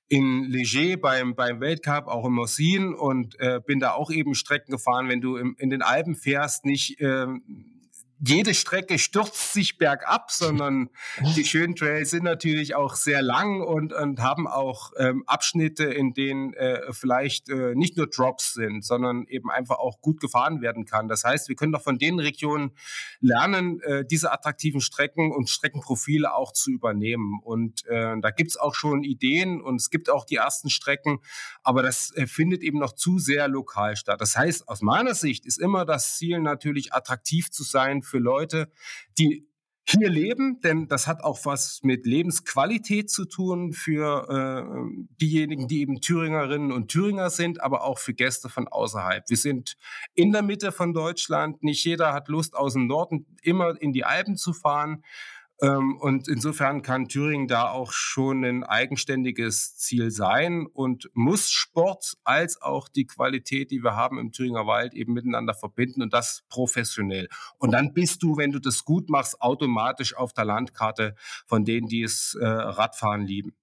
in 0.08 0.44
Leger 0.44 0.96
beim, 0.96 1.34
beim 1.34 1.60
Weltcup, 1.60 2.06
auch 2.06 2.26
in 2.26 2.32
Mossin 2.32 2.94
und 2.94 3.38
äh, 3.40 3.60
bin 3.64 3.80
da 3.80 3.92
auch 3.92 4.10
eben 4.10 4.34
Strecken 4.34 4.70
gefahren. 4.70 5.08
Wenn 5.08 5.20
du 5.20 5.36
im, 5.36 5.56
in 5.58 5.68
den 5.68 5.82
Alpen 5.82 6.14
fährst, 6.14 6.64
nicht 6.64 7.00
ähm, 7.00 7.42
jede 8.18 8.54
Strecke 8.54 8.98
stürzt 8.98 9.52
sich 9.52 9.78
bergab, 9.78 10.30
sondern 10.30 10.88
die 11.36 11.44
schönen 11.44 11.74
Trails 11.76 12.10
sind 12.10 12.24
natürlich 12.24 12.74
auch 12.74 12.94
sehr 12.94 13.22
lang 13.22 13.60
und, 13.60 13.92
und 13.92 14.20
haben 14.20 14.46
auch 14.46 14.92
ähm, 14.96 15.24
Abschnitte, 15.26 15.84
in 15.84 16.14
denen 16.14 16.54
äh, 16.54 16.92
vielleicht 16.92 17.48
äh, 17.50 17.74
nicht 17.74 17.96
nur 17.96 18.06
Drops 18.06 18.54
sind, 18.54 18.84
sondern 18.84 19.26
eben 19.26 19.50
einfach 19.50 19.78
auch 19.78 20.00
gut 20.00 20.20
gefahren 20.20 20.60
werden 20.60 20.86
kann. 20.86 21.08
Das 21.08 21.24
heißt, 21.24 21.48
wir 21.48 21.56
können 21.56 21.72
doch 21.72 21.82
von 21.82 21.98
den 21.98 22.18
Regionen 22.18 22.72
lernen, 23.20 23.80
äh, 23.82 24.04
diese 24.04 24.32
attraktiven 24.32 24.80
Strecken 24.80 25.32
und 25.32 25.50
Streckenprofile 25.50 26.34
auch 26.34 26.52
zu 26.52 26.70
übernehmen. 26.70 27.40
Und 27.42 27.86
äh, 27.86 28.14
da 28.20 28.30
gibt's 28.30 28.56
auch 28.56 28.74
schon 28.74 29.02
Ideen 29.02 29.60
und 29.60 29.76
es 29.76 29.90
gibt 29.90 30.08
auch 30.08 30.24
die 30.24 30.36
ersten 30.36 30.70
Strecken, 30.70 31.18
aber 31.62 31.82
das 31.82 32.12
äh, 32.16 32.26
findet 32.26 32.62
eben 32.62 32.78
noch 32.78 32.92
zu 32.92 33.18
sehr 33.18 33.48
lokal 33.48 33.96
statt. 33.96 34.20
Das 34.20 34.36
heißt, 34.36 34.68
aus 34.68 34.80
meiner 34.80 35.14
Sicht 35.14 35.44
ist 35.44 35.58
immer 35.58 35.84
das 35.84 36.16
Ziel 36.16 36.40
natürlich 36.40 36.94
attraktiv 36.94 37.50
zu 37.50 37.62
sein 37.62 38.02
für 38.06 38.18
Leute, 38.18 38.70
die 39.18 39.48
hier 39.88 40.10
leben, 40.10 40.60
denn 40.62 40.88
das 40.88 41.06
hat 41.06 41.22
auch 41.22 41.44
was 41.44 41.80
mit 41.84 42.06
Lebensqualität 42.06 43.08
zu 43.08 43.24
tun 43.24 43.72
für 43.72 44.26
äh, 44.28 45.06
diejenigen, 45.20 45.68
die 45.68 45.80
eben 45.80 46.00
Thüringerinnen 46.00 46.72
und 46.72 46.90
Thüringer 46.90 47.30
sind, 47.30 47.62
aber 47.62 47.84
auch 47.84 47.98
für 47.98 48.12
Gäste 48.12 48.48
von 48.48 48.66
außerhalb. 48.66 49.28
Wir 49.28 49.36
sind 49.36 49.76
in 50.14 50.32
der 50.32 50.42
Mitte 50.42 50.72
von 50.72 50.92
Deutschland. 50.92 51.62
Nicht 51.62 51.84
jeder 51.84 52.12
hat 52.12 52.26
Lust, 52.26 52.56
aus 52.56 52.72
dem 52.72 52.88
Norden 52.88 53.26
immer 53.42 53.80
in 53.80 53.92
die 53.92 54.04
Alpen 54.04 54.36
zu 54.36 54.52
fahren. 54.52 55.04
Ähm, 55.62 55.96
und 55.98 56.28
insofern 56.28 56.82
kann 56.82 57.08
Thüringen 57.08 57.48
da 57.48 57.70
auch 57.70 57.92
schon 57.92 58.44
ein 58.44 58.64
eigenständiges 58.64 59.76
Ziel 59.76 60.10
sein 60.10 60.66
und 60.66 61.10
muss 61.14 61.50
Sport 61.50 62.14
als 62.24 62.60
auch 62.60 62.88
die 62.88 63.06
Qualität, 63.06 63.70
die 63.70 63.82
wir 63.82 63.96
haben 63.96 64.18
im 64.18 64.32
Thüringer 64.32 64.66
Wald, 64.66 64.94
eben 64.94 65.14
miteinander 65.14 65.54
verbinden 65.54 66.02
und 66.02 66.12
das 66.12 66.44
professionell. 66.48 67.28
Und 67.58 67.72
dann 67.72 67.94
bist 67.94 68.22
du, 68.22 68.36
wenn 68.36 68.52
du 68.52 68.58
das 68.58 68.84
gut 68.84 69.08
machst, 69.08 69.40
automatisch 69.40 70.14
auf 70.14 70.32
der 70.32 70.44
Landkarte 70.44 71.14
von 71.46 71.64
denen, 71.64 71.88
die 71.88 72.02
es 72.02 72.34
äh, 72.34 72.46
Radfahren 72.46 73.24
lieben. 73.26 73.54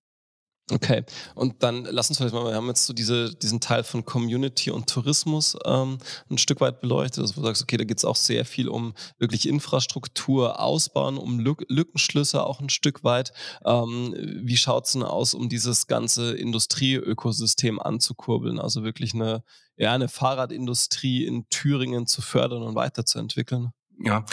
Okay, 0.71 1.03
und 1.35 1.61
dann 1.61 1.83
lass 1.83 2.07
uns 2.09 2.17
vielleicht 2.17 2.33
mal, 2.33 2.45
wir 2.45 2.55
haben 2.55 2.67
jetzt 2.67 2.85
so 2.85 2.93
diese, 2.93 3.35
diesen 3.35 3.59
Teil 3.59 3.83
von 3.83 4.05
Community 4.05 4.71
und 4.71 4.89
Tourismus 4.89 5.57
ähm, 5.65 5.97
ein 6.29 6.37
Stück 6.37 6.61
weit 6.61 6.79
beleuchtet. 6.79 7.21
Wo 7.35 7.41
du 7.41 7.47
sagst, 7.47 7.61
okay, 7.61 7.75
da 7.75 7.83
geht 7.83 7.97
es 7.97 8.05
auch 8.05 8.15
sehr 8.15 8.45
viel 8.45 8.69
um 8.69 8.93
wirklich 9.19 9.49
Infrastruktur 9.49 10.61
ausbauen, 10.61 11.17
um 11.17 11.39
Lück 11.39 11.65
Lückenschlüsse 11.67 12.45
auch 12.45 12.61
ein 12.61 12.69
Stück 12.69 13.03
weit. 13.03 13.33
Ähm, 13.65 14.15
wie 14.17 14.55
schaut 14.55 14.85
es 14.85 14.93
denn 14.93 15.03
aus, 15.03 15.33
um 15.33 15.49
dieses 15.49 15.87
ganze 15.87 16.33
Industrieökosystem 16.33 17.81
anzukurbeln? 17.81 18.57
Also 18.57 18.85
wirklich 18.85 19.13
eine, 19.13 19.43
ja, 19.75 19.91
eine 19.93 20.07
Fahrradindustrie 20.07 21.25
in 21.25 21.49
Thüringen 21.49 22.07
zu 22.07 22.21
fördern 22.21 22.63
und 22.63 22.75
weiterzuentwickeln? 22.75 23.73
Ja, 23.99 24.25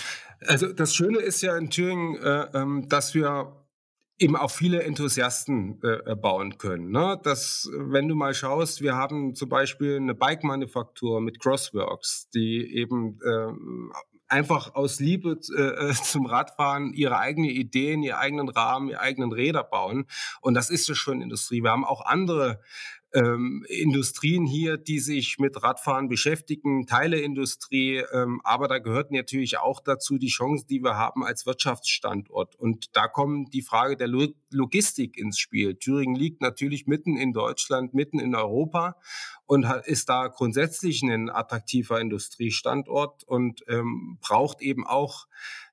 also 0.46 0.72
das 0.72 0.94
Schöne 0.94 1.18
ist 1.18 1.42
ja 1.42 1.56
in 1.56 1.70
Thüringen, 1.70 2.22
äh, 2.22 2.46
ähm, 2.54 2.88
dass 2.88 3.14
wir 3.14 3.59
eben 4.20 4.36
auch 4.36 4.50
viele 4.50 4.82
Enthusiasten 4.82 5.80
äh, 5.82 6.14
bauen 6.14 6.58
können. 6.58 6.90
Ne? 6.90 7.18
Das, 7.22 7.68
wenn 7.72 8.06
du 8.06 8.14
mal 8.14 8.34
schaust, 8.34 8.82
wir 8.82 8.94
haben 8.94 9.34
zum 9.34 9.48
Beispiel 9.48 9.96
eine 9.96 10.14
Bike-Manufaktur 10.14 11.20
mit 11.22 11.40
Crossworks, 11.40 12.28
die 12.28 12.76
eben 12.76 13.18
äh, 13.24 13.96
einfach 14.28 14.74
aus 14.74 15.00
Liebe 15.00 15.40
äh, 15.56 15.94
zum 15.94 16.26
Radfahren 16.26 16.92
ihre 16.92 17.18
eigenen 17.18 17.50
Ideen, 17.50 18.02
ihren 18.02 18.18
eigenen 18.18 18.48
Rahmen, 18.50 18.90
ihre 18.90 19.00
eigenen 19.00 19.32
Räder 19.32 19.64
bauen. 19.64 20.06
Und 20.42 20.54
das 20.54 20.68
ist 20.68 20.86
ja 20.86 20.94
schon 20.94 21.22
Industrie. 21.22 21.62
Wir 21.62 21.70
haben 21.70 21.86
auch 21.86 22.04
andere 22.04 22.60
ähm, 23.12 23.64
Industrien 23.68 24.46
hier, 24.46 24.76
die 24.76 25.00
sich 25.00 25.38
mit 25.38 25.62
Radfahren 25.62 26.08
beschäftigen, 26.08 26.86
Teileindustrie, 26.86 28.04
ähm, 28.12 28.40
aber 28.44 28.68
da 28.68 28.78
gehört 28.78 29.10
natürlich 29.10 29.58
auch 29.58 29.80
dazu 29.80 30.18
die 30.18 30.28
Chance, 30.28 30.66
die 30.68 30.82
wir 30.82 30.96
haben 30.96 31.24
als 31.24 31.46
Wirtschaftsstandort. 31.46 32.56
Und 32.56 32.96
da 32.96 33.08
kommt 33.08 33.52
die 33.52 33.62
Frage 33.62 33.96
der 33.96 34.08
Lo 34.08 34.28
Logistik 34.52 35.16
ins 35.16 35.38
Spiel. 35.38 35.76
Thüringen 35.76 36.16
liegt 36.16 36.42
natürlich 36.42 36.86
mitten 36.86 37.16
in 37.16 37.32
Deutschland, 37.32 37.94
mitten 37.94 38.18
in 38.18 38.34
Europa 38.34 38.96
und 39.46 39.64
ist 39.84 40.08
da 40.08 40.26
grundsätzlich 40.26 41.02
ein 41.02 41.30
attraktiver 41.30 42.00
Industriestandort 42.00 43.22
und 43.24 43.64
ähm, 43.68 44.18
braucht 44.20 44.60
eben 44.60 44.86
auch 44.86 45.26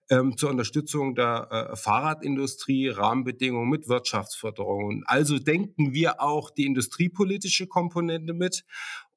ähm, 0.09 0.37
zur 0.37 0.49
Unterstützung 0.49 1.15
der 1.15 1.47
äh, 1.71 1.75
Fahrradindustrie, 1.75 2.89
Rahmenbedingungen 2.89 3.69
mit 3.69 3.87
Wirtschaftsförderung. 3.87 5.03
Also 5.05 5.39
denken 5.39 5.93
wir 5.93 6.21
auch 6.21 6.49
die 6.49 6.65
industriepolitische 6.65 7.67
Komponente 7.67 8.33
mit. 8.33 8.63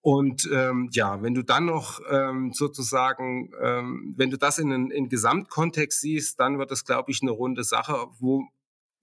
Und 0.03 0.49
ähm, 0.53 0.89
ja, 0.93 1.23
wenn 1.23 1.35
du 1.35 1.43
dann 1.43 1.67
noch 1.67 2.01
ähm, 2.11 2.53
sozusagen, 2.55 3.51
ähm, 3.63 4.15
wenn 4.17 4.31
du 4.31 4.39
das 4.39 4.59
in 4.59 4.73
einen 4.73 4.91
in 4.91 5.09
Gesamtkontext 5.09 6.01
siehst, 6.01 6.41
dann 6.41 6.59
wird 6.59 6.71
das, 6.71 6.85
glaube 6.85 7.11
ich, 7.11 7.21
eine 7.21 7.33
runde 7.33 7.65
Sache, 7.65 8.07
wo 8.19 8.47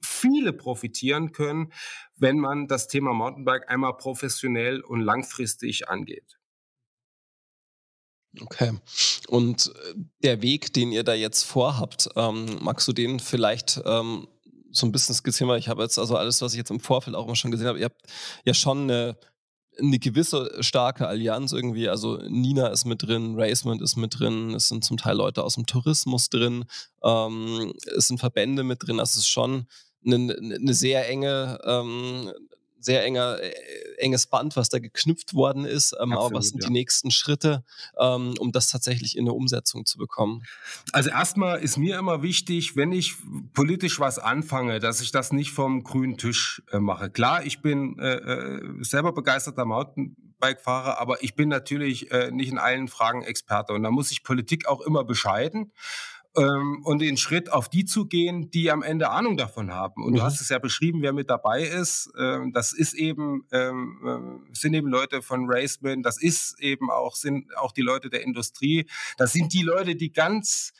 viele 0.01 0.53
profitieren 0.53 1.31
können, 1.31 1.71
wenn 2.15 2.39
man 2.39 2.67
das 2.67 2.87
Thema 2.87 3.13
Mountainbike 3.13 3.69
einmal 3.69 3.95
professionell 3.97 4.81
und 4.81 5.01
langfristig 5.01 5.87
angeht. 5.87 6.36
Okay. 8.41 8.73
Und 9.27 9.67
äh, 9.67 9.93
der 10.23 10.41
Weg, 10.41 10.73
den 10.73 10.91
ihr 10.91 11.03
da 11.03 11.13
jetzt 11.13 11.43
vorhabt, 11.43 12.09
ähm, 12.15 12.57
magst 12.61 12.87
du 12.87 12.93
den 12.93 13.19
vielleicht 13.19 13.81
ähm, 13.85 14.27
so 14.71 14.85
ein 14.85 14.91
bisschen 14.91 15.15
skizzieren? 15.15 15.49
Weil 15.49 15.59
ich 15.59 15.69
habe 15.69 15.83
jetzt 15.83 15.97
also 15.99 16.15
alles, 16.15 16.41
was 16.41 16.53
ich 16.53 16.57
jetzt 16.57 16.71
im 16.71 16.79
Vorfeld 16.79 17.15
auch 17.15 17.25
immer 17.25 17.35
schon 17.35 17.51
gesehen 17.51 17.67
habe, 17.67 17.79
ihr 17.79 17.85
habt 17.85 18.01
ja 18.45 18.53
schon 18.53 18.83
eine, 18.83 19.17
eine 19.79 19.99
gewisse 19.99 20.51
starke 20.61 21.07
Allianz 21.07 21.51
irgendwie. 21.51 21.89
Also 21.89 22.17
Nina 22.27 22.67
ist 22.67 22.85
mit 22.85 23.03
drin, 23.03 23.35
Racement 23.39 23.81
ist 23.81 23.95
mit 23.95 24.19
drin, 24.19 24.53
es 24.53 24.67
sind 24.69 24.83
zum 24.83 24.97
Teil 24.97 25.17
Leute 25.17 25.43
aus 25.43 25.55
dem 25.55 25.65
Tourismus 25.65 26.29
drin, 26.29 26.65
ähm, 27.03 27.73
es 27.95 28.07
sind 28.07 28.19
Verbände 28.19 28.63
mit 28.63 28.85
drin. 28.85 28.97
Das 28.97 29.15
ist 29.15 29.27
schon 29.27 29.67
eine, 30.05 30.35
eine 30.35 30.73
sehr 30.73 31.07
enge 31.09 31.59
ähm, 31.63 32.31
sehr 32.87 33.03
enger, 33.03 33.37
äh, 33.39 33.53
enges 33.97 34.27
Band, 34.27 34.55
was 34.55 34.69
da 34.69 34.79
geknüpft 34.79 35.33
worden 35.33 35.65
ist. 35.65 35.93
Ähm, 35.93 36.13
Absolut, 36.13 36.25
aber 36.25 36.39
was 36.39 36.47
sind 36.49 36.63
ja. 36.63 36.67
die 36.67 36.73
nächsten 36.73 37.11
Schritte, 37.11 37.63
ähm, 37.99 38.33
um 38.39 38.51
das 38.51 38.69
tatsächlich 38.69 39.15
in 39.15 39.25
eine 39.25 39.33
Umsetzung 39.33 39.85
zu 39.85 39.97
bekommen? 39.97 40.43
Also 40.93 41.09
erstmal 41.09 41.59
ist 41.59 41.77
mir 41.77 41.99
immer 41.99 42.23
wichtig, 42.23 42.75
wenn 42.75 42.91
ich 42.91 43.15
politisch 43.53 43.99
was 43.99 44.17
anfange, 44.17 44.79
dass 44.79 45.01
ich 45.01 45.11
das 45.11 45.31
nicht 45.31 45.51
vom 45.51 45.83
grünen 45.83 46.17
Tisch 46.17 46.63
äh, 46.71 46.79
mache. 46.79 47.09
Klar, 47.09 47.45
ich 47.45 47.61
bin 47.61 47.99
äh, 47.99 48.15
äh 48.15 48.83
selber 48.83 49.11
begeisterter 49.11 49.65
Mountainbike-Fahrer, 49.65 50.97
aber 50.99 51.21
ich 51.21 51.35
bin 51.35 51.49
natürlich 51.49 52.09
äh, 52.11 52.31
nicht 52.31 52.49
in 52.49 52.57
allen 52.57 52.87
Fragen 52.87 53.21
Experte. 53.21 53.73
Und 53.73 53.83
da 53.83 53.91
muss 53.91 54.11
ich 54.11 54.23
Politik 54.23 54.67
auch 54.67 54.81
immer 54.81 55.03
bescheiden 55.03 55.73
ähm, 56.37 56.81
und 56.83 57.01
den 57.01 57.17
Schritt 57.17 57.51
auf 57.51 57.67
die 57.67 57.85
zu 57.85 58.05
gehen, 58.05 58.49
die 58.51 58.71
am 58.71 58.83
Ende 58.83 59.09
Ahnung 59.09 59.37
davon 59.37 59.71
haben. 59.73 60.03
Und 60.03 60.11
mhm. 60.11 60.17
du 60.17 60.23
hast 60.23 60.39
es 60.39 60.49
ja 60.49 60.59
beschrieben, 60.59 61.01
wer 61.01 61.13
mit 61.13 61.29
dabei 61.29 61.63
ist. 61.63 62.11
Ähm, 62.17 62.53
das 62.53 62.73
ist 62.73 62.93
eben, 62.93 63.45
ähm, 63.51 64.43
äh, 64.51 64.55
sind 64.55 64.73
eben 64.73 64.87
Leute 64.87 65.21
von 65.21 65.45
Raceman, 65.49 66.03
das 66.03 66.21
ist 66.21 66.59
eben 66.59 66.91
auch, 66.91 67.15
sind 67.15 67.55
auch 67.57 67.71
die 67.71 67.81
Leute 67.81 68.09
der 68.09 68.23
Industrie. 68.23 68.87
Das 69.17 69.33
sind 69.33 69.53
die 69.53 69.63
Leute, 69.63 69.95
die 69.95 70.11
ganz 70.11 70.73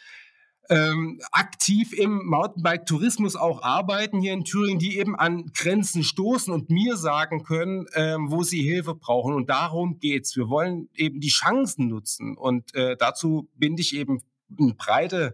ähm, 0.70 1.22
aktiv 1.32 1.94
im 1.94 2.26
Mountainbike-Tourismus 2.26 3.36
auch 3.36 3.64
arbeiten 3.64 4.20
hier 4.20 4.34
in 4.34 4.44
Thüringen, 4.44 4.80
die 4.80 4.98
eben 4.98 5.16
an 5.16 5.52
Grenzen 5.54 6.04
stoßen 6.04 6.54
und 6.54 6.70
mir 6.70 6.98
sagen 6.98 7.44
können, 7.44 7.86
ähm, 7.96 8.30
wo 8.30 8.44
sie 8.44 8.62
Hilfe 8.62 8.94
brauchen. 8.94 9.34
Und 9.34 9.50
darum 9.50 10.00
geht's. 10.00 10.36
Wir 10.36 10.50
wollen 10.50 10.90
eben 10.94 11.22
die 11.22 11.30
Chancen 11.30 11.88
nutzen. 11.88 12.36
Und 12.38 12.76
äh, 12.76 12.98
dazu 12.98 13.50
binde 13.56 13.82
ich 13.82 13.96
eben 13.96 14.22
breite 14.50 15.34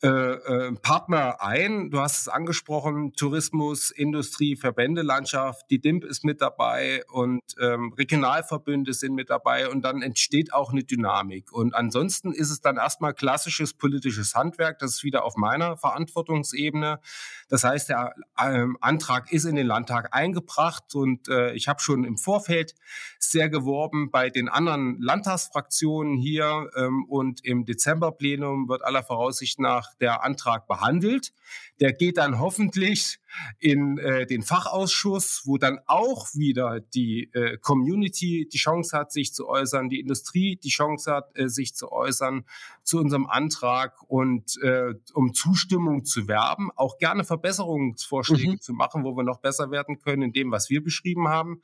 äh, 0.00 0.08
äh, 0.08 0.72
Partner 0.80 1.42
ein. 1.42 1.90
Du 1.90 1.98
hast 1.98 2.20
es 2.20 2.28
angesprochen, 2.28 3.14
Tourismus, 3.14 3.90
Industrie, 3.90 4.54
Verbände, 4.54 5.02
Landschaft, 5.02 5.68
die 5.70 5.80
DIMP 5.80 6.04
ist 6.04 6.24
mit 6.24 6.40
dabei 6.40 7.02
und 7.10 7.42
ähm, 7.60 7.92
Regionalverbünde 7.98 8.92
sind 8.92 9.16
mit 9.16 9.28
dabei 9.28 9.68
und 9.68 9.82
dann 9.82 10.02
entsteht 10.02 10.52
auch 10.52 10.70
eine 10.70 10.84
Dynamik. 10.84 11.50
Und 11.52 11.74
ansonsten 11.74 12.32
ist 12.32 12.50
es 12.50 12.60
dann 12.60 12.76
erstmal 12.76 13.12
klassisches 13.12 13.74
politisches 13.74 14.36
Handwerk, 14.36 14.78
das 14.78 14.92
ist 14.92 15.02
wieder 15.02 15.24
auf 15.24 15.34
meiner 15.34 15.76
Verantwortungsebene. 15.76 17.00
Das 17.48 17.64
heißt, 17.64 17.88
der 17.88 18.14
ähm, 18.40 18.78
Antrag 18.80 19.32
ist 19.32 19.46
in 19.46 19.56
den 19.56 19.66
Landtag 19.66 20.14
eingebracht 20.14 20.94
und 20.94 21.26
äh, 21.28 21.54
ich 21.54 21.66
habe 21.66 21.80
schon 21.80 22.04
im 22.04 22.18
Vorfeld 22.18 22.76
sehr 23.18 23.48
geworben 23.48 24.12
bei 24.12 24.30
den 24.30 24.48
anderen 24.48 25.00
Landtagsfraktionen 25.00 26.16
hier 26.16 26.70
ähm, 26.76 27.04
und 27.08 27.44
im 27.44 27.64
Dezemberplenum 27.64 28.68
wird 28.68 28.84
aller 28.84 29.02
Voraussicht 29.02 29.58
nach 29.58 29.87
der 30.00 30.24
Antrag 30.24 30.66
behandelt. 30.66 31.32
Der 31.80 31.92
geht 31.92 32.18
dann 32.18 32.38
hoffentlich 32.38 33.18
in 33.58 33.98
äh, 33.98 34.26
den 34.26 34.42
Fachausschuss, 34.42 35.42
wo 35.44 35.58
dann 35.58 35.78
auch 35.86 36.34
wieder 36.34 36.80
die 36.80 37.30
äh, 37.32 37.58
Community 37.58 38.48
die 38.52 38.58
Chance 38.58 38.96
hat, 38.96 39.12
sich 39.12 39.32
zu 39.32 39.48
äußern, 39.48 39.88
die 39.88 40.00
Industrie 40.00 40.56
die 40.56 40.70
Chance 40.70 41.12
hat, 41.12 41.36
äh, 41.38 41.48
sich 41.48 41.74
zu 41.74 41.92
äußern 41.92 42.44
zu 42.82 42.98
unserem 42.98 43.26
Antrag 43.26 44.02
und 44.08 44.60
äh, 44.62 44.94
um 45.14 45.34
Zustimmung 45.34 46.04
zu 46.04 46.26
werben, 46.26 46.70
auch 46.74 46.98
gerne 46.98 47.24
Verbesserungsvorschläge 47.24 48.52
mhm. 48.52 48.60
zu 48.60 48.72
machen, 48.72 49.04
wo 49.04 49.16
wir 49.16 49.24
noch 49.24 49.40
besser 49.40 49.70
werden 49.70 49.98
können 49.98 50.22
in 50.22 50.32
dem, 50.32 50.50
was 50.50 50.70
wir 50.70 50.82
beschrieben 50.82 51.28
haben. 51.28 51.62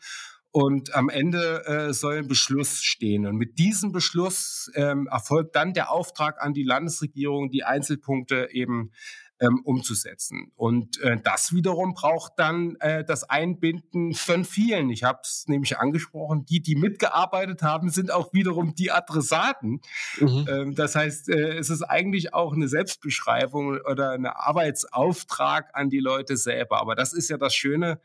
Und 0.56 0.94
am 0.94 1.08
Ende 1.08 1.66
äh, 1.66 1.92
soll 1.92 2.18
ein 2.18 2.28
Beschluss 2.28 2.80
stehen. 2.80 3.26
Und 3.26 3.34
mit 3.34 3.58
diesem 3.58 3.90
Beschluss 3.90 4.70
ähm, 4.76 5.08
erfolgt 5.10 5.56
dann 5.56 5.72
der 5.72 5.90
Auftrag 5.90 6.40
an 6.40 6.54
die 6.54 6.62
Landesregierung, 6.62 7.50
die 7.50 7.64
Einzelpunkte 7.64 8.50
eben 8.52 8.92
ähm, 9.40 9.62
umzusetzen. 9.64 10.52
Und 10.54 11.00
äh, 11.00 11.16
das 11.20 11.52
wiederum 11.52 11.94
braucht 11.94 12.34
dann 12.36 12.76
äh, 12.78 13.04
das 13.04 13.28
Einbinden 13.28 14.14
von 14.14 14.44
vielen. 14.44 14.90
Ich 14.90 15.02
habe 15.02 15.18
es 15.24 15.46
nämlich 15.48 15.76
angesprochen, 15.78 16.44
die, 16.46 16.62
die 16.62 16.76
mitgearbeitet 16.76 17.62
haben, 17.62 17.88
sind 17.90 18.12
auch 18.12 18.32
wiederum 18.32 18.76
die 18.76 18.92
Adressaten. 18.92 19.80
Mhm. 20.20 20.46
Ähm, 20.48 20.74
das 20.76 20.94
heißt, 20.94 21.30
äh, 21.30 21.58
es 21.58 21.68
ist 21.68 21.82
eigentlich 21.82 22.32
auch 22.32 22.52
eine 22.52 22.68
Selbstbeschreibung 22.68 23.80
oder 23.90 24.12
ein 24.12 24.26
Arbeitsauftrag 24.26 25.70
an 25.72 25.90
die 25.90 25.98
Leute 25.98 26.36
selber. 26.36 26.80
Aber 26.80 26.94
das 26.94 27.12
ist 27.12 27.28
ja 27.28 27.38
das 27.38 27.56
Schöne 27.56 27.98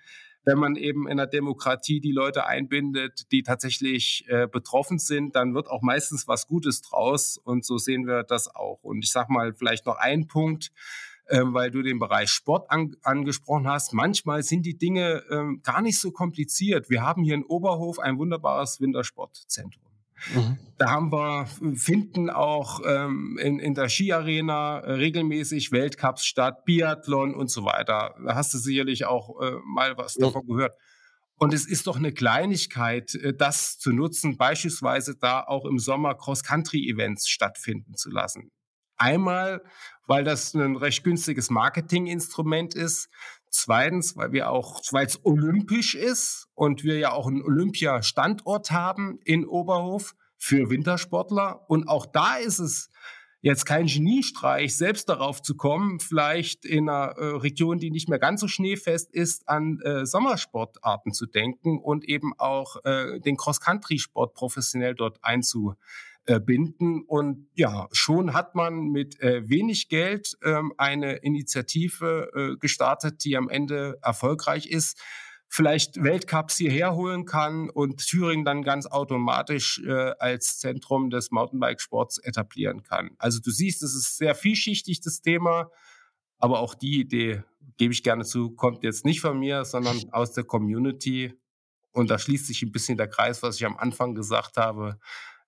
wenn 0.50 0.58
man 0.58 0.76
eben 0.76 1.08
in 1.08 1.18
der 1.18 1.28
Demokratie 1.28 2.00
die 2.00 2.12
Leute 2.12 2.48
einbindet, 2.48 3.32
die 3.32 3.44
tatsächlich 3.44 4.26
äh, 4.30 4.48
betroffen 4.48 4.98
sind, 4.98 5.36
dann 5.36 5.54
wird 5.54 5.70
auch 5.70 5.84
meistens 5.84 6.28
was 6.28 6.48
Gutes 6.48 6.82
draus. 6.82 7.38
Und 7.38 7.64
so 7.64 7.78
sehen 7.78 8.08
wir 8.08 8.24
das 8.24 8.54
auch. 8.56 8.80
Und 8.82 9.04
ich 9.04 9.12
sage 9.12 9.32
mal 9.32 9.54
vielleicht 9.54 9.86
noch 9.86 9.98
einen 9.98 10.28
Punkt, 10.28 10.72
ähm, 11.30 11.54
weil 11.54 11.70
du 11.70 11.84
den 11.84 12.00
Bereich 12.00 12.32
Sport 12.32 12.72
an, 12.72 12.96
angesprochen 13.04 13.68
hast. 13.68 13.94
Manchmal 13.94 14.42
sind 14.42 14.66
die 14.66 14.76
Dinge 14.76 15.24
ähm, 15.30 15.62
gar 15.64 15.84
nicht 15.84 16.00
so 16.00 16.10
kompliziert. 16.12 16.90
Wir 16.90 17.04
haben 17.04 17.24
hier 17.24 17.36
in 17.36 17.44
Oberhof 17.44 18.00
ein 18.00 18.18
wunderbares 18.18 18.82
Wintersportzentrum. 18.82 19.89
Mhm. 20.34 20.58
Da 20.78 20.92
haben 20.92 21.12
wir, 21.12 21.48
finden 21.76 22.30
auch 22.30 22.82
ähm, 22.86 23.38
in, 23.42 23.60
in 23.60 23.74
der 23.74 23.90
Skiarena 23.90 24.78
regelmäßig 24.78 25.72
Weltcups 25.72 26.26
statt, 26.26 26.64
Biathlon 26.66 27.36
und 27.36 27.52
so 27.52 27.66
weiter. 27.66 28.16
Da 28.26 28.36
hast 28.36 28.54
du 28.54 28.58
sicherlich 28.58 29.06
auch 29.06 29.42
äh, 29.42 29.56
mal 29.66 29.98
was 29.98 30.16
ja. 30.16 30.28
davon 30.28 30.48
gehört. 30.48 30.74
Und 31.40 31.54
es 31.54 31.66
ist 31.66 31.88
doch 31.88 31.96
eine 31.96 32.12
Kleinigkeit, 32.12 33.16
äh, 33.16 33.34
das 33.34 33.78
zu 33.78 33.92
nutzen, 33.92 34.38
beispielsweise 34.38 35.16
da 35.16 35.42
auch 35.42 35.66
im 35.66 35.80
Sommer 35.80 36.16
Cross-Country-Events 36.16 37.28
stattfinden 37.30 37.96
zu 37.96 38.10
lassen. 38.10 38.52
Einmal, 38.98 39.64
weil 40.08 40.26
das 40.26 40.54
ein 40.54 40.76
recht 40.76 41.06
günstiges 41.06 41.50
Marketinginstrument 41.50 42.76
ist. 42.76 43.08
Zweitens, 43.50 44.16
weil 44.16 44.32
wir 44.32 44.50
auch, 44.50 44.82
weil 44.92 45.06
es 45.06 45.24
olympisch 45.26 45.96
ist 45.96 46.48
und 46.54 46.84
wir 46.84 47.00
ja 47.00 47.12
auch 47.12 47.28
einen 47.28 47.42
Olympiastandort 47.42 48.72
haben 48.72 49.20
in 49.24 49.46
Oberhof 49.46 50.16
für 50.38 50.70
Wintersportler. 50.70 51.66
Und 51.68 51.88
auch 51.88 52.06
da 52.06 52.36
ist 52.36 52.60
es 52.60 52.90
jetzt 53.42 53.66
kein 53.66 53.88
Geniestreich, 53.88 54.76
selbst 54.76 55.10
darauf 55.10 55.42
zu 55.42 55.56
kommen, 55.56 56.00
vielleicht 56.00 56.66
in 56.66 56.90
einer 56.90 57.18
äh, 57.18 57.26
Region, 57.38 57.80
die 57.80 57.90
nicht 57.90 58.10
mehr 58.10 58.20
ganz 58.20 58.42
so 58.42 58.48
schneefest 58.48 59.12
ist, 59.12 59.48
an 59.48 59.80
äh, 59.82 60.06
Sommersportarten 60.06 61.14
zu 61.14 61.26
denken 61.26 61.80
und 61.80 62.04
eben 62.04 62.34
auch 62.38 62.84
äh, 62.84 63.20
den 63.20 63.38
Cross-Country-Sport 63.38 64.34
professionell 64.34 64.94
dort 64.94 65.24
einzubauen 65.24 65.78
äh, 66.30 66.40
binden. 66.40 67.02
Und 67.02 67.48
ja, 67.56 67.88
schon 67.92 68.34
hat 68.34 68.54
man 68.56 68.90
mit 68.90 69.20
äh, 69.20 69.50
wenig 69.50 69.90
Geld 69.90 70.38
ähm, 70.44 70.74
eine 70.78 71.16
Initiative 71.18 72.30
äh, 72.36 72.58
gestartet, 72.58 73.24
die 73.26 73.36
am 73.36 73.50
Ende 73.50 73.98
erfolgreich 74.02 74.68
ist 74.68 75.02
vielleicht 75.50 76.02
Weltcups 76.02 76.58
hierher 76.58 76.94
holen 76.94 77.26
kann 77.26 77.72
und 77.72 78.06
Thüringen 78.06 78.46
dann 78.46 78.62
ganz 78.62 78.86
automatisch 78.86 79.82
äh, 79.84 80.12
als 80.20 80.60
Zentrum 80.60 81.10
des 81.10 81.32
Mountainbike-Sports 81.32 82.20
etablieren 82.20 82.84
kann. 82.84 83.16
Also 83.18 83.40
du 83.40 83.50
siehst, 83.50 83.82
es 83.82 83.96
ist 83.96 84.18
sehr 84.18 84.36
vielschichtig, 84.36 85.02
das 85.02 85.22
Thema, 85.22 85.72
aber 86.38 86.60
auch 86.60 86.76
die 86.76 87.00
Idee, 87.00 87.44
gebe 87.78 87.94
ich 87.94 88.04
gerne 88.04 88.26
zu, 88.26 88.52
kommt 88.52 88.84
jetzt 88.84 89.06
nicht 89.06 89.22
von 89.22 89.40
mir, 89.40 89.66
sondern 89.66 90.00
aus 90.12 90.34
der 90.34 90.44
Community. 90.44 91.34
Und 91.92 92.12
da 92.12 92.20
schließt 92.20 92.46
sich 92.46 92.62
ein 92.62 92.72
bisschen 92.72 92.98
der 92.98 93.08
Kreis, 93.08 93.42
was 93.42 93.56
ich 93.56 93.66
am 93.66 93.78
Anfang 93.78 94.14
gesagt 94.14 94.58
habe. 94.58 95.00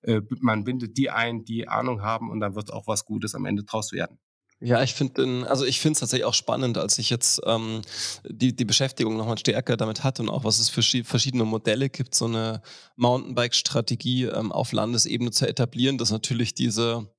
Äh, 0.04 0.22
man 0.40 0.64
bindet 0.64 0.98
die 0.98 1.10
ein, 1.10 1.44
die 1.46 1.68
Ahnung 1.68 2.02
haben 2.02 2.30
und 2.30 2.40
dann 2.40 2.56
wird 2.56 2.72
auch 2.74 2.88
was 2.88 3.06
Gutes 3.06 3.36
am 3.36 3.46
Ende 3.46 3.64
draus 3.64 3.92
werden. 3.92 4.20
Ja, 4.64 4.84
ich 4.84 4.94
finde, 4.94 5.50
also 5.50 5.66
ich 5.66 5.80
finde 5.80 5.94
es 5.94 6.00
tatsächlich 6.02 6.26
auch 6.26 6.36
spannend, 6.36 6.78
als 6.78 7.00
ich 7.00 7.10
jetzt 7.10 7.42
ähm, 7.48 7.82
die, 8.30 8.56
die 8.56 8.66
Beschäftigung 8.66 9.18
nochmal 9.18 9.40
stärker 9.40 9.76
damit 9.76 10.04
hatte 10.04 10.22
und 10.22 10.30
auch 10.30 10.44
was 10.44 10.60
es 10.60 10.70
für 10.70 10.84
verschiedene 11.04 11.46
Modelle 11.46 11.90
gibt, 11.90 12.14
so 12.14 12.26
eine 12.26 12.62
Mountainbike-Strategie 12.96 14.26
ähm, 14.26 14.52
auf 14.52 14.72
Landesebene 14.72 15.32
zu 15.32 15.48
etablieren, 15.48 15.98
dass 15.98 16.12
natürlich 16.12 16.54
diese 16.54 17.12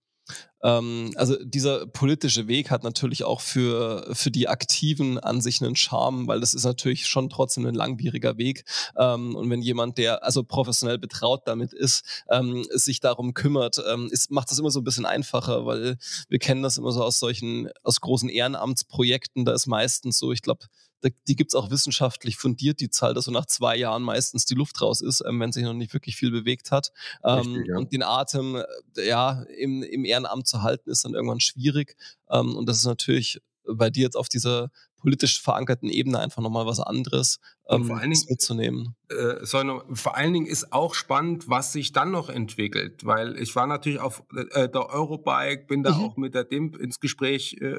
also 0.64 1.36
dieser 1.44 1.86
politische 1.88 2.46
Weg 2.46 2.70
hat 2.70 2.84
natürlich 2.84 3.24
auch 3.24 3.40
für, 3.40 4.08
für 4.12 4.30
die 4.30 4.46
Aktiven 4.46 5.18
an 5.18 5.40
sich 5.40 5.60
einen 5.60 5.74
Charme, 5.74 6.28
weil 6.28 6.38
das 6.38 6.54
ist 6.54 6.64
natürlich 6.64 7.08
schon 7.08 7.28
trotzdem 7.28 7.66
ein 7.66 7.74
langwieriger 7.74 8.38
Weg. 8.38 8.64
Ähm, 8.96 9.34
und 9.34 9.50
wenn 9.50 9.60
jemand, 9.60 9.98
der 9.98 10.22
also 10.22 10.44
professionell 10.44 10.98
betraut 10.98 11.42
damit 11.46 11.72
ist, 11.72 12.22
ähm, 12.30 12.64
sich 12.70 13.00
darum 13.00 13.34
kümmert, 13.34 13.82
ähm, 13.92 14.08
ist, 14.12 14.30
macht 14.30 14.52
das 14.52 14.58
immer 14.60 14.70
so 14.70 14.80
ein 14.80 14.84
bisschen 14.84 15.06
einfacher, 15.06 15.66
weil 15.66 15.98
wir 16.28 16.38
kennen 16.38 16.62
das 16.62 16.78
immer 16.78 16.92
so 16.92 17.02
aus 17.02 17.18
solchen, 17.18 17.68
aus 17.82 18.00
großen 18.00 18.28
Ehrenamtsprojekten. 18.28 19.44
Da 19.44 19.54
ist 19.54 19.66
meistens 19.66 20.18
so, 20.18 20.30
ich 20.30 20.42
glaube, 20.42 20.66
die 21.02 21.36
gibt 21.36 21.50
es 21.50 21.54
auch 21.54 21.70
wissenschaftlich 21.70 22.36
fundiert, 22.36 22.80
die 22.80 22.90
Zahl, 22.90 23.14
dass 23.14 23.24
so 23.24 23.30
nach 23.30 23.46
zwei 23.46 23.76
Jahren 23.76 24.02
meistens 24.02 24.44
die 24.44 24.54
Luft 24.54 24.80
raus 24.80 25.00
ist, 25.00 25.22
ähm, 25.26 25.40
wenn 25.40 25.52
sich 25.52 25.64
noch 25.64 25.74
nicht 25.74 25.92
wirklich 25.92 26.16
viel 26.16 26.30
bewegt 26.30 26.70
hat. 26.70 26.92
Ähm, 27.24 27.38
Richtig, 27.38 27.66
ja. 27.68 27.76
Und 27.78 27.92
den 27.92 28.02
Atem 28.02 28.56
äh, 28.96 29.08
ja, 29.08 29.42
im, 29.58 29.82
im 29.82 30.04
Ehrenamt 30.04 30.46
zu 30.46 30.62
halten, 30.62 30.90
ist 30.90 31.04
dann 31.04 31.14
irgendwann 31.14 31.40
schwierig. 31.40 31.96
Ähm, 32.30 32.56
und 32.56 32.68
das 32.68 32.78
ist 32.78 32.86
natürlich 32.86 33.40
bei 33.64 33.90
dir 33.90 34.02
jetzt 34.02 34.16
auf 34.16 34.28
dieser 34.28 34.70
politisch 34.98 35.42
verankerten 35.42 35.88
Ebene 35.88 36.20
einfach 36.20 36.42
nochmal 36.42 36.64
was 36.64 36.78
anderes 36.78 37.40
ähm, 37.68 37.84
vor 37.84 37.98
allen 37.98 38.10
Dingen, 38.10 38.24
mitzunehmen. 38.28 38.96
Äh, 39.10 39.64
noch, 39.64 39.84
vor 39.92 40.16
allen 40.16 40.32
Dingen 40.32 40.46
ist 40.46 40.72
auch 40.72 40.94
spannend, 40.94 41.48
was 41.48 41.72
sich 41.72 41.92
dann 41.92 42.12
noch 42.12 42.28
entwickelt, 42.28 43.04
weil 43.04 43.36
ich 43.36 43.54
war 43.56 43.66
natürlich 43.66 43.98
auf 43.98 44.22
äh, 44.34 44.68
der 44.68 44.90
Eurobike, 44.90 45.66
bin 45.66 45.82
da 45.82 45.92
mhm. 45.92 46.04
auch 46.04 46.16
mit 46.16 46.34
der 46.34 46.44
DIMP 46.44 46.76
ins 46.76 47.00
Gespräch 47.00 47.56
äh, 47.60 47.74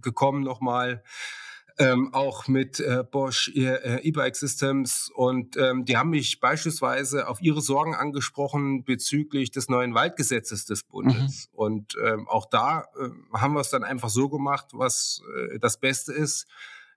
gekommen 0.00 0.42
nochmal 0.42 1.02
ähm, 1.78 2.14
auch 2.14 2.46
mit 2.46 2.78
äh, 2.78 3.02
Bosch 3.08 3.50
äh, 3.54 4.00
E-Bike 4.06 4.36
Systems 4.36 5.10
und 5.14 5.56
ähm, 5.56 5.84
die 5.84 5.96
haben 5.96 6.10
mich 6.10 6.38
beispielsweise 6.38 7.28
auf 7.28 7.40
ihre 7.40 7.60
Sorgen 7.60 7.94
angesprochen 7.94 8.84
bezüglich 8.84 9.50
des 9.50 9.68
neuen 9.68 9.94
Waldgesetzes 9.94 10.66
des 10.66 10.84
Bundes. 10.84 11.48
Mhm. 11.52 11.58
Und 11.58 11.96
ähm, 12.04 12.28
auch 12.28 12.46
da 12.46 12.86
äh, 12.98 13.08
haben 13.36 13.54
wir 13.54 13.60
es 13.60 13.70
dann 13.70 13.82
einfach 13.82 14.08
so 14.08 14.28
gemacht, 14.28 14.68
was 14.72 15.22
äh, 15.52 15.58
das 15.58 15.78
Beste 15.78 16.12
ist 16.12 16.46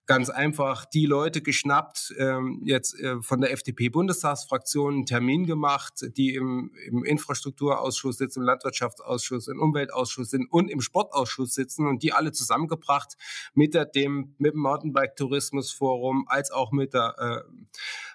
ganz 0.07 0.29
einfach 0.29 0.85
die 0.85 1.05
Leute 1.05 1.41
geschnappt, 1.41 2.15
ähm, 2.17 2.61
jetzt 2.63 2.97
äh, 2.99 3.21
von 3.21 3.41
der 3.41 3.51
FDP-Bundestagsfraktion 3.51 4.93
einen 4.93 5.05
Termin 5.05 5.45
gemacht, 5.45 6.05
die 6.15 6.33
im, 6.33 6.71
im 6.87 7.03
Infrastrukturausschuss 7.03 8.17
sitzen, 8.17 8.39
im 8.39 8.45
Landwirtschaftsausschuss, 8.45 9.49
im 9.49 9.59
Umweltausschuss 9.59 10.29
sind 10.29 10.51
und 10.51 10.71
im 10.71 10.79
Sportausschuss 10.81 11.53
sitzen 11.53 11.87
und 11.87 12.03
die 12.03 12.13
alle 12.13 12.31
zusammengebracht 12.31 13.17
mit 13.53 13.73
der, 13.73 13.85
dem, 13.85 14.33
mit 14.37 14.53
dem 14.53 14.61
Mountainbike-Tourismusforum 14.61 16.25
als 16.27 16.51
auch 16.51 16.71
mit 16.71 16.93
der 16.93 17.43
äh, 17.45 17.51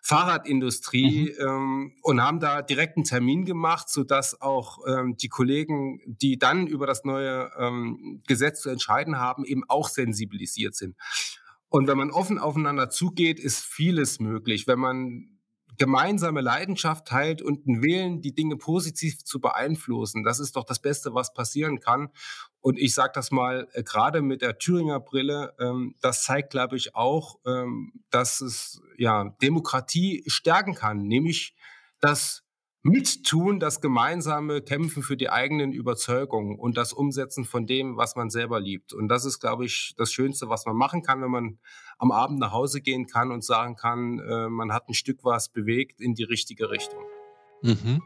Fahrradindustrie 0.01 1.35
mhm. 1.39 1.47
ähm, 1.47 1.93
und 2.03 2.23
haben 2.23 2.41
da 2.41 2.63
direkt 2.63 2.97
einen 2.97 3.05
Termin 3.05 3.45
gemacht, 3.45 3.91
sodass 3.91 4.41
auch 4.41 4.79
ähm, 4.87 5.17
die 5.19 5.29
Kollegen, 5.29 6.01
die 6.07 6.39
dann 6.39 6.67
über 6.67 6.87
das 6.87 7.05
neue 7.05 7.51
ähm, 7.59 8.23
Gesetz 8.27 8.63
zu 8.63 8.71
entscheiden 8.71 9.19
haben, 9.19 9.45
eben 9.45 9.63
auch 9.69 9.89
sensibilisiert 9.89 10.75
sind. 10.75 10.97
Und 11.73 11.87
wenn 11.89 11.97
man 11.97 12.11
offen 12.11 12.39
aufeinander 12.39 12.91
zugeht, 12.91 13.41
ist 13.41 13.65
vieles 13.65 14.21
möglich. 14.21 14.67
Wenn 14.67 14.79
man 14.79 15.39
gemeinsame 15.79 16.43
Leidenschaft 16.43 17.07
teilt 17.07 17.41
und 17.41 17.67
einen 17.67 17.83
Willen, 17.83 18.21
die 18.21 18.35
Dinge 18.35 18.59
positiv 18.59 19.25
zu 19.25 19.41
beeinflussen, 19.41 20.23
das 20.23 20.39
ist 20.39 20.57
doch 20.57 20.65
das 20.65 20.81
Beste, 20.81 21.15
was 21.15 21.33
passieren 21.33 21.81
kann. 21.81 22.11
Und 22.61 22.79
ich 22.79 22.93
sage 22.93 23.13
das 23.15 23.31
mal 23.31 23.69
äh, 23.73 23.83
gerade 23.85 24.21
mit 24.21 24.43
der 24.43 24.59
Thüringer 24.59 25.01
Brille, 25.01 25.55
ähm, 25.59 25.95
das 26.03 26.25
zeigt, 26.25 26.51
glaube 26.51 26.77
ich, 26.77 26.95
auch, 26.95 27.37
ähm, 27.47 27.95
dass 28.11 28.43
es 28.43 28.83
ja 28.99 29.35
Demokratie 29.41 30.25
stärken 30.27 30.75
kann, 30.75 30.99
nämlich 30.99 31.55
dass 32.01 32.42
Mittun, 32.85 33.61
das 33.61 33.81
gemeinsame 33.81 34.61
Kämpfen 34.61 35.05
für 35.05 35.17
die 35.17 35.31
eigenen 35.31 35.73
Überzeugungen 35.73 36.59
und 36.59 36.77
das 36.77 36.93
Umsetzen 36.93 37.45
von 37.45 37.65
dem, 37.67 37.97
was 37.97 38.17
man 38.17 38.29
selber 38.29 38.59
liebt. 38.59 38.93
Und 38.93 39.09
das 39.09 39.25
ist, 39.25 39.39
glaube 39.39 39.65
ich, 39.65 39.95
das 39.97 40.13
Schönste, 40.13 40.49
was 40.49 40.67
man 40.67 40.75
machen 40.75 41.03
kann, 41.03 41.23
wenn 41.23 41.31
man 41.31 41.59
am 41.99 42.11
Abend 42.11 42.41
nach 42.41 42.51
Hause 42.51 42.81
gehen 42.81 43.07
kann 43.07 43.31
und 43.31 43.45
sagen 43.45 43.77
kann, 43.77 44.19
äh, 44.19 44.49
man 44.49 44.73
hat 44.73 44.89
ein 44.89 44.95
Stück 44.95 45.21
was 45.23 45.49
bewegt 45.49 46.01
in 46.01 46.15
die 46.15 46.25
richtige 46.25 46.71
Richtung. 46.71 47.05
Mhm. 47.63 48.03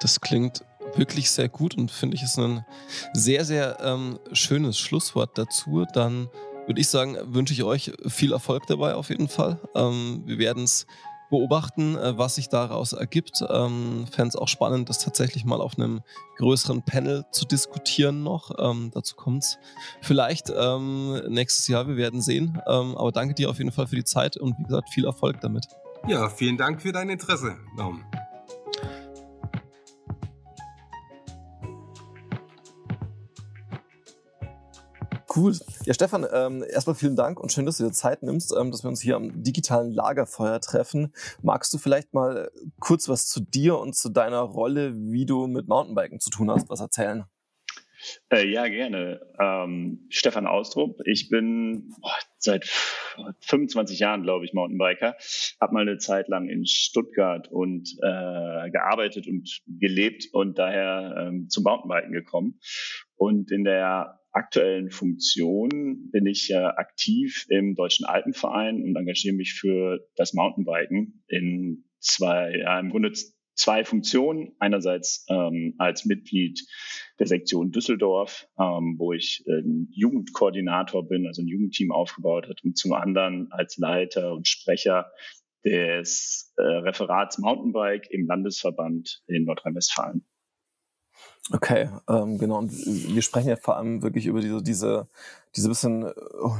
Das 0.00 0.20
klingt 0.20 0.64
wirklich 0.96 1.30
sehr 1.30 1.48
gut 1.48 1.76
und 1.76 1.92
finde 1.92 2.16
ich 2.16 2.22
ist 2.24 2.38
ein 2.38 2.64
sehr, 3.12 3.44
sehr 3.44 3.78
ähm, 3.80 4.18
schönes 4.32 4.78
Schlusswort 4.78 5.38
dazu. 5.38 5.86
Dann 5.92 6.28
würde 6.66 6.80
ich 6.80 6.88
sagen, 6.88 7.16
wünsche 7.34 7.54
ich 7.54 7.62
euch 7.62 7.92
viel 8.08 8.32
Erfolg 8.32 8.66
dabei 8.66 8.94
auf 8.94 9.10
jeden 9.10 9.28
Fall. 9.28 9.60
Ähm, 9.74 10.22
wir 10.26 10.38
werden 10.38 10.64
es 10.64 10.86
beobachten, 11.30 11.96
äh, 11.96 12.16
was 12.16 12.36
sich 12.36 12.48
daraus 12.48 12.92
ergibt. 12.92 13.44
Ähm, 13.48 14.06
Fände 14.10 14.28
es 14.28 14.36
auch 14.36 14.48
spannend, 14.48 14.88
das 14.88 14.98
tatsächlich 14.98 15.44
mal 15.44 15.60
auf 15.60 15.78
einem 15.78 16.00
größeren 16.38 16.82
Panel 16.82 17.24
zu 17.30 17.44
diskutieren 17.46 18.22
noch. 18.22 18.52
Ähm, 18.58 18.90
dazu 18.92 19.16
kommt 19.16 19.44
es 19.44 19.58
vielleicht 20.00 20.52
ähm, 20.56 21.20
nächstes 21.28 21.68
Jahr, 21.68 21.86
wir 21.88 21.96
werden 21.96 22.20
sehen. 22.20 22.60
Ähm, 22.66 22.96
aber 22.96 23.12
danke 23.12 23.34
dir 23.34 23.50
auf 23.50 23.58
jeden 23.58 23.72
Fall 23.72 23.86
für 23.86 23.96
die 23.96 24.04
Zeit 24.04 24.36
und 24.36 24.58
wie 24.58 24.64
gesagt, 24.64 24.90
viel 24.90 25.04
Erfolg 25.04 25.40
damit. 25.40 25.66
Ja, 26.06 26.28
vielen 26.28 26.56
Dank 26.56 26.80
für 26.80 26.92
dein 26.92 27.10
Interesse, 27.10 27.56
Norm. 27.76 28.04
Cool. 35.38 35.54
Ja, 35.84 35.94
Stefan, 35.94 36.26
ähm, 36.32 36.64
erstmal 36.68 36.96
vielen 36.96 37.14
Dank 37.14 37.38
und 37.38 37.52
schön, 37.52 37.64
dass 37.64 37.78
du 37.78 37.84
dir 37.84 37.92
Zeit 37.92 38.24
nimmst, 38.24 38.52
ähm, 38.58 38.72
dass 38.72 38.82
wir 38.82 38.88
uns 38.88 39.00
hier 39.00 39.14
am 39.14 39.40
digitalen 39.44 39.92
Lagerfeuer 39.92 40.60
treffen. 40.60 41.12
Magst 41.42 41.72
du 41.72 41.78
vielleicht 41.78 42.12
mal 42.12 42.50
kurz 42.80 43.08
was 43.08 43.28
zu 43.28 43.40
dir 43.40 43.78
und 43.78 43.94
zu 43.94 44.08
deiner 44.08 44.40
Rolle, 44.40 44.94
wie 44.96 45.26
du 45.26 45.46
mit 45.46 45.68
Mountainbiken 45.68 46.18
zu 46.18 46.30
tun 46.30 46.50
hast, 46.50 46.68
was 46.70 46.80
erzählen? 46.80 47.24
Äh, 48.32 48.48
ja, 48.48 48.66
gerne. 48.66 49.20
Ähm, 49.38 50.06
Stefan 50.08 50.48
Austrup. 50.48 51.00
Ich 51.04 51.28
bin 51.28 51.94
boah, 52.00 52.16
seit 52.38 52.64
25 53.40 54.00
Jahren, 54.00 54.24
glaube 54.24 54.44
ich, 54.44 54.54
Mountainbiker. 54.54 55.16
Habe 55.60 55.72
mal 55.72 55.82
eine 55.82 55.98
Zeit 55.98 56.26
lang 56.26 56.48
in 56.48 56.66
Stuttgart 56.66 57.48
und 57.48 57.90
äh, 58.02 58.70
gearbeitet 58.70 59.28
und 59.28 59.60
gelebt 59.66 60.26
und 60.32 60.58
daher 60.58 61.28
ähm, 61.28 61.48
zum 61.48 61.62
Mountainbiken 61.62 62.12
gekommen. 62.12 62.58
Und 63.16 63.52
in 63.52 63.62
der 63.62 64.18
aktuellen 64.38 64.90
Funktion 64.90 66.10
bin 66.12 66.26
ich 66.26 66.48
ja 66.48 66.76
aktiv 66.76 67.44
im 67.48 67.74
Deutschen 67.74 68.06
Alpenverein 68.06 68.82
und 68.82 68.96
engagiere 68.96 69.34
mich 69.34 69.54
für 69.54 70.06
das 70.16 70.32
Mountainbiken 70.32 71.24
in 71.26 71.84
zwei, 71.98 72.56
ja, 72.56 72.78
im 72.78 72.90
Grunde 72.90 73.12
zwei 73.54 73.84
Funktionen. 73.84 74.52
Einerseits 74.60 75.26
ähm, 75.28 75.74
als 75.78 76.04
Mitglied 76.04 76.64
der 77.18 77.26
Sektion 77.26 77.72
Düsseldorf, 77.72 78.46
ähm, 78.58 78.94
wo 78.98 79.12
ich 79.12 79.44
äh, 79.46 79.62
Jugendkoordinator 79.90 81.08
bin, 81.08 81.26
also 81.26 81.42
ein 81.42 81.48
Jugendteam 81.48 81.90
aufgebaut 81.90 82.48
hat, 82.48 82.62
und 82.62 82.78
zum 82.78 82.92
anderen 82.92 83.48
als 83.50 83.76
Leiter 83.76 84.32
und 84.32 84.46
Sprecher 84.46 85.10
des 85.64 86.54
äh, 86.56 86.62
Referats 86.62 87.38
Mountainbike 87.38 88.08
im 88.10 88.26
Landesverband 88.26 89.22
in 89.26 89.44
Nordrhein-Westfalen. 89.44 90.24
Okay, 91.50 91.88
ähm, 92.08 92.36
genau. 92.36 92.58
Und 92.58 92.70
wir 92.72 93.22
sprechen 93.22 93.48
ja 93.48 93.56
vor 93.56 93.76
allem 93.76 94.02
wirklich 94.02 94.26
über 94.26 94.40
diese, 94.40 94.62
diese, 94.62 95.08
diese 95.56 95.68
bisschen 95.70 96.12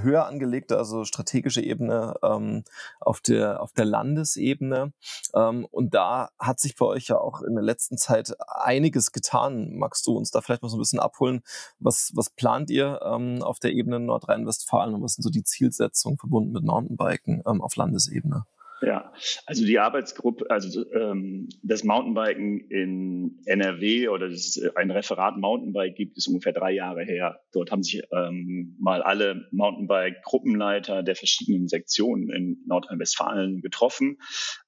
höher 0.02 0.26
angelegte, 0.26 0.78
also 0.78 1.04
strategische 1.04 1.60
Ebene 1.60 2.14
ähm, 2.22 2.64
auf 2.98 3.20
der 3.20 3.62
auf 3.62 3.74
der 3.74 3.84
Landesebene. 3.84 4.94
Ähm, 5.34 5.66
und 5.70 5.94
da 5.94 6.30
hat 6.38 6.58
sich 6.58 6.74
bei 6.76 6.86
euch 6.86 7.08
ja 7.08 7.18
auch 7.18 7.42
in 7.42 7.54
der 7.54 7.64
letzten 7.64 7.98
Zeit 7.98 8.34
einiges 8.48 9.12
getan. 9.12 9.76
Magst 9.76 10.06
du 10.06 10.16
uns 10.16 10.30
da 10.30 10.40
vielleicht 10.40 10.62
mal 10.62 10.70
so 10.70 10.78
ein 10.78 10.80
bisschen 10.80 11.00
abholen? 11.00 11.42
Was 11.80 12.12
was 12.14 12.30
plant 12.30 12.70
ihr 12.70 13.00
ähm, 13.04 13.42
auf 13.42 13.58
der 13.58 13.72
Ebene 13.72 14.00
Nordrhein-Westfalen 14.00 14.94
und 14.94 15.02
was 15.02 15.14
sind 15.14 15.22
so 15.22 15.30
die 15.30 15.44
Zielsetzungen 15.44 16.16
verbunden 16.16 16.52
mit 16.52 16.64
Mountainbiken 16.64 17.42
ähm, 17.46 17.60
auf 17.60 17.76
Landesebene? 17.76 18.46
Ja, 18.80 19.12
also 19.46 19.64
die 19.64 19.78
Arbeitsgruppe, 19.78 20.48
also 20.50 20.84
ähm, 20.92 21.48
das 21.62 21.82
Mountainbiken 21.82 22.60
in 22.70 23.40
NRW 23.46 24.08
oder 24.08 24.28
das 24.28 24.60
ein 24.76 24.90
Referat 24.90 25.36
Mountainbike 25.36 25.96
gibt, 25.96 26.16
ist 26.16 26.28
ungefähr 26.28 26.52
drei 26.52 26.72
Jahre 26.72 27.02
her. 27.02 27.40
Dort 27.52 27.72
haben 27.72 27.82
sich 27.82 28.02
ähm, 28.12 28.76
mal 28.78 29.02
alle 29.02 29.48
Mountainbike-Gruppenleiter 29.50 31.02
der 31.02 31.16
verschiedenen 31.16 31.66
Sektionen 31.66 32.30
in 32.30 32.62
Nordrhein-Westfalen 32.66 33.62
getroffen. 33.62 34.18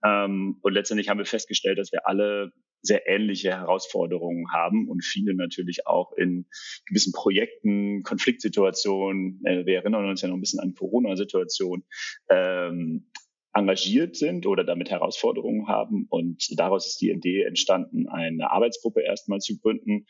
Ähm, 0.05 0.59
und 0.61 0.73
letztendlich 0.73 1.09
haben 1.09 1.19
wir 1.19 1.27
festgestellt, 1.27 1.79
dass 1.79 1.93
wir 1.93 2.07
alle 2.09 2.53
sehr 2.83 3.09
ähnliche 3.09 3.51
Herausforderungen 3.51 4.53
haben 4.53 4.89
und 4.89 5.05
viele 5.05 5.35
natürlich 5.35 5.87
auch 5.87 6.13
in 6.13 6.47
gewissen 6.87 7.13
Projekten, 7.13 8.03
Konfliktsituationen, 8.03 9.41
äh, 9.45 9.67
wir 9.67 9.77
erinnern 9.77 10.09
uns 10.09 10.23
ja 10.23 10.29
noch 10.29 10.37
ein 10.37 10.41
bisschen 10.41 10.61
an 10.61 10.75
Corona-Situation, 10.75 11.85
ähm, 12.31 13.11
engagiert 13.53 14.17
sind 14.17 14.47
oder 14.47 14.65
damit 14.65 14.91
Herausforderungen 14.91 15.69
haben. 15.69 16.07
Und 16.09 16.59
daraus 16.59 16.87
ist 16.87 17.01
die 17.01 17.11
Idee 17.11 17.43
entstanden, 17.43 18.09
eine 18.09 18.51
Arbeitsgruppe 18.51 19.03
erstmal 19.03 19.41
zu 19.41 19.59
gründen, 19.59 20.07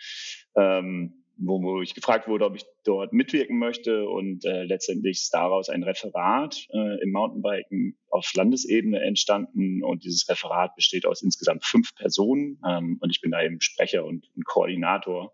ähm, 0.56 1.20
wo, 1.42 1.80
ich 1.80 1.94
gefragt 1.94 2.28
wurde, 2.28 2.44
ob 2.44 2.56
ich 2.56 2.64
dort 2.84 3.12
mitwirken 3.12 3.58
möchte. 3.58 4.06
Und 4.08 4.44
äh, 4.44 4.64
letztendlich 4.64 5.20
ist 5.20 5.32
daraus 5.32 5.68
ein 5.68 5.82
Referat 5.82 6.66
äh, 6.72 7.02
im 7.02 7.12
Mountainbiken 7.12 7.98
auf 8.10 8.30
Landesebene 8.34 9.00
entstanden. 9.00 9.82
Und 9.82 10.04
dieses 10.04 10.28
Referat 10.28 10.74
besteht 10.76 11.06
aus 11.06 11.22
insgesamt 11.22 11.64
fünf 11.64 11.94
Personen. 11.94 12.60
Ähm, 12.68 12.98
und 13.00 13.10
ich 13.10 13.20
bin 13.20 13.30
da 13.30 13.42
eben 13.42 13.60
Sprecher 13.60 14.04
und 14.04 14.28
Koordinator 14.44 15.32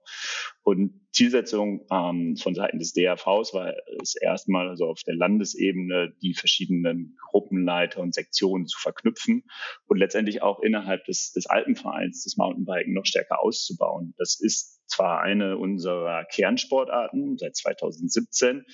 Und 0.67 1.01
Zielsetzung 1.13 1.87
ähm, 1.93 2.37
von 2.37 2.57
Seiten 2.57 2.81
des 2.81 2.93
DRVs 2.93 3.55
war 3.55 3.73
es 4.03 4.17
erstmal 4.17 4.69
also 4.69 4.87
auf 4.87 5.05
der 5.07 5.15
Landesebene 5.15 6.13
die 6.21 6.35
verschiedenen 6.35 7.17
Gruppenleiter 7.31 8.01
und 8.01 8.13
Sektionen 8.13 8.67
zu 8.67 8.77
verknüpfen 8.81 9.45
und 9.87 9.99
letztendlich 9.99 10.43
auch 10.43 10.59
innerhalb 10.59 11.05
des, 11.05 11.31
des 11.31 11.47
Alpenvereins 11.47 12.25
des 12.25 12.37
Mountainbiken 12.37 12.95
noch 12.95 13.07
stärker 13.07 13.41
auszubauen. 13.41 14.15
Das 14.19 14.41
ist 14.41 14.83
zwar 14.89 15.21
eine 15.21 15.57
unserer 15.57 16.25
Kernsportarten 16.25 17.39
seit 17.39 17.55
2017, 17.55 18.65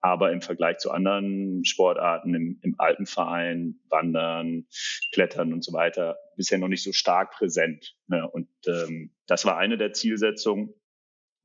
aber 0.00 0.30
im 0.30 0.42
Vergleich 0.42 0.78
zu 0.78 0.92
anderen 0.92 1.64
Sportarten 1.64 2.32
im, 2.32 2.60
im 2.62 2.76
Alpenverein, 2.78 3.80
Wandern, 3.88 4.66
Klettern 5.12 5.52
und 5.52 5.64
so 5.64 5.72
weiter 5.72 6.16
bisher 6.36 6.58
noch 6.58 6.68
nicht 6.68 6.84
so 6.84 6.92
stark 6.92 7.32
präsent. 7.32 7.96
Ne? 8.06 8.28
Und 8.30 8.48
ähm, 8.68 9.12
das 9.26 9.44
war 9.44 9.58
eine 9.58 9.76
der 9.76 9.92
Zielsetzungen 9.92 10.74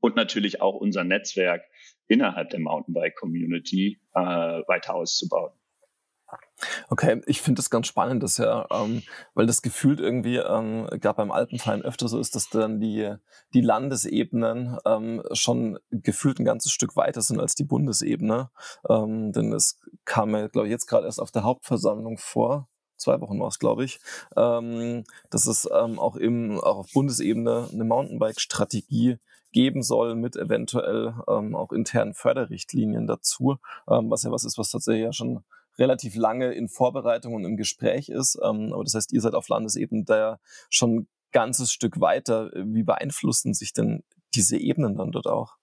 und 0.06 0.14
natürlich 0.14 0.62
auch 0.62 0.76
unser 0.76 1.02
Netzwerk 1.02 1.64
innerhalb 2.06 2.50
der 2.50 2.60
Mountainbike-Community 2.60 4.00
äh, 4.14 4.20
weiter 4.20 4.94
auszubauen. 4.94 5.50
Okay, 6.88 7.20
ich 7.26 7.42
finde 7.42 7.58
das 7.58 7.70
ganz 7.70 7.88
spannend, 7.88 8.22
dass 8.22 8.38
ja, 8.38 8.66
ähm, 8.70 9.02
weil 9.34 9.46
das 9.46 9.62
gefühlt 9.62 9.98
irgendwie 10.00 10.36
ähm, 10.36 10.86
gerade 11.00 11.16
beim 11.16 11.30
Alpenverein 11.32 11.82
öfter 11.82 12.08
so 12.08 12.20
ist, 12.20 12.36
dass 12.36 12.48
dann 12.48 12.80
die, 12.80 13.14
die 13.52 13.60
Landesebenen 13.60 14.78
ähm, 14.86 15.22
schon 15.32 15.78
gefühlt 15.90 16.38
ein 16.38 16.44
ganzes 16.44 16.70
Stück 16.70 16.96
weiter 16.96 17.20
sind 17.20 17.40
als 17.40 17.54
die 17.54 17.64
Bundesebene. 17.64 18.50
Ähm, 18.88 19.32
denn 19.32 19.52
es 19.52 19.80
kam 20.04 20.30
mir, 20.30 20.48
glaube 20.48 20.68
ich, 20.68 20.72
jetzt 20.72 20.86
gerade 20.86 21.06
erst 21.06 21.20
auf 21.20 21.32
der 21.32 21.42
Hauptversammlung 21.42 22.16
vor, 22.16 22.68
zwei 22.96 23.20
Wochen 23.20 23.38
war 23.40 23.48
es, 23.48 23.58
glaube 23.58 23.84
ich, 23.84 24.00
ähm, 24.36 25.04
dass 25.30 25.46
es 25.46 25.68
ähm, 25.72 25.98
auch, 25.98 26.16
im, 26.16 26.58
auch 26.58 26.78
auf 26.78 26.92
Bundesebene 26.92 27.68
eine 27.72 27.84
Mountainbike-Strategie 27.84 29.18
geben 29.56 29.82
soll 29.82 30.16
mit 30.16 30.36
eventuell 30.36 31.14
ähm, 31.26 31.56
auch 31.56 31.72
internen 31.72 32.12
Förderrichtlinien 32.12 33.06
dazu, 33.06 33.56
ähm, 33.88 34.10
was 34.10 34.22
ja 34.22 34.30
was 34.30 34.44
ist, 34.44 34.58
was 34.58 34.70
tatsächlich 34.70 35.04
ja 35.04 35.14
schon 35.14 35.44
relativ 35.78 36.14
lange 36.14 36.52
in 36.52 36.68
Vorbereitung 36.68 37.32
und 37.32 37.46
im 37.46 37.56
Gespräch 37.56 38.10
ist. 38.10 38.38
Ähm, 38.44 38.74
aber 38.74 38.84
das 38.84 38.92
heißt, 38.92 39.14
ihr 39.14 39.22
seid 39.22 39.34
auf 39.34 39.48
Landesebene 39.48 40.04
da 40.04 40.38
schon 40.68 40.96
ein 40.96 41.08
ganzes 41.32 41.72
Stück 41.72 42.00
weiter. 42.00 42.50
Wie 42.54 42.82
beeinflussen 42.82 43.54
sich 43.54 43.72
denn 43.72 44.04
diese 44.34 44.58
Ebenen 44.58 44.98
dann 44.98 45.10
dort 45.10 45.26
auch? 45.26 45.56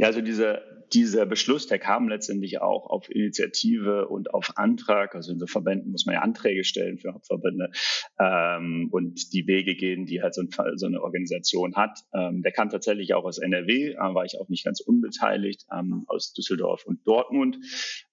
Ja, 0.00 0.06
also 0.06 0.22
dieser, 0.22 0.62
dieser 0.94 1.26
Beschluss, 1.26 1.66
der 1.66 1.78
kam 1.78 2.08
letztendlich 2.08 2.62
auch 2.62 2.86
auf 2.86 3.10
Initiative 3.10 4.08
und 4.08 4.32
auf 4.32 4.56
Antrag. 4.56 5.14
Also 5.14 5.30
in 5.30 5.38
so 5.38 5.46
Verbänden 5.46 5.90
muss 5.92 6.06
man 6.06 6.14
ja 6.14 6.22
Anträge 6.22 6.64
stellen 6.64 6.96
für 6.96 7.12
Hauptverbände 7.12 7.70
ähm, 8.18 8.88
und 8.90 9.34
die 9.34 9.46
Wege 9.46 9.74
gehen, 9.74 10.06
die 10.06 10.22
halt 10.22 10.32
so, 10.32 10.40
ein, 10.40 10.48
so 10.76 10.86
eine 10.86 11.02
Organisation 11.02 11.76
hat. 11.76 11.98
Ähm, 12.14 12.40
der 12.40 12.52
kam 12.52 12.70
tatsächlich 12.70 13.12
auch 13.12 13.24
aus 13.24 13.36
NRW, 13.36 13.90
äh, 13.90 13.96
war 13.98 14.24
ich 14.24 14.40
auch 14.40 14.48
nicht 14.48 14.64
ganz 14.64 14.80
unbeteiligt, 14.80 15.66
ähm, 15.70 16.04
aus 16.06 16.32
Düsseldorf 16.32 16.86
und 16.86 17.06
Dortmund. 17.06 17.58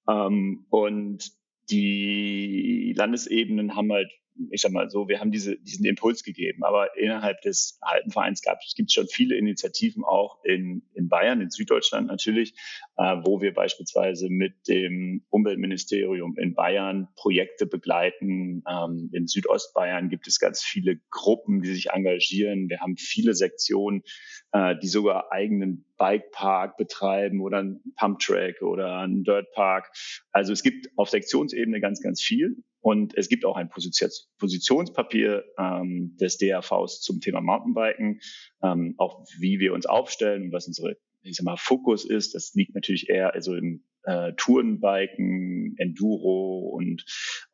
Ähm, 0.10 0.66
und 0.70 1.24
die 1.70 2.94
Landesebenen 2.98 3.78
haben 3.78 3.94
halt 3.94 4.12
ich 4.52 4.62
sag 4.62 4.72
mal 4.72 4.90
so, 4.90 5.08
wir 5.08 5.20
haben 5.20 5.32
diese, 5.32 5.58
diesen 5.58 5.86
Impuls 5.86 6.24
gegeben. 6.24 6.64
Aber 6.64 6.98
innerhalb 6.98 7.42
des 7.42 7.78
Alpenvereins 7.82 8.42
gab 8.42 8.60
es 8.66 8.76
gibt 8.76 8.92
schon 8.92 9.08
viele 9.08 9.36
Initiativen 9.36 10.04
auch 10.04 10.44
in, 10.44 10.84
in 10.94 11.10
Bayern, 11.10 11.42
in 11.42 11.50
Süddeutschland 11.50 12.08
natürlich, 12.08 12.54
äh, 12.98 13.18
wo 13.24 13.42
wir 13.42 13.54
beispielsweise 13.54 14.30
mit 14.30 14.68
dem 14.68 15.26
Umweltministerium 15.30 16.38
in 16.38 16.54
Bayern 16.54 17.08
Projekte 17.16 17.66
begleiten. 17.66 18.64
Ähm, 18.70 19.10
in 19.14 19.28
Südostbayern 19.28 20.10
gibt 20.10 20.28
es 20.28 20.40
ganz 20.40 20.64
viele 20.64 21.00
Gruppen, 21.10 21.62
die 21.62 21.74
sich 21.74 21.90
engagieren. 21.92 22.70
Wir 22.70 22.80
haben 22.80 22.98
viele 22.98 23.34
Sektionen, 23.34 24.04
äh, 24.52 24.76
die 24.82 24.88
sogar 24.88 25.32
eigenen 25.32 25.86
Bikepark 25.98 26.78
betreiben 26.78 27.42
oder 27.42 27.60
einen 27.60 27.94
Pumptrack 27.98 28.62
oder 28.62 29.00
einen 29.00 29.24
Dirtpark. 29.24 29.92
Also 30.32 30.54
es 30.54 30.64
gibt 30.64 30.88
auf 30.96 31.10
Sektionsebene 31.10 31.82
ganz, 31.82 32.02
ganz 32.02 32.22
viel. 32.22 32.58
Und 32.88 33.18
es 33.18 33.28
gibt 33.28 33.44
auch 33.44 33.58
ein 33.58 33.70
Positionspapier 33.70 35.44
ähm, 35.60 36.16
des 36.22 36.38
DRVs 36.38 37.02
zum 37.02 37.20
Thema 37.20 37.42
Mountainbiken, 37.42 38.22
ähm, 38.64 38.96
auch 38.98 39.26
wie 39.40 39.60
wir 39.60 39.74
uns 39.74 39.86
aufstellen 39.86 40.44
und 40.44 40.52
was 40.54 40.68
unsere 40.68 40.96
ich 41.22 41.36
sag 41.36 41.44
mal, 41.44 41.58
Fokus 41.58 42.06
ist. 42.06 42.34
Das 42.34 42.54
liegt 42.54 42.76
natürlich 42.76 43.10
eher 43.10 43.34
also 43.34 43.56
im 43.56 43.84
äh, 44.04 44.32
Tourenbiken, 44.38 45.76
Enduro 45.78 46.70
und 46.70 47.04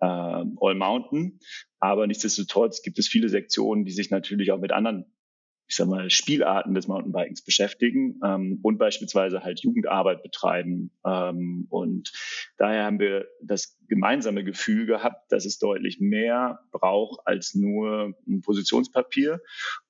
äh, 0.01 0.05
All 0.05 0.75
Mountain. 0.75 1.39
Aber 1.79 2.05
nichtsdestotrotz 2.05 2.83
gibt 2.83 2.99
es 2.99 3.07
viele 3.07 3.27
Sektionen, 3.27 3.85
die 3.85 3.91
sich 3.91 4.11
natürlich 4.11 4.51
auch 4.51 4.59
mit 4.59 4.71
anderen 4.71 5.15
ich 5.67 5.75
sag 5.75 5.87
mal, 5.87 6.09
Spielarten 6.09 6.73
des 6.73 6.87
Mountainbikens 6.87 7.41
beschäftigen 7.43 8.19
ähm, 8.23 8.59
und 8.61 8.77
beispielsweise 8.77 9.43
halt 9.43 9.61
Jugendarbeit 9.61 10.21
betreiben. 10.23 10.91
Ähm, 11.05 11.67
und 11.69 12.11
daher 12.57 12.85
haben 12.85 12.99
wir 12.99 13.27
das 13.41 13.77
gemeinsame 13.87 14.43
Gefühl 14.43 14.85
gehabt, 14.85 15.31
dass 15.31 15.45
es 15.45 15.59
deutlich 15.59 15.99
mehr 15.99 16.59
braucht 16.71 17.21
als 17.25 17.55
nur 17.55 18.13
ein 18.27 18.41
Positionspapier. 18.41 19.41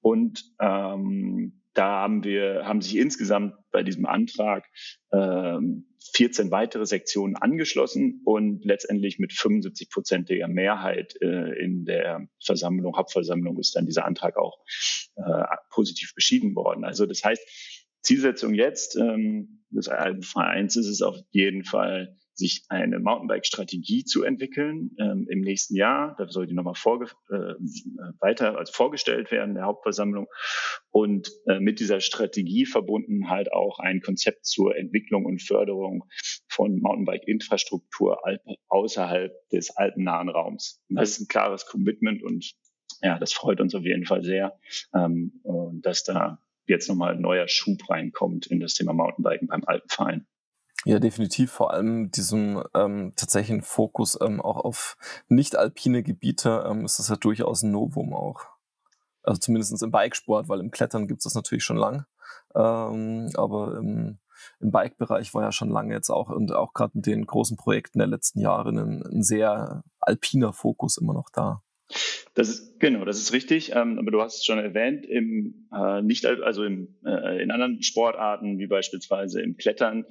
Und 0.01 0.43
ähm, 0.59 1.61
da 1.73 2.01
haben 2.01 2.23
wir, 2.23 2.65
haben 2.65 2.81
sich 2.81 2.95
insgesamt 2.97 3.55
bei 3.71 3.83
diesem 3.83 4.05
Antrag 4.05 4.65
ähm, 5.11 5.87
14 6.15 6.51
weitere 6.51 6.85
Sektionen 6.85 7.35
angeschlossen 7.35 8.21
und 8.25 8.65
letztendlich 8.65 9.19
mit 9.19 9.31
75-prozentiger 9.31 10.47
Mehrheit 10.47 11.15
äh, 11.21 11.59
in 11.63 11.85
der 11.85 12.27
Versammlung, 12.43 12.97
Hauptversammlung 12.97 13.57
ist 13.59 13.75
dann 13.75 13.85
dieser 13.85 14.05
Antrag 14.05 14.37
auch 14.37 14.63
äh, 15.15 15.43
positiv 15.69 16.13
beschieden 16.15 16.55
worden. 16.55 16.83
Also 16.83 17.05
das 17.05 17.23
heißt, 17.23 17.41
Zielsetzung 18.01 18.53
jetzt 18.53 18.95
ähm, 18.97 19.63
des 19.69 19.87
Vereins 19.87 20.75
ist 20.75 20.87
es 20.87 21.01
auf 21.01 21.17
jeden 21.31 21.63
Fall, 21.63 22.17
sich 22.35 22.65
eine 22.69 22.99
Mountainbike-Strategie 22.99 24.05
zu 24.05 24.23
entwickeln 24.23 24.95
ähm, 24.99 25.27
im 25.29 25.41
nächsten 25.41 25.75
Jahr. 25.75 26.15
Da 26.17 26.27
soll 26.27 26.47
die 26.47 26.53
nochmal 26.53 26.75
vorge 26.75 27.05
äh, 27.29 27.55
weiter 28.19 28.57
also 28.57 28.73
vorgestellt 28.73 29.31
werden, 29.31 29.55
der 29.55 29.65
Hauptversammlung. 29.65 30.27
Und 30.91 31.31
äh, 31.47 31.59
mit 31.59 31.79
dieser 31.79 31.99
Strategie 31.99 32.65
verbunden 32.65 33.29
halt 33.29 33.51
auch 33.51 33.79
ein 33.79 34.01
Konzept 34.01 34.45
zur 34.45 34.75
Entwicklung 34.75 35.25
und 35.25 35.41
Förderung 35.41 36.05
von 36.47 36.79
Mountainbike-Infrastruktur 36.79 38.19
außerhalb 38.67 39.31
des 39.49 39.75
alpennahen 39.75 40.29
Raums. 40.29 40.83
Und 40.89 40.97
das 40.97 41.11
ist 41.11 41.21
ein 41.21 41.27
klares 41.27 41.65
Commitment 41.65 42.23
und 42.23 42.53
ja, 43.01 43.19
das 43.19 43.33
freut 43.33 43.59
uns 43.59 43.75
auf 43.75 43.83
jeden 43.83 44.05
Fall 44.05 44.23
sehr, 44.23 44.57
ähm, 44.95 45.41
dass 45.81 46.03
da 46.03 46.39
jetzt 46.67 46.87
nochmal 46.87 47.15
ein 47.15 47.21
neuer 47.21 47.47
Schub 47.47 47.89
reinkommt 47.89 48.47
in 48.47 48.59
das 48.59 48.73
Thema 48.75 48.93
Mountainbiken 48.93 49.47
beim 49.47 49.63
Alpenverein. 49.65 50.25
Ja, 50.85 50.99
definitiv. 50.99 51.51
Vor 51.51 51.71
allem 51.71 52.11
diesem 52.11 52.63
ähm, 52.73 53.13
tatsächlichen 53.15 53.61
Fokus 53.61 54.17
ähm, 54.21 54.41
auch 54.41 54.57
auf 54.57 54.97
nicht-alpine 55.29 56.03
Gebiete 56.03 56.65
ähm, 56.67 56.83
ist 56.85 56.99
das 56.99 57.07
ja 57.07 57.15
durchaus 57.15 57.63
ein 57.63 57.71
Novum 57.71 58.13
auch. 58.13 58.41
Also 59.23 59.39
zumindest 59.39 59.81
im 59.81 59.91
Bikesport, 59.91 60.49
weil 60.49 60.59
im 60.59 60.71
Klettern 60.71 61.07
gibt 61.07 61.19
es 61.19 61.23
das 61.23 61.35
natürlich 61.35 61.63
schon 61.63 61.77
lang. 61.77 62.05
Ähm, 62.53 63.29
aber 63.35 63.77
im, 63.77 64.19
im 64.59 64.71
Bike-Bereich 64.71 65.33
war 65.33 65.43
ja 65.43 65.51
schon 65.53 65.69
lange 65.69 65.93
jetzt 65.93 66.09
auch 66.09 66.29
und 66.29 66.51
auch 66.51 66.73
gerade 66.73 66.91
mit 66.95 67.05
den 67.05 67.25
großen 67.25 67.55
Projekten 67.55 67.99
der 67.99 68.07
letzten 68.07 68.39
Jahre 68.39 68.69
ein, 68.69 69.03
ein 69.03 69.23
sehr 69.23 69.83
alpiner 69.99 70.51
Fokus 70.51 70.97
immer 70.97 71.13
noch 71.13 71.29
da. 71.31 71.61
Das 72.33 72.49
ist 72.49 72.79
genau, 72.79 73.05
das 73.05 73.17
ist 73.17 73.33
richtig. 73.33 73.71
Ähm, 73.75 73.99
aber 73.99 74.11
du 74.11 74.21
hast 74.21 74.37
es 74.37 74.45
schon 74.45 74.59
erwähnt, 74.59 75.05
im 75.05 75.67
äh, 75.73 76.01
nicht 76.01 76.25
also 76.25 76.63
im, 76.63 76.95
äh, 77.05 77.41
in 77.41 77.51
anderen 77.51 77.81
Sportarten 77.83 78.57
wie 78.59 78.67
beispielsweise 78.67 79.41
im 79.41 79.57
Klettern 79.57 80.05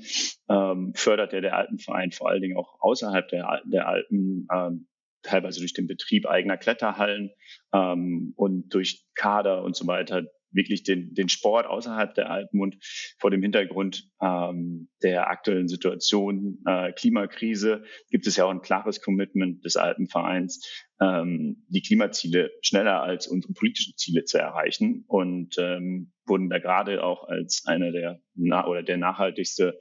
ähm, 0.49 0.93
fördert 0.95 1.33
ja 1.33 1.41
der 1.41 1.57
Alpenverein 1.57 2.12
vor 2.12 2.28
allen 2.28 2.43
Dingen 2.43 2.57
auch 2.57 2.80
außerhalb 2.80 3.28
der, 3.28 3.62
der 3.64 3.89
Alpen 3.89 4.47
ähm, 4.53 4.87
teilweise 5.22 5.61
durch 5.61 5.72
den 5.72 5.87
Betrieb 5.87 6.26
eigener 6.26 6.57
Kletterhallen 6.57 7.30
ähm, 7.72 8.33
und 8.37 8.72
durch 8.74 9.05
Kader 9.14 9.62
und 9.62 9.76
so 9.76 9.87
weiter 9.87 10.24
wirklich 10.53 10.82
den, 10.82 11.14
den 11.14 11.28
Sport 11.28 11.66
außerhalb 11.66 12.14
der 12.14 12.30
Alpen 12.30 12.61
und 12.61 12.76
vor 13.18 13.30
dem 13.30 13.42
Hintergrund 13.42 14.09
ähm, 14.20 14.88
der 15.03 15.28
aktuellen 15.28 15.68
Situation 15.68 16.62
äh, 16.66 16.92
Klimakrise 16.92 17.84
gibt 18.11 18.26
es 18.26 18.36
ja 18.36 18.44
auch 18.44 18.50
ein 18.50 18.62
klares 18.62 19.00
Commitment 19.00 19.64
des 19.64 19.76
Alpenvereins, 19.76 20.86
ähm, 21.00 21.64
die 21.68 21.82
Klimaziele 21.82 22.50
schneller 22.62 23.03
als 23.03 23.26
unsere 23.26 23.53
politischen 23.53 23.94
Ziele 23.96 24.24
zu 24.24 24.38
erreichen 24.38 25.05
und 25.09 25.57
ähm, 25.59 26.12
wurden 26.26 26.48
da 26.48 26.59
gerade 26.59 27.03
auch 27.03 27.24
als 27.24 27.64
einer 27.66 27.90
der 27.90 28.20
na 28.34 28.66
oder 28.66 28.82
der 28.82 28.96
nachhaltigste 28.96 29.78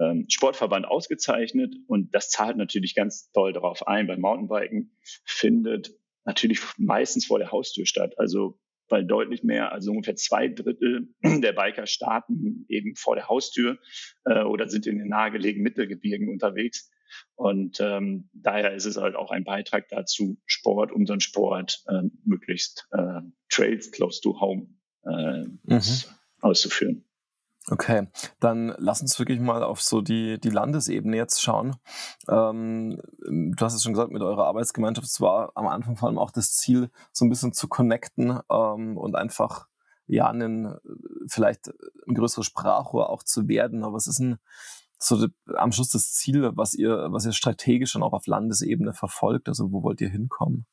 ähm, 0.00 0.26
Sportverband 0.28 0.86
ausgezeichnet 0.86 1.74
und 1.86 2.14
das 2.14 2.30
zahlt 2.30 2.56
natürlich 2.56 2.94
ganz 2.94 3.30
toll 3.32 3.52
darauf 3.52 3.86
ein. 3.86 4.06
Beim 4.06 4.20
Mountainbiken 4.20 4.96
findet 5.24 5.94
natürlich 6.24 6.60
meistens 6.78 7.26
vor 7.26 7.38
der 7.38 7.52
Haustür 7.52 7.86
statt. 7.86 8.14
Also 8.18 8.58
weil 8.88 9.04
deutlich 9.04 9.42
mehr, 9.42 9.72
also 9.72 9.90
ungefähr 9.90 10.16
zwei 10.16 10.48
Drittel 10.48 11.08
der 11.22 11.52
Biker 11.52 11.86
starten 11.86 12.64
eben 12.68 12.94
vor 12.96 13.16
der 13.16 13.28
Haustür 13.28 13.78
äh, 14.24 14.42
oder 14.42 14.68
sind 14.68 14.86
in 14.86 14.98
den 14.98 15.08
nahegelegenen 15.08 15.64
Mittelgebirgen 15.64 16.28
unterwegs. 16.28 16.90
Und 17.36 17.78
ähm, 17.80 18.28
daher 18.32 18.74
ist 18.74 18.86
es 18.86 18.96
halt 18.96 19.14
auch 19.14 19.30
ein 19.30 19.44
Beitrag 19.44 19.88
dazu, 19.88 20.38
Sport, 20.46 20.92
unseren 20.92 21.20
Sport 21.20 21.84
äh, 21.88 22.02
möglichst 22.24 22.88
äh, 22.92 23.20
Trails 23.48 23.92
close 23.92 24.20
to 24.20 24.40
home 24.40 24.66
äh, 25.04 25.44
mhm. 25.44 25.80
auszuführen. 26.40 27.04
Okay, 27.70 28.08
dann 28.40 28.74
lass 28.76 29.00
uns 29.00 29.18
wirklich 29.18 29.40
mal 29.40 29.62
auf 29.62 29.80
so 29.80 30.02
die, 30.02 30.38
die 30.38 30.50
Landesebene 30.50 31.16
jetzt 31.16 31.40
schauen. 31.42 31.76
Ähm, 32.28 33.00
du 33.26 33.64
hast 33.64 33.72
es 33.72 33.82
schon 33.82 33.94
gesagt, 33.94 34.12
mit 34.12 34.20
eurer 34.20 34.44
Arbeitsgemeinschaft 34.46 35.18
war 35.22 35.52
am 35.54 35.66
Anfang 35.66 35.96
vor 35.96 36.08
allem 36.08 36.18
auch 36.18 36.30
das 36.30 36.52
Ziel, 36.56 36.90
so 37.12 37.24
ein 37.24 37.30
bisschen 37.30 37.54
zu 37.54 37.66
connecten 37.68 38.38
ähm, 38.50 38.98
und 38.98 39.16
einfach 39.16 39.66
ja 40.06 40.28
einen, 40.28 40.76
vielleicht 41.26 41.72
ein 42.06 42.14
größeres 42.14 42.44
Sprachrohr 42.44 43.08
auch 43.08 43.22
zu 43.22 43.48
werden. 43.48 43.82
Aber 43.82 43.94
was 43.94 44.08
ist 44.08 44.18
denn 44.18 44.36
so 44.98 45.26
am 45.54 45.72
Schluss 45.72 45.88
das 45.88 46.12
Ziel, 46.12 46.50
was 46.54 46.74
ihr, 46.74 47.08
was 47.10 47.24
ihr 47.24 47.32
strategisch 47.32 47.92
schon 47.92 48.02
auch 48.02 48.12
auf 48.12 48.26
Landesebene 48.26 48.92
verfolgt? 48.92 49.48
Also 49.48 49.72
wo 49.72 49.82
wollt 49.82 50.02
ihr 50.02 50.10
hinkommen? 50.10 50.66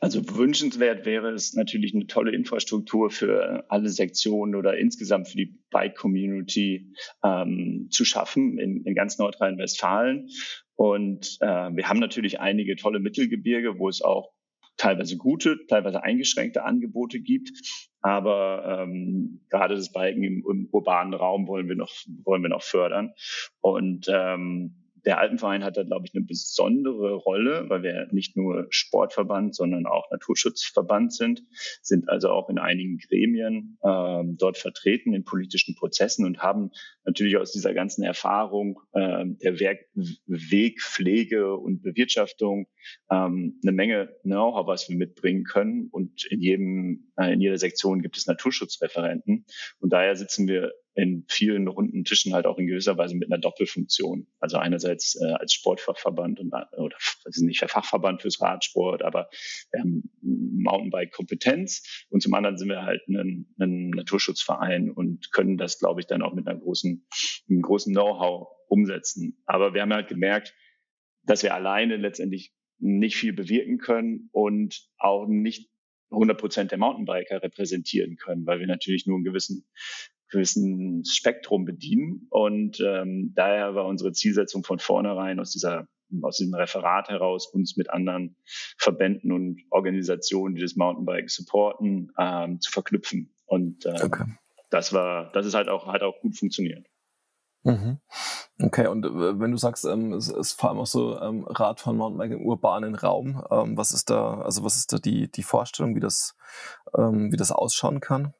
Also 0.00 0.36
wünschenswert 0.36 1.04
wäre 1.04 1.30
es 1.30 1.54
natürlich 1.54 1.94
eine 1.94 2.06
tolle 2.06 2.32
Infrastruktur 2.34 3.10
für 3.10 3.64
alle 3.68 3.88
Sektionen 3.88 4.54
oder 4.54 4.76
insgesamt 4.76 5.28
für 5.28 5.36
die 5.36 5.58
Bike-Community 5.70 6.92
ähm, 7.22 7.88
zu 7.90 8.04
schaffen 8.04 8.58
in, 8.58 8.84
in 8.84 8.94
ganz 8.94 9.18
Nordrhein-Westfalen. 9.18 10.28
Und 10.74 11.38
äh, 11.40 11.46
wir 11.46 11.88
haben 11.88 12.00
natürlich 12.00 12.40
einige 12.40 12.76
tolle 12.76 12.98
Mittelgebirge, 12.98 13.78
wo 13.78 13.88
es 13.88 14.02
auch 14.02 14.32
teilweise 14.76 15.16
gute, 15.16 15.58
teilweise 15.68 16.02
eingeschränkte 16.02 16.64
Angebote 16.64 17.20
gibt. 17.20 17.50
Aber 18.00 18.80
ähm, 18.82 19.42
gerade 19.48 19.76
das 19.76 19.92
Biken 19.92 20.24
im, 20.24 20.44
im 20.50 20.68
urbanen 20.72 21.14
Raum 21.14 21.46
wollen 21.46 21.68
wir 21.68 21.76
noch, 21.76 21.92
wollen 22.24 22.42
wir 22.42 22.48
noch 22.50 22.62
fördern. 22.62 23.12
Und 23.60 24.06
ähm, 24.08 24.81
der 25.04 25.18
Alpenverein 25.18 25.64
hat 25.64 25.76
da, 25.76 25.82
glaube 25.82 26.06
ich, 26.06 26.14
eine 26.14 26.24
besondere 26.24 27.14
Rolle, 27.14 27.68
weil 27.68 27.82
wir 27.82 28.08
nicht 28.12 28.36
nur 28.36 28.66
Sportverband, 28.70 29.54
sondern 29.54 29.86
auch 29.86 30.10
Naturschutzverband 30.10 31.12
sind, 31.12 31.42
sind 31.82 32.08
also 32.08 32.30
auch 32.30 32.48
in 32.48 32.58
einigen 32.58 32.98
Gremien 32.98 33.78
ähm, 33.84 34.36
dort 34.38 34.58
vertreten 34.58 35.12
in 35.12 35.24
politischen 35.24 35.74
Prozessen 35.74 36.24
und 36.24 36.38
haben 36.38 36.70
natürlich 37.04 37.36
aus 37.36 37.52
dieser 37.52 37.74
ganzen 37.74 38.02
Erfahrung 38.02 38.80
äh, 38.92 39.24
der 39.42 39.60
Werk 39.60 39.80
Weg, 40.26 40.82
Pflege 40.82 41.56
und 41.56 41.82
Bewirtschaftung 41.82 42.66
ähm, 43.10 43.58
eine 43.62 43.72
Menge 43.72 44.14
Know-how, 44.22 44.66
was 44.66 44.88
wir 44.88 44.96
mitbringen 44.96 45.44
können. 45.44 45.88
Und 45.90 46.24
in 46.26 46.40
jedem, 46.40 47.12
äh, 47.16 47.32
in 47.32 47.40
jeder 47.40 47.58
Sektion 47.58 48.02
gibt 48.02 48.16
es 48.16 48.26
Naturschutzreferenten. 48.26 49.46
Und 49.80 49.92
daher 49.92 50.16
sitzen 50.16 50.46
wir 50.46 50.72
in 50.94 51.24
vielen 51.28 51.68
runden 51.68 52.04
Tischen 52.04 52.34
halt 52.34 52.46
auch 52.46 52.58
in 52.58 52.66
gewisser 52.66 52.98
Weise 52.98 53.16
mit 53.16 53.32
einer 53.32 53.40
Doppelfunktion. 53.40 54.26
Also 54.40 54.58
einerseits 54.58 55.18
äh, 55.20 55.32
als 55.32 55.52
Sportfachverband 55.54 56.38
und 56.38 56.52
oder 56.52 56.96
das 57.24 57.36
ist 57.36 57.42
nicht 57.42 57.62
der 57.62 57.68
Fachverband 57.68 58.22
fürs 58.22 58.40
Radsport, 58.40 59.02
aber 59.02 59.28
haben 59.78 60.10
Mountainbike-Kompetenz 60.20 62.06
und 62.10 62.22
zum 62.22 62.34
anderen 62.34 62.58
sind 62.58 62.68
wir 62.68 62.82
halt 62.82 63.00
ein, 63.08 63.54
ein 63.58 63.90
Naturschutzverein 63.90 64.90
und 64.90 65.32
können 65.32 65.56
das, 65.56 65.78
glaube 65.78 66.00
ich, 66.00 66.06
dann 66.06 66.22
auch 66.22 66.34
mit 66.34 66.46
einer 66.46 66.58
großen, 66.58 67.06
einem 67.48 67.62
großen 67.62 67.92
Know-how 67.92 68.48
umsetzen. 68.68 69.42
Aber 69.46 69.74
wir 69.74 69.82
haben 69.82 69.94
halt 69.94 70.08
gemerkt, 70.08 70.54
dass 71.24 71.42
wir 71.42 71.54
alleine 71.54 71.96
letztendlich 71.96 72.52
nicht 72.78 73.16
viel 73.16 73.32
bewirken 73.32 73.78
können 73.78 74.28
und 74.32 74.88
auch 74.98 75.26
nicht 75.26 75.70
100 76.10 76.38
Prozent 76.38 76.70
der 76.70 76.78
Mountainbiker 76.78 77.42
repräsentieren 77.42 78.16
können, 78.16 78.46
weil 78.46 78.60
wir 78.60 78.66
natürlich 78.66 79.06
nur 79.06 79.16
einen 79.16 79.24
gewissen 79.24 79.66
gewissen 80.32 81.04
Spektrum 81.04 81.64
bedienen. 81.64 82.26
Und 82.30 82.80
ähm, 82.80 83.32
daher 83.36 83.74
war 83.74 83.86
unsere 83.86 84.12
Zielsetzung 84.12 84.64
von 84.64 84.80
vornherein 84.80 85.38
aus 85.38 85.52
dieser 85.52 85.86
aus 86.20 86.36
diesem 86.36 86.54
Referat 86.54 87.08
heraus 87.08 87.46
uns 87.46 87.78
mit 87.78 87.88
anderen 87.88 88.36
Verbänden 88.76 89.32
und 89.32 89.62
Organisationen, 89.70 90.54
die 90.54 90.60
das 90.60 90.76
Mountainbike 90.76 91.30
supporten, 91.30 92.12
ähm, 92.18 92.60
zu 92.60 92.70
verknüpfen. 92.70 93.34
Und 93.46 93.86
ähm, 93.86 93.96
okay. 94.02 94.24
das 94.68 94.92
war, 94.92 95.32
das 95.32 95.46
ist 95.46 95.54
halt 95.54 95.68
auch, 95.68 95.86
hat 95.86 96.02
auch 96.02 96.20
gut 96.20 96.36
funktioniert. 96.36 96.86
Mhm. 97.64 97.98
Okay, 98.60 98.88
und 98.88 99.06
äh, 99.06 99.40
wenn 99.40 99.52
du 99.52 99.56
sagst, 99.56 99.84
ähm, 99.84 100.12
es 100.12 100.28
ist 100.28 100.60
vor 100.60 100.70
allem 100.70 100.80
auch 100.80 100.86
so 100.86 101.18
ähm, 101.20 101.44
Radfahren, 101.44 101.96
Mountainbike 101.96 102.32
im 102.32 102.44
urbanen 102.44 102.94
Raum, 102.94 103.42
ähm, 103.50 103.76
was 103.76 103.92
ist 103.92 104.10
da, 104.10 104.40
also 104.40 104.64
was 104.64 104.76
ist 104.76 104.92
da 104.92 104.98
die, 104.98 105.30
die 105.30 105.42
Vorstellung, 105.44 105.94
wie 105.94 106.00
das, 106.00 106.36
ähm, 106.96 107.30
wie 107.32 107.36
das 107.36 107.52
ausschauen 107.52 108.00
kann? 108.00 108.34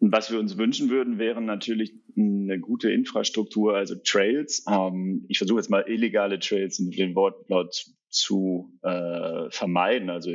Was 0.00 0.30
wir 0.30 0.38
uns 0.38 0.58
wünschen 0.58 0.90
würden, 0.90 1.18
wären 1.18 1.46
natürlich 1.46 1.94
eine 2.16 2.60
gute 2.60 2.90
Infrastruktur, 2.90 3.74
also 3.74 3.94
Trails. 4.04 4.64
Ähm, 4.70 5.24
ich 5.28 5.38
versuche 5.38 5.58
jetzt 5.58 5.70
mal 5.70 5.84
illegale 5.88 6.38
Trails 6.38 6.78
in 6.78 6.90
den 6.90 7.14
Wortlaut 7.14 7.86
zu 8.08 8.72
äh, 8.82 9.50
vermeiden. 9.50 10.10
Also 10.10 10.30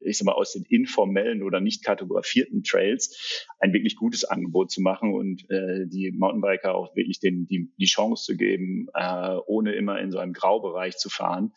ich 0.00 0.18
sag 0.18 0.26
mal, 0.26 0.32
aus 0.32 0.52
den 0.52 0.64
informellen 0.64 1.42
oder 1.42 1.60
nicht 1.60 1.84
kartografierten 1.84 2.62
Trails 2.62 3.46
ein 3.58 3.72
wirklich 3.72 3.96
gutes 3.96 4.24
Angebot 4.24 4.70
zu 4.70 4.80
machen 4.80 5.12
und 5.12 5.42
äh, 5.50 5.86
die 5.86 6.12
Mountainbiker 6.12 6.74
auch 6.74 6.94
wirklich 6.96 7.20
den, 7.20 7.46
die, 7.46 7.70
die 7.78 7.86
Chance 7.86 8.24
zu 8.24 8.36
geben, 8.36 8.86
äh, 8.94 9.36
ohne 9.46 9.74
immer 9.74 10.00
in 10.00 10.10
so 10.10 10.18
einem 10.18 10.32
Graubereich 10.32 10.96
zu 10.96 11.10
fahren, 11.10 11.52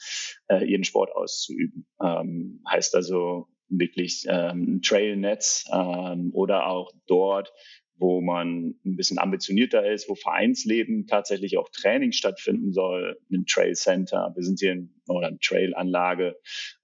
äh, 0.47 0.65
ihren 0.65 0.83
Sport 0.83 1.11
auszuüben. 1.15 1.85
Ähm, 2.03 2.61
heißt 2.69 2.95
also 2.95 3.47
wirklich 3.71 4.25
ähm, 4.27 4.81
Trailnetz 4.83 5.65
ähm, 5.71 6.31
oder 6.33 6.67
auch 6.67 6.91
dort, 7.07 7.51
wo 8.01 8.19
man 8.19 8.75
ein 8.83 8.95
bisschen 8.95 9.19
ambitionierter 9.19 9.85
ist, 9.85 10.09
wo 10.09 10.15
Vereinsleben 10.15 11.05
tatsächlich 11.05 11.57
auch 11.57 11.69
Training 11.69 12.11
stattfinden 12.11 12.73
soll, 12.73 13.19
ein 13.31 13.45
Trail 13.45 13.75
Center, 13.75 14.31
wir 14.35 14.43
sind 14.43 14.59
hier 14.59 14.71
in 14.71 14.93
oder 15.07 15.27
eine 15.27 15.39
Trailanlage, 15.39 16.35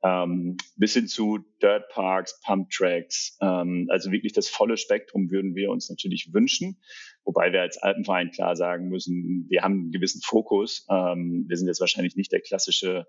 ähm, 0.04 0.58
bis 0.76 0.94
hin 0.94 1.08
zu 1.08 1.40
Dirt 1.62 1.90
Parks, 1.90 2.40
Pump 2.46 2.70
Tracks, 2.70 3.36
ähm, 3.42 3.88
also 3.90 4.12
wirklich 4.12 4.34
das 4.34 4.48
volle 4.48 4.78
Spektrum 4.78 5.32
würden 5.32 5.56
wir 5.56 5.72
uns 5.72 5.90
natürlich 5.90 6.34
wünschen. 6.34 6.80
Wobei 7.28 7.52
wir 7.52 7.62
als 7.62 7.78
Alpenverein 7.78 8.32
klar 8.32 8.56
sagen 8.56 8.88
müssen, 8.88 9.48
wir 9.50 9.62
haben 9.62 9.74
einen 9.74 9.92
gewissen 9.92 10.22
Fokus. 10.24 10.88
Ähm, 10.90 11.44
wir 11.50 11.58
sind 11.58 11.68
jetzt 11.68 11.82
wahrscheinlich 11.82 12.16
nicht 12.16 12.32
der 12.32 12.40
klassische 12.40 13.06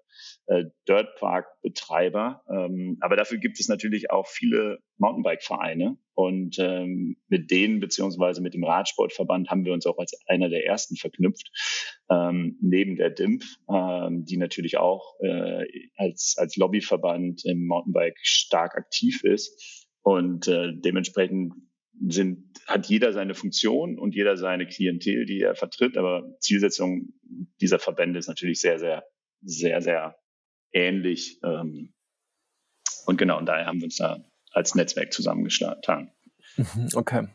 äh, 0.47 0.65
Dirtpark-Betreiber, 0.89 2.43
ähm, 2.51 2.97
aber 3.01 3.15
dafür 3.15 3.39
gibt 3.39 3.61
es 3.61 3.69
natürlich 3.69 4.11
auch 4.11 4.27
viele 4.27 4.81
Mountainbike-Vereine. 4.97 5.99
Und 6.15 6.59
ähm, 6.59 7.17
mit 7.29 7.53
denen 7.53 7.79
beziehungsweise 7.79 8.43
mit 8.43 8.55
dem 8.55 8.65
Radsportverband 8.65 9.51
haben 9.51 9.65
wir 9.65 9.73
uns 9.73 9.87
auch 9.87 9.99
als 9.99 10.21
einer 10.27 10.49
der 10.49 10.67
ersten 10.67 10.97
verknüpft, 10.97 11.53
ähm, 12.11 12.59
neben 12.61 12.97
der 12.97 13.11
DIMP, 13.11 13.45
ähm, 13.73 14.25
die 14.25 14.37
natürlich 14.37 14.79
auch 14.79 15.15
äh, 15.21 15.65
als, 15.97 16.35
als 16.37 16.57
Lobbyverband 16.57 17.45
im 17.45 17.69
Mountainbike 17.69 18.19
stark 18.23 18.75
aktiv 18.75 19.23
ist. 19.23 19.87
Und 20.03 20.49
äh, 20.49 20.73
dementsprechend 20.75 21.53
sind, 22.07 22.45
hat 22.67 22.87
jeder 22.87 23.13
seine 23.13 23.35
Funktion 23.35 23.99
und 23.99 24.15
jeder 24.15 24.37
seine 24.37 24.67
Klientel, 24.67 25.27
die 25.27 25.41
er 25.41 25.55
vertritt. 25.55 25.97
Aber 25.97 26.25
Zielsetzung 26.41 27.15
dieser 27.61 27.79
Verbände 27.79 28.19
ist 28.19 28.29
natürlich 28.29 28.61
sehr, 28.61 28.79
sehr, 28.79 29.05
sehr, 29.43 29.81
sehr 29.81 30.17
ähnlich. 30.73 31.41
Ähm, 31.43 31.95
und 33.07 33.17
genau, 33.17 33.39
und 33.39 33.47
daher 33.47 33.67
haben 33.67 33.79
wir 33.79 33.87
uns 33.87 33.97
da 33.97 34.25
als 34.53 34.75
Netzwerk 34.75 35.13
zusammengetan. 35.13 36.13
Mhm, 36.57 36.89
okay. 36.95 37.29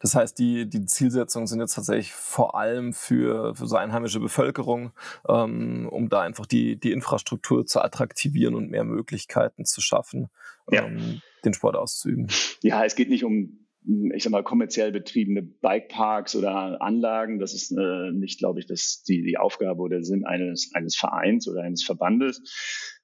Das 0.00 0.14
heißt, 0.14 0.38
die, 0.38 0.68
die 0.68 0.86
Zielsetzungen 0.86 1.46
sind 1.46 1.60
jetzt 1.60 1.74
tatsächlich 1.74 2.12
vor 2.12 2.54
allem 2.54 2.92
für, 2.92 3.54
für 3.54 3.66
so 3.66 3.76
einheimische 3.76 4.20
Bevölkerung, 4.20 4.92
ähm, 5.28 5.88
um 5.90 6.08
da 6.08 6.22
einfach 6.22 6.46
die, 6.46 6.78
die 6.78 6.92
Infrastruktur 6.92 7.66
zu 7.66 7.80
attraktivieren 7.80 8.54
und 8.54 8.70
mehr 8.70 8.84
Möglichkeiten 8.84 9.64
zu 9.64 9.80
schaffen, 9.80 10.28
ja. 10.70 10.86
ähm, 10.86 11.20
den 11.44 11.54
Sport 11.54 11.76
auszuüben. 11.76 12.28
Ja, 12.62 12.84
es 12.84 12.96
geht 12.96 13.10
nicht 13.10 13.24
um 13.24 13.65
ich 14.14 14.22
sag 14.24 14.30
mal, 14.30 14.42
kommerziell 14.42 14.90
betriebene 14.90 15.42
Bikeparks 15.42 16.34
oder 16.34 16.82
Anlagen. 16.82 17.38
Das 17.38 17.54
ist 17.54 17.70
äh, 17.70 18.10
nicht, 18.12 18.38
glaube 18.38 18.58
ich, 18.60 18.66
das 18.66 19.02
die, 19.04 19.22
die 19.22 19.38
Aufgabe 19.38 19.80
oder 19.80 20.02
Sinn 20.02 20.24
eines, 20.24 20.70
eines 20.74 20.96
Vereins 20.96 21.48
oder 21.48 21.62
eines 21.62 21.84
Verbandes, 21.84 22.42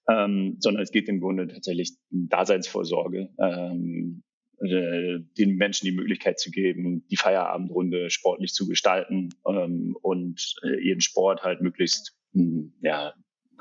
ähm, 0.09 0.57
sondern 0.59 0.83
es 0.83 0.91
geht 0.91 1.09
im 1.09 1.20
Grunde 1.20 1.47
tatsächlich 1.47 1.97
Daseinsvorsorge, 2.11 3.28
ähm, 3.39 4.22
äh, 4.59 5.20
den 5.39 5.57
Menschen 5.57 5.87
die 5.87 5.93
Möglichkeit 5.93 6.41
zu 6.41 6.51
geben, 6.51 7.07
die 7.11 7.16
Feierabendrunde 7.16 8.11
sportlich 8.11 8.53
zu 8.53 8.66
gestalten 8.66 9.30
ähm, 9.47 9.97
und 10.03 10.57
äh, 10.64 10.80
ihren 10.80 11.01
Sport 11.01 11.45
halt 11.45 11.61
möglichst 11.61 12.16
mh, 12.33 12.43
hm, 12.43 12.72
ja, 12.80 13.14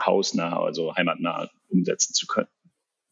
hausnah, 0.04 0.60
also 0.60 0.96
heimatnah 0.96 1.50
umsetzen 1.70 2.14
zu 2.14 2.26
können. 2.26 2.50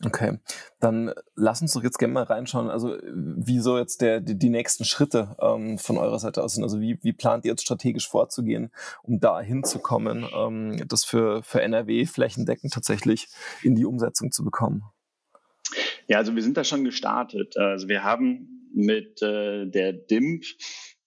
Okay, 0.06 0.40
dann 0.80 1.14
lass 1.36 1.62
uns 1.62 1.74
doch 1.74 1.84
jetzt 1.84 1.98
gerne 1.98 2.14
mal 2.14 2.24
reinschauen, 2.24 2.70
also 2.70 2.98
wie 3.04 3.60
so 3.60 3.78
jetzt 3.78 4.00
der, 4.00 4.22
die, 4.22 4.40
die 4.40 4.50
nächsten 4.50 4.86
Schritte 4.86 5.36
ähm, 5.42 5.78
von 5.78 5.98
eurer 5.98 6.20
Seite 6.20 6.42
aus 6.42 6.54
sind. 6.54 6.64
Also 6.64 6.80
wie, 6.80 6.98
wie 7.02 7.12
plant 7.12 7.44
ihr 7.44 7.52
jetzt 7.52 7.64
strategisch 7.64 8.08
vorzugehen, 8.08 8.72
um 9.04 9.20
da 9.20 9.42
hinzukommen, 9.42 10.26
ähm, 10.34 10.88
das 10.88 11.04
für, 11.04 11.44
für 11.44 11.62
NRW 11.62 12.06
flächendeckend 12.06 12.72
tatsächlich 12.72 13.28
in 13.62 13.76
die 13.76 13.86
Umsetzung 13.86 14.32
zu 14.32 14.46
bekommen? 14.46 14.84
Ja, 16.08 16.18
also 16.18 16.34
wir 16.34 16.44
sind 16.44 16.56
da 16.56 16.64
schon 16.64 16.86
gestartet. 16.86 17.58
Also 17.58 17.90
wir 17.90 18.04
haben 18.04 18.70
mit 18.74 19.22
äh, 19.22 19.66
der 19.66 19.92
DIMP 19.92 20.46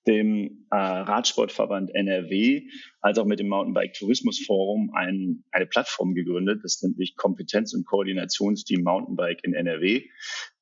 dem 0.07 0.67
äh, 0.71 0.77
Radsportverband 0.77 1.95
NRW 1.95 2.69
als 3.01 3.19
auch 3.19 3.25
mit 3.25 3.39
dem 3.39 3.49
Mountainbike 3.49 3.95
Tourismus 3.95 4.45
Forum 4.45 4.91
ein, 4.95 5.45
eine 5.51 5.67
Plattform 5.67 6.15
gegründet. 6.15 6.61
Das 6.63 6.83
nennt 6.83 6.97
sich 6.97 7.17
Kompetenz- 7.17 7.75
und 7.75 7.87
Koordinationsteam 7.87 8.83
Mountainbike 8.83 9.45
in 9.45 9.55
NRW. 9.55 10.05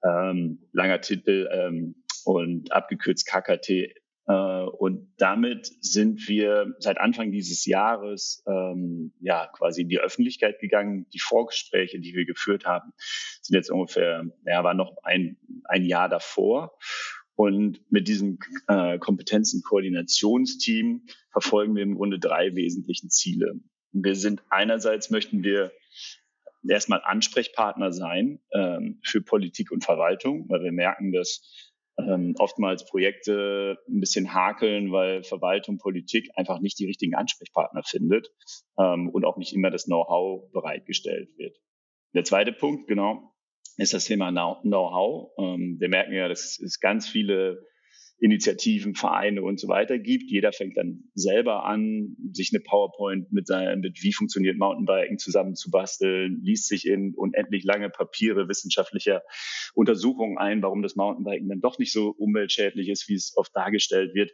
Ähm, 0.05 0.69
langer 0.73 1.01
Titel 1.01 1.49
ähm, 1.53 1.95
und 2.25 2.73
abgekürzt 2.73 3.27
KKT 3.27 3.95
Äh, 4.27 4.33
und 4.33 5.09
damit 5.17 5.71
sind 5.81 6.29
wir 6.29 6.75
seit 6.79 6.99
Anfang 6.99 7.33
dieses 7.33 7.67
Jahres 7.67 8.45
ähm, 8.47 9.13
ja 9.21 9.49
quasi 9.57 9.83
in 9.83 9.89
die 9.89 9.99
Öffentlichkeit 9.99 10.61
gegangen. 10.61 11.07
Die 11.13 11.19
Vorgespräche, 11.19 11.99
die 12.01 12.15
wir 12.15 12.27
geführt 12.27 12.65
haben, 12.65 12.93
sind 13.43 13.57
jetzt 13.57 13.71
ungefähr, 13.71 14.25
ja, 14.45 14.63
war 14.63 14.75
noch 14.75 14.97
ein, 15.03 15.37
ein 15.65 15.85
Jahr 15.85 16.09
davor. 16.09 16.77
Und 17.41 17.81
mit 17.91 18.07
diesem 18.07 18.39
äh, 18.69 18.99
Kompetenzen-Koordinationsteam 18.99 21.07
verfolgen 21.33 21.75
wir 21.75 21.83
im 21.83 21.95
Grunde 21.95 22.19
drei 22.19 22.55
wesentlichen 22.55 23.09
Ziele. 23.09 23.55
Wir 23.93 24.15
sind 24.15 24.43
einerseits 24.51 25.09
möchten 25.09 25.43
wir 25.43 25.73
erstmal 26.69 27.01
Ansprechpartner 27.03 27.93
sein 27.93 28.43
ähm, 28.53 29.01
für 29.03 29.23
Politik 29.23 29.73
und 29.73 29.87
Verwaltung, 29.87 30.51
weil 30.51 30.63
wir 30.63 30.73
merken, 30.73 31.13
dass 31.13 31.73
ähm, 31.97 32.35
oftmals 32.37 32.85
Projekte 32.85 33.79
ein 33.89 34.01
bisschen 34.01 34.35
hakeln, 34.35 34.93
weil 34.93 35.23
Verwaltung, 35.23 35.79
Politik 35.79 36.29
einfach 36.35 36.61
nicht 36.61 36.79
die 36.79 36.85
richtigen 36.85 37.15
Ansprechpartner 37.15 37.85
findet 37.85 38.29
ähm, 38.79 39.09
und 39.09 39.25
auch 39.25 39.39
nicht 39.39 39.55
immer 39.55 39.71
das 39.71 39.87
Know-how 39.87 40.53
bereitgestellt 40.53 41.31
wird. 41.39 41.57
Der 42.13 42.25
zweite 42.25 42.53
Punkt, 42.53 42.87
genau, 42.87 43.33
ist 43.81 43.95
das 43.95 44.05
Thema 44.05 44.31
Know-how. 44.31 45.33
Ähm, 45.39 45.77
wir 45.79 45.89
merken 45.89 46.13
ja, 46.13 46.29
dass 46.29 46.61
es 46.61 46.81
ganz 46.81 47.09
viele 47.09 47.67
Initiativen, 48.23 48.95
Vereine 48.95 49.43
und 49.43 49.59
so 49.59 49.69
weiter 49.69 49.99
gibt. 49.99 50.31
Jeder 50.31 50.53
fängt 50.53 50.77
dann 50.77 51.05
selber 51.15 51.65
an, 51.65 52.17
sich 52.33 52.51
eine 52.53 52.63
PowerPoint 52.63 53.33
mit, 53.33 53.47
seinem, 53.47 53.81
mit 53.81 54.03
wie 54.03 54.13
funktioniert 54.13 54.59
Mountainbiken 54.59 55.19
zusammenzubasteln, 55.19 56.43
liest 56.43 56.69
sich 56.69 56.87
in 56.87 57.15
unendlich 57.17 57.65
lange 57.65 57.89
Papiere 57.89 58.47
wissenschaftlicher 58.47 59.23
Untersuchungen 59.75 60.37
ein, 60.37 60.63
warum 60.63 60.83
das 60.83 60.97
Mountainbiken 60.97 61.49
dann 61.49 61.61
doch 61.61 61.79
nicht 61.79 61.93
so 61.93 62.11
umweltschädlich 62.11 62.89
ist, 62.89 63.09
wie 63.09 63.15
es 63.15 63.33
oft 63.37 63.57
dargestellt 63.57 64.15
wird. 64.15 64.31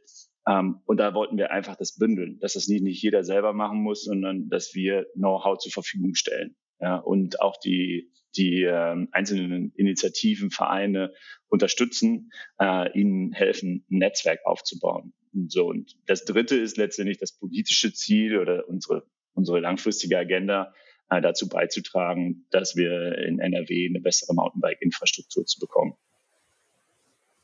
Um, 0.49 0.80
und 0.86 0.99
da 0.99 1.12
wollten 1.12 1.36
wir 1.38 1.51
einfach 1.51 1.74
das 1.74 1.97
bündeln, 1.97 2.38
dass 2.38 2.53
das 2.53 2.68
nicht, 2.68 2.82
nicht 2.82 3.03
jeder 3.03 3.24
selber 3.24 3.53
machen 3.53 3.82
muss, 3.82 4.05
sondern 4.05 4.49
dass 4.49 4.74
wir 4.74 5.07
Know-how 5.14 5.59
zur 5.59 5.72
Verfügung 5.72 6.14
stellen. 6.14 6.55
Ja, 6.80 6.99
und 6.99 7.40
auch 7.40 7.57
die 7.59 8.12
die 8.36 8.62
äh, 8.62 9.06
einzelnen 9.12 9.72
Initiativen, 9.76 10.50
Vereine 10.50 11.12
unterstützen, 11.48 12.30
äh, 12.58 12.98
ihnen 12.98 13.32
helfen, 13.32 13.86
ein 13.90 13.98
Netzwerk 13.98 14.40
aufzubauen. 14.44 15.12
Und 15.32 15.52
so 15.52 15.68
und 15.68 15.96
das 16.06 16.24
Dritte 16.24 16.56
ist 16.56 16.76
letztendlich 16.76 17.18
das 17.18 17.38
politische 17.38 17.92
Ziel 17.92 18.38
oder 18.38 18.68
unsere 18.68 19.06
unsere 19.36 19.60
langfristige 19.60 20.18
Agenda 20.18 20.72
äh, 21.08 21.20
dazu 21.20 21.48
beizutragen, 21.48 22.46
dass 22.50 22.74
wir 22.74 23.18
in 23.18 23.38
NRW 23.38 23.88
eine 23.88 24.00
bessere 24.00 24.34
Mountainbike-Infrastruktur 24.34 25.44
zu 25.44 25.60
bekommen. 25.60 25.94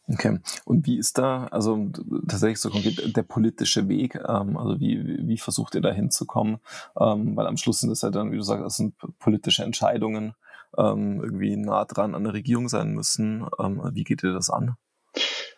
Okay. 0.08 0.40
Und 0.64 0.84
wie 0.86 0.98
ist 0.98 1.16
da, 1.16 1.46
also 1.46 1.90
tatsächlich 2.26 2.58
so 2.58 2.70
konkret 2.70 3.16
der 3.16 3.22
politische 3.22 3.88
Weg? 3.88 4.16
Ähm, 4.16 4.56
also 4.56 4.80
wie, 4.80 5.26
wie 5.26 5.38
versucht 5.38 5.76
ihr 5.76 5.80
da 5.80 5.92
hinzukommen? 5.92 6.58
Ähm, 6.98 7.36
weil 7.36 7.46
am 7.46 7.56
Schluss 7.56 7.80
sind 7.80 7.90
es 7.90 8.02
ja 8.02 8.10
dann, 8.10 8.32
wie 8.32 8.36
du 8.36 8.42
sagst, 8.42 8.64
das 8.64 8.76
sind 8.76 8.96
politische 9.18 9.62
Entscheidungen 9.62 10.34
ähm, 10.78 11.20
irgendwie 11.22 11.56
nah 11.56 11.84
dran 11.84 12.14
an 12.14 12.24
der 12.24 12.34
Regierung 12.34 12.68
sein 12.68 12.92
müssen. 12.92 13.46
Ähm, 13.58 13.82
wie 13.92 14.04
geht 14.04 14.22
ihr 14.22 14.32
das 14.32 14.50
an? 14.50 14.76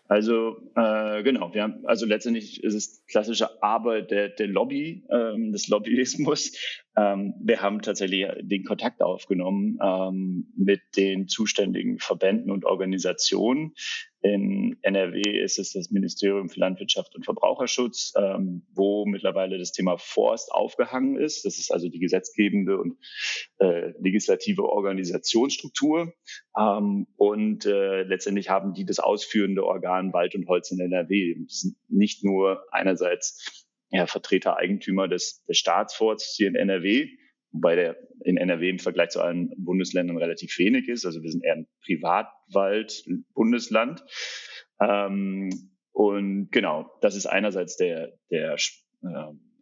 Also 0.06 0.56
äh, 0.76 1.22
genau, 1.22 1.54
wir 1.54 1.62
haben 1.62 1.86
also 1.86 2.04
letztendlich 2.04 2.62
ist 2.62 2.74
es 2.74 3.04
klassische 3.06 3.62
Arbeit 3.62 4.10
der, 4.10 4.28
der 4.28 4.48
Lobby, 4.48 5.06
ähm, 5.10 5.52
des 5.52 5.68
Lobbyismus. 5.68 6.52
Ähm, 6.96 7.34
wir 7.40 7.60
haben 7.60 7.82
tatsächlich 7.82 8.26
den 8.40 8.64
Kontakt 8.64 9.02
aufgenommen 9.02 9.78
ähm, 9.82 10.52
mit 10.56 10.80
den 10.96 11.26
zuständigen 11.26 11.98
Verbänden 11.98 12.50
und 12.50 12.64
Organisationen. 12.64 13.74
In 14.22 14.78
NRW 14.80 15.20
ist 15.42 15.58
es 15.58 15.72
das 15.72 15.90
Ministerium 15.90 16.48
für 16.48 16.60
Landwirtschaft 16.60 17.14
und 17.14 17.24
Verbraucherschutz, 17.24 18.14
ähm, 18.16 18.64
wo 18.72 19.04
mittlerweile 19.04 19.58
das 19.58 19.72
Thema 19.72 19.98
Forst 19.98 20.50
aufgehangen 20.50 21.16
ist. 21.18 21.44
Das 21.44 21.58
ist 21.58 21.70
also 21.70 21.90
die 21.90 21.98
gesetzgebende 21.98 22.78
und 22.78 22.96
äh, 23.58 23.92
legislative 24.00 24.62
Organisationsstruktur. 24.62 26.14
Ähm, 26.58 27.06
und 27.16 27.66
äh, 27.66 28.04
letztendlich 28.04 28.48
haben 28.48 28.72
die 28.72 28.86
das 28.86 28.98
ausführende 28.98 29.66
Organ 29.66 30.14
Wald 30.14 30.34
und 30.34 30.48
Holz 30.48 30.70
in 30.70 30.80
NRW. 30.80 31.36
Das 31.44 31.60
sind 31.60 31.76
nicht 31.88 32.24
nur 32.24 32.64
einerseits 32.72 33.63
ja, 33.94 34.06
Vertreter, 34.06 34.56
Eigentümer 34.56 35.06
des, 35.06 35.44
des 35.44 35.56
Staatsforts 35.56 36.34
hier 36.36 36.48
in 36.48 36.56
NRW, 36.56 37.10
wobei 37.52 37.76
der 37.76 37.96
in 38.24 38.36
NRW 38.36 38.68
im 38.68 38.80
Vergleich 38.80 39.10
zu 39.10 39.20
allen 39.20 39.52
Bundesländern 39.56 40.18
relativ 40.18 40.58
wenig 40.58 40.88
ist. 40.88 41.06
Also 41.06 41.22
wir 41.22 41.30
sind 41.30 41.44
eher 41.44 41.54
ein 41.54 41.68
Privatwald-Bundesland. 41.84 44.04
Ähm, 44.80 45.70
und 45.92 46.50
genau, 46.50 46.90
das 47.02 47.14
ist 47.14 47.26
einerseits 47.26 47.76
der, 47.76 48.18
der 48.32 48.54
äh, 48.54 48.56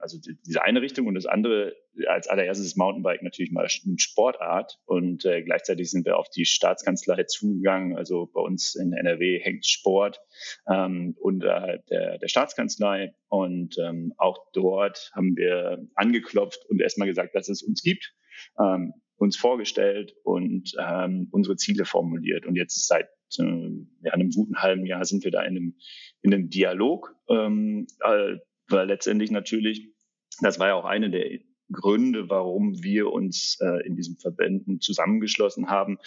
also 0.03 0.19
diese 0.21 0.63
eine 0.63 0.83
Richtung 0.83 1.07
und 1.07 1.15
das 1.15 1.27
andere 1.27 1.75
als 2.07 2.27
allererstes 2.27 2.67
ist 2.67 2.77
Mountainbike 2.77 3.23
natürlich 3.23 3.53
mal 3.53 3.61
eine 3.61 3.99
Sportart 3.99 4.81
und 4.85 5.25
äh, 5.25 5.43
gleichzeitig 5.43 5.91
sind 5.91 6.05
wir 6.05 6.19
auf 6.19 6.29
die 6.29 6.45
Staatskanzlei 6.45 7.25
zugegangen. 7.25 7.97
Also 7.97 8.27
bei 8.27 8.41
uns 8.41 8.75
in 8.75 8.93
NRW 8.93 9.39
hängt 9.41 9.65
Sport 9.67 10.21
ähm, 10.69 11.15
unter 11.21 11.79
der, 11.89 12.19
der 12.19 12.29
Staatskanzlei 12.29 13.15
und 13.29 13.77
ähm, 13.79 14.13
auch 14.17 14.39
dort 14.53 15.11
haben 15.15 15.37
wir 15.37 15.87
angeklopft 15.95 16.67
und 16.69 16.81
erstmal 16.81 17.09
gesagt, 17.09 17.35
dass 17.35 17.49
es 17.49 17.63
uns 17.63 17.83
gibt, 17.83 18.13
ähm, 18.59 18.95
uns 19.17 19.37
vorgestellt 19.37 20.17
und 20.25 20.73
ähm, 20.81 21.29
unsere 21.31 21.57
Ziele 21.57 21.85
formuliert. 21.85 22.45
Und 22.45 22.57
jetzt 22.57 22.89
seit 22.89 23.09
äh, 23.39 23.87
ja, 24.03 24.13
einem 24.13 24.31
guten 24.31 24.57
halben 24.57 24.85
Jahr 24.85 25.05
sind 25.05 25.23
wir 25.23 25.31
da 25.31 25.43
in 25.43 25.57
einem, 25.57 25.77
in 26.23 26.35
einem 26.35 26.49
Dialog, 26.49 27.15
ähm, 27.29 27.87
äh, 28.05 28.39
weil 28.73 28.87
letztendlich 28.87 29.31
natürlich 29.31 29.93
das 30.41 30.59
war 30.59 30.69
ja 30.69 30.75
auch 30.75 30.85
eine 30.85 31.11
der 31.11 31.41
Gründe, 31.71 32.29
warum 32.29 32.83
wir 32.83 33.11
uns 33.13 33.57
äh, 33.61 33.87
in 33.87 33.97
diesen 33.97 34.19
Verbänden 34.19 34.81
zusammengeschlossen 34.81 35.71
haben, 35.71 35.99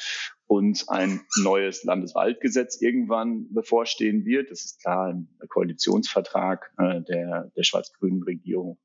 uns 0.46 0.88
ein 0.90 1.22
neues 1.42 1.84
Landeswaldgesetz 1.84 2.82
irgendwann 2.82 3.52
bevorstehen 3.52 4.26
wird. 4.26 4.52
Das 4.52 4.64
ist 4.64 4.82
klar 4.82 5.10
im 5.10 5.28
Koalitionsvertrag 5.48 6.72
äh, 6.78 7.02
der, 7.02 7.52
der 7.56 7.64
schwarz-grünen 7.64 8.22
Regierung 8.24 8.78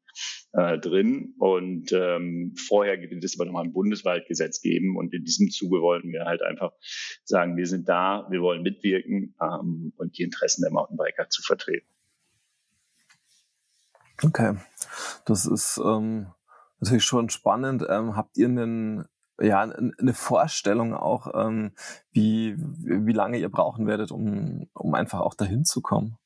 äh, 0.53 0.79
drin. 0.79 1.35
Und 1.39 1.93
ähm, 1.93 2.55
vorher 2.57 2.99
wird 2.99 3.25
es 3.25 3.39
aber 3.39 3.45
nochmal 3.45 3.65
ein 3.65 3.75
Bundeswaldgesetz 3.75 4.63
geben. 4.63 4.97
Und 4.97 5.13
in 5.13 5.25
diesem 5.25 5.51
Zuge 5.51 5.83
wollten 5.83 6.13
wir 6.13 6.25
halt 6.25 6.41
einfach 6.41 6.73
sagen, 7.25 7.59
wir 7.59 7.67
sind 7.67 7.91
da, 7.91 8.27
wir 8.31 8.41
wollen 8.41 8.63
mitwirken 8.63 9.35
ähm, 9.43 9.93
und 9.97 10.17
die 10.17 10.23
Interessen 10.23 10.63
der 10.63 10.73
Mountainbiker 10.73 11.29
zu 11.29 11.43
vertreten. 11.43 11.89
Okay, 14.23 14.57
das 15.25 15.47
ist 15.47 15.81
ähm, 15.85 16.33
natürlich 16.81 17.05
schon 17.05 17.31
spannend. 17.31 17.85
Ähm, 17.89 18.17
habt 18.17 18.37
ihr 18.37 18.49
einen, 18.49 19.05
ja, 19.41 19.61
eine 19.61 20.15
Vorstellung 20.15 20.95
auch, 20.95 21.29
ähm, 21.35 21.73
wie, 22.13 22.57
wie 22.59 23.13
lange 23.13 23.39
ihr 23.39 23.51
brauchen 23.51 23.87
werdet, 23.87 24.13
um, 24.13 24.69
um 24.75 24.95
einfach 24.95 25.21
auch 25.21 25.35
dahin 25.35 25.65
zu 25.65 25.81
kommen? 25.81 26.17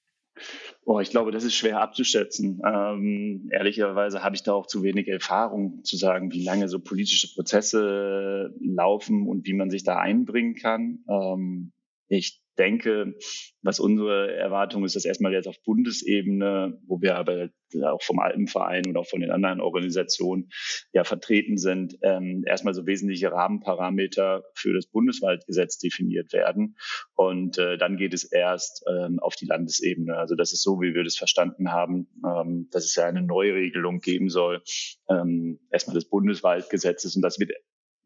Oh, 0.85 1.01
ich 1.01 1.11
glaube, 1.11 1.31
das 1.31 1.45
ist 1.45 1.55
schwer 1.55 1.81
abzuschätzen. 1.81 2.61
Ähm, 2.67 3.49
ehrlicherweise 3.53 4.23
habe 4.23 4.35
ich 4.35 4.43
da 4.43 4.53
auch 4.53 4.67
zu 4.67 4.83
wenig 4.83 5.09
Erfahrung 5.09 5.83
zu 5.85 5.97
sagen, 5.97 6.33
wie 6.33 6.45
lange 6.45 6.69
so 6.69 6.81
politische 6.81 7.33
Prozesse 7.35 8.53
laufen 8.61 9.27
und 9.29 9.47
wie 9.47 9.55
man 9.55 9.71
sich 9.71 9.85
da 9.85 9.99
einbringen 9.99 10.55
kann. 10.57 11.05
Ähm, 11.09 11.73
ich 12.09 12.44
denke, 12.59 13.15
was 13.63 13.81
unsere 13.81 14.35
Erwartung 14.35 14.85
ist, 14.85 14.97
dass 14.97 15.05
erstmal 15.05 15.33
jetzt 15.33 15.49
auf 15.49 15.57
Bundesebene, 15.65 16.79
wo 16.87 17.01
wir 17.01 17.17
aber 17.17 17.49
auch 17.83 18.03
vom 18.03 18.21
Alpenverein 18.21 18.87
und 18.87 18.97
auch 18.97 19.07
von 19.07 19.21
den 19.21 19.31
anderen 19.31 19.61
Organisationen 19.61 20.51
ja 20.93 21.05
vertreten 21.05 21.57
sind, 21.57 21.99
ähm, 22.03 22.45
erstmal 22.47 22.75
so 22.75 22.87
wesentliche 22.87 23.33
Rahmenparameter 23.33 24.45
für 24.55 24.73
das 24.73 24.87
Bundeswaldgesetz 24.87 25.79
definiert 25.79 26.33
werden. 26.33 26.77
Und 27.15 27.59
äh, 27.59 27.77
dann 27.77 27.97
geht 27.97 28.15
es 28.15 28.25
erst 28.25 28.85
ähm, 28.89 29.19
auf 29.19 29.35
die 29.35 29.47
Landesebene. 29.47 30.17
Also 30.17 30.37
das 30.37 30.53
ist 30.53 30.63
so, 30.63 30.81
wie 30.81 30.95
wir 30.95 31.05
das 31.05 31.17
verstanden 31.17 31.73
haben, 31.73 32.07
ähm, 32.25 32.69
dass 32.71 32.85
es 32.85 32.95
ja 32.95 33.07
eine 33.07 33.23
Neuregelung 33.23 34.01
geben 34.01 34.29
soll, 34.29 34.63
ähm, 35.09 35.59
erstmal 35.71 35.95
des 35.95 36.09
Bundeswaldgesetzes. 36.09 37.17
Und 37.17 37.23
das 37.23 37.39
wird 37.41 37.53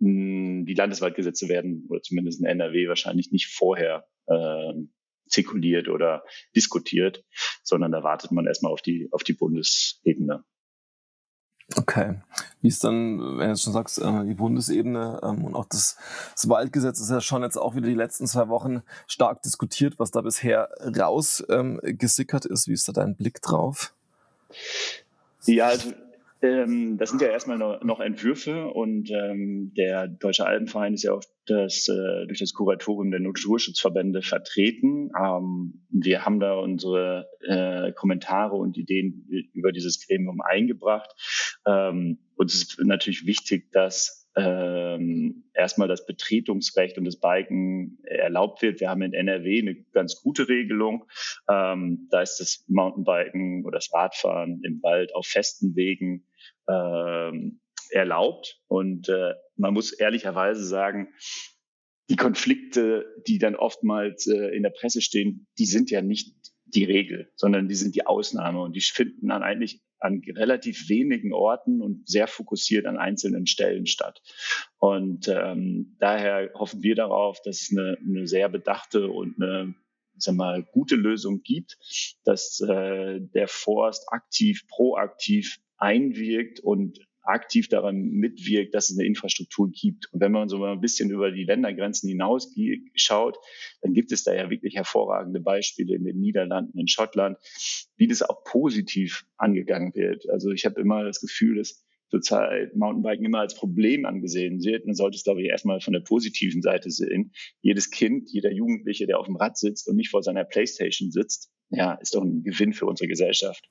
die 0.01 0.75
Landeswaldgesetze 0.75 1.49
werden, 1.49 1.85
oder 1.89 2.01
zumindest 2.03 2.41
in 2.41 2.47
NRW, 2.47 2.87
wahrscheinlich 2.87 3.33
nicht 3.33 3.49
vorher 3.49 4.07
äh, 4.29 4.75
zirkuliert 5.29 5.89
oder 5.89 6.25
diskutiert, 6.55 7.25
sondern 7.63 7.93
da 7.93 8.03
wartet 8.03 8.33
man 8.33 8.47
erstmal 8.47 8.73
auf 8.73 8.83
die, 8.83 9.09
auf 9.13 9.25
die 9.25 9.35
Bundesebene. 9.35 10.45
Okay. 11.77 12.15
Wie 12.63 12.69
ist 12.69 12.83
dann, 12.83 13.19
wenn 13.19 13.45
du 13.45 13.49
jetzt 13.49 13.63
schon 13.63 13.75
sagst, 13.75 13.99
äh, 13.99 14.25
die 14.25 14.35
Bundesebene 14.35 15.21
ähm, 15.23 15.45
und 15.45 15.55
auch 15.55 15.67
das, 15.67 15.99
das 16.33 16.49
Waldgesetz 16.49 16.99
ist 16.99 17.11
ja 17.11 17.21
schon 17.21 17.43
jetzt 17.43 17.59
auch 17.59 17.75
wieder 17.75 17.89
die 17.89 17.95
letzten 17.95 18.27
zwei 18.27 18.49
Wochen 18.49 18.83
stark 19.07 19.43
diskutiert, 19.43 19.99
was 19.99 20.11
da 20.11 20.23
bisher 20.23 20.71
rausgesickert 20.81 22.47
ähm, 22.47 22.53
ist. 22.53 22.69
Wie 22.69 22.73
ist 22.73 22.89
da 22.89 22.93
dein 22.93 23.17
Blick 23.17 23.43
drauf? 23.43 23.93
Ja, 25.45 25.67
also 25.67 25.93
ähm, 26.43 26.99
das 26.99 27.11
sind 27.11 27.21
ja 27.21 27.29
erstmal 27.29 27.59
noch, 27.59 27.83
noch 27.83 28.01
Entwürfe 28.01 28.69
und 28.69 29.11
ähm, 29.11 29.73
der 29.77 30.09
Deutsche 30.09 30.47
Alpenverein 30.47 30.95
ist 30.95 31.03
ja 31.03 31.13
auch 31.13 31.23
das, 31.47 31.89
äh, 31.89 32.27
durch 32.27 32.39
das 32.39 32.53
Kuratorium 32.53 33.11
der 33.11 33.21
Naturschutzverbände 33.21 34.23
vertreten. 34.23 35.11
Ähm, 35.19 35.87
wir 35.91 36.25
haben 36.25 36.41
da 36.41 36.55
unsere 36.55 37.29
äh, 37.41 37.93
Kommentare 37.93 38.57
und 38.57 38.77
Ideen 38.77 39.51
über 39.53 39.73
dieses 39.73 40.07
Gremium 40.07 40.41
eingebracht. 40.41 41.11
Ähm, 41.67 42.19
uns 42.37 42.55
ist 42.55 42.79
natürlich 42.85 43.27
wichtig, 43.27 43.73
dass 43.73 44.18
ähm, 44.39 45.51
erstmal 45.53 45.89
das 45.89 46.07
Betretungsrecht 46.07 46.97
und 46.97 47.05
das 47.05 47.19
Biken 47.19 47.99
erlaubt 48.05 48.63
wird. 48.63 48.81
Wir 48.81 48.89
haben 48.89 49.03
in 49.03 49.13
NRW 49.13 49.61
eine 49.61 49.75
ganz 49.93 50.23
gute 50.23 50.49
Regelung. 50.49 51.05
Ähm, 51.49 52.07
da 52.11 52.23
ist 52.23 52.39
das 52.39 52.65
Mountainbiken 52.69 53.65
oder 53.65 53.79
das 53.79 53.93
Radfahren 53.93 54.63
im 54.63 54.83
Wald 54.83 55.15
auf 55.15 55.27
festen 55.27 55.75
Wegen 55.75 56.25
ähm, 56.69 57.61
erlaubt. 57.91 58.61
Und 58.69 59.09
äh, 59.09 59.35
man 59.57 59.75
muss 59.75 59.93
ehrlicherweise 59.93 60.65
sagen, 60.65 61.09
die 62.09 62.17
Konflikte, 62.17 63.07
die 63.27 63.39
dann 63.39 63.57
oftmals 63.57 64.27
äh, 64.27 64.57
in 64.57 64.63
der 64.63 64.71
Presse 64.71 65.03
stehen, 65.03 65.47
die 65.59 65.67
sind 65.67 65.91
ja 65.91 66.01
nicht 66.01 66.35
die 66.75 66.85
Regel, 66.85 67.31
sondern 67.37 67.69
die 67.69 67.75
sind 67.75 67.95
die 67.95 68.07
Ausnahme 68.07 68.61
und 68.61 68.75
die 68.75 68.81
finden 68.81 69.29
dann 69.29 69.43
eigentlich 69.43 69.81
an 70.01 70.23
relativ 70.29 70.89
wenigen 70.89 71.33
Orten 71.33 71.81
und 71.81 72.09
sehr 72.09 72.29
fokussiert 72.29 72.87
an 72.87 72.99
einzelnen 72.99 73.47
Stellen 73.47 73.87
statt. 73.87 74.23
Und 74.79 75.29
ähm, 75.29 75.97
daher 75.99 76.51
hoffen 76.55 76.83
wir 76.83 76.95
darauf, 76.95 77.41
dass 77.43 77.63
es 77.63 77.71
eine, 77.73 77.99
eine 78.07 78.27
sehr 78.29 78.49
bedachte 78.49 79.09
und 79.09 79.43
eine 79.43 79.75
sag 80.19 80.35
mal, 80.35 80.65
gute 80.73 80.97
Lösung 80.97 81.43
gibt, 81.43 81.79
dass 82.25 82.61
äh, 82.61 83.21
der 83.21 83.49
Forst 83.49 84.13
aktiv, 84.13 84.67
proaktiv 84.69 85.59
einwirkt 85.77 86.61
und 86.61 86.99
aktiv 87.29 87.69
daran 87.69 87.97
mitwirkt, 87.97 88.75
dass 88.75 88.91
es 88.91 88.99
eine 88.99 89.07
Infrastruktur 89.07 89.71
gibt. 89.71 90.13
Und 90.13 90.21
wenn 90.21 90.33
man 90.33 90.49
so 90.49 90.59
mal 90.59 90.73
ein 90.73 90.81
bisschen 90.81 91.11
über 91.11 91.31
die 91.31 91.45
Ländergrenzen 91.45 92.09
hinaus 92.09 92.55
schaut, 92.95 93.39
dann 93.83 93.93
gibt 93.93 94.13
es 94.13 94.25
da 94.25 94.35
ja 94.35 94.51
wirklich 94.51 94.75
hervorragende 94.75 95.41
Beispiele 95.41 95.95
in 95.95 96.05
den 96.05 96.19
Niederlanden, 96.19 96.79
in 96.79 96.89
Schottland, 96.89 97.39
wie 97.97 98.07
das 98.07 98.23
auch 98.23 98.45
positiv 98.45 99.27
angegangen 99.37 99.95
wird. 99.95 100.29
Also 100.31 100.51
ich 100.51 100.65
habe 100.65 100.81
immer 100.81 101.05
das 101.05 101.21
Gefühl, 101.21 101.57
dass 101.57 101.85
zurzeit 102.11 102.75
Mountainbiken 102.75 103.27
immer 103.27 103.41
als 103.41 103.55
Problem 103.55 104.07
angesehen 104.07 104.63
wird. 104.65 104.87
Man 104.87 104.95
sollte 104.95 105.17
es, 105.17 105.25
glaube 105.25 105.43
ich, 105.43 105.49
erstmal 105.49 105.81
von 105.81 105.93
der 105.93 106.01
positiven 106.01 106.63
Seite 106.63 106.91
sehen. 106.91 107.33
Jedes 107.61 107.91
Kind, 107.91 108.31
jeder 108.31 108.51
Jugendliche, 108.51 109.07
der 109.07 109.19
auf 109.19 109.27
dem 109.27 109.37
Rad 109.37 109.59
sitzt 109.59 109.89
und 109.89 109.97
nicht 109.97 110.11
vor 110.11 110.23
seiner 110.23 110.45
Playstation 110.45 111.11
sitzt, 111.11 111.51
ja, 111.71 111.95
ist 111.95 112.15
doch 112.15 112.23
ein 112.23 112.43
Gewinn 112.43 112.73
für 112.73 112.87
unsere 112.87 113.09
Gesellschaft. 113.09 113.69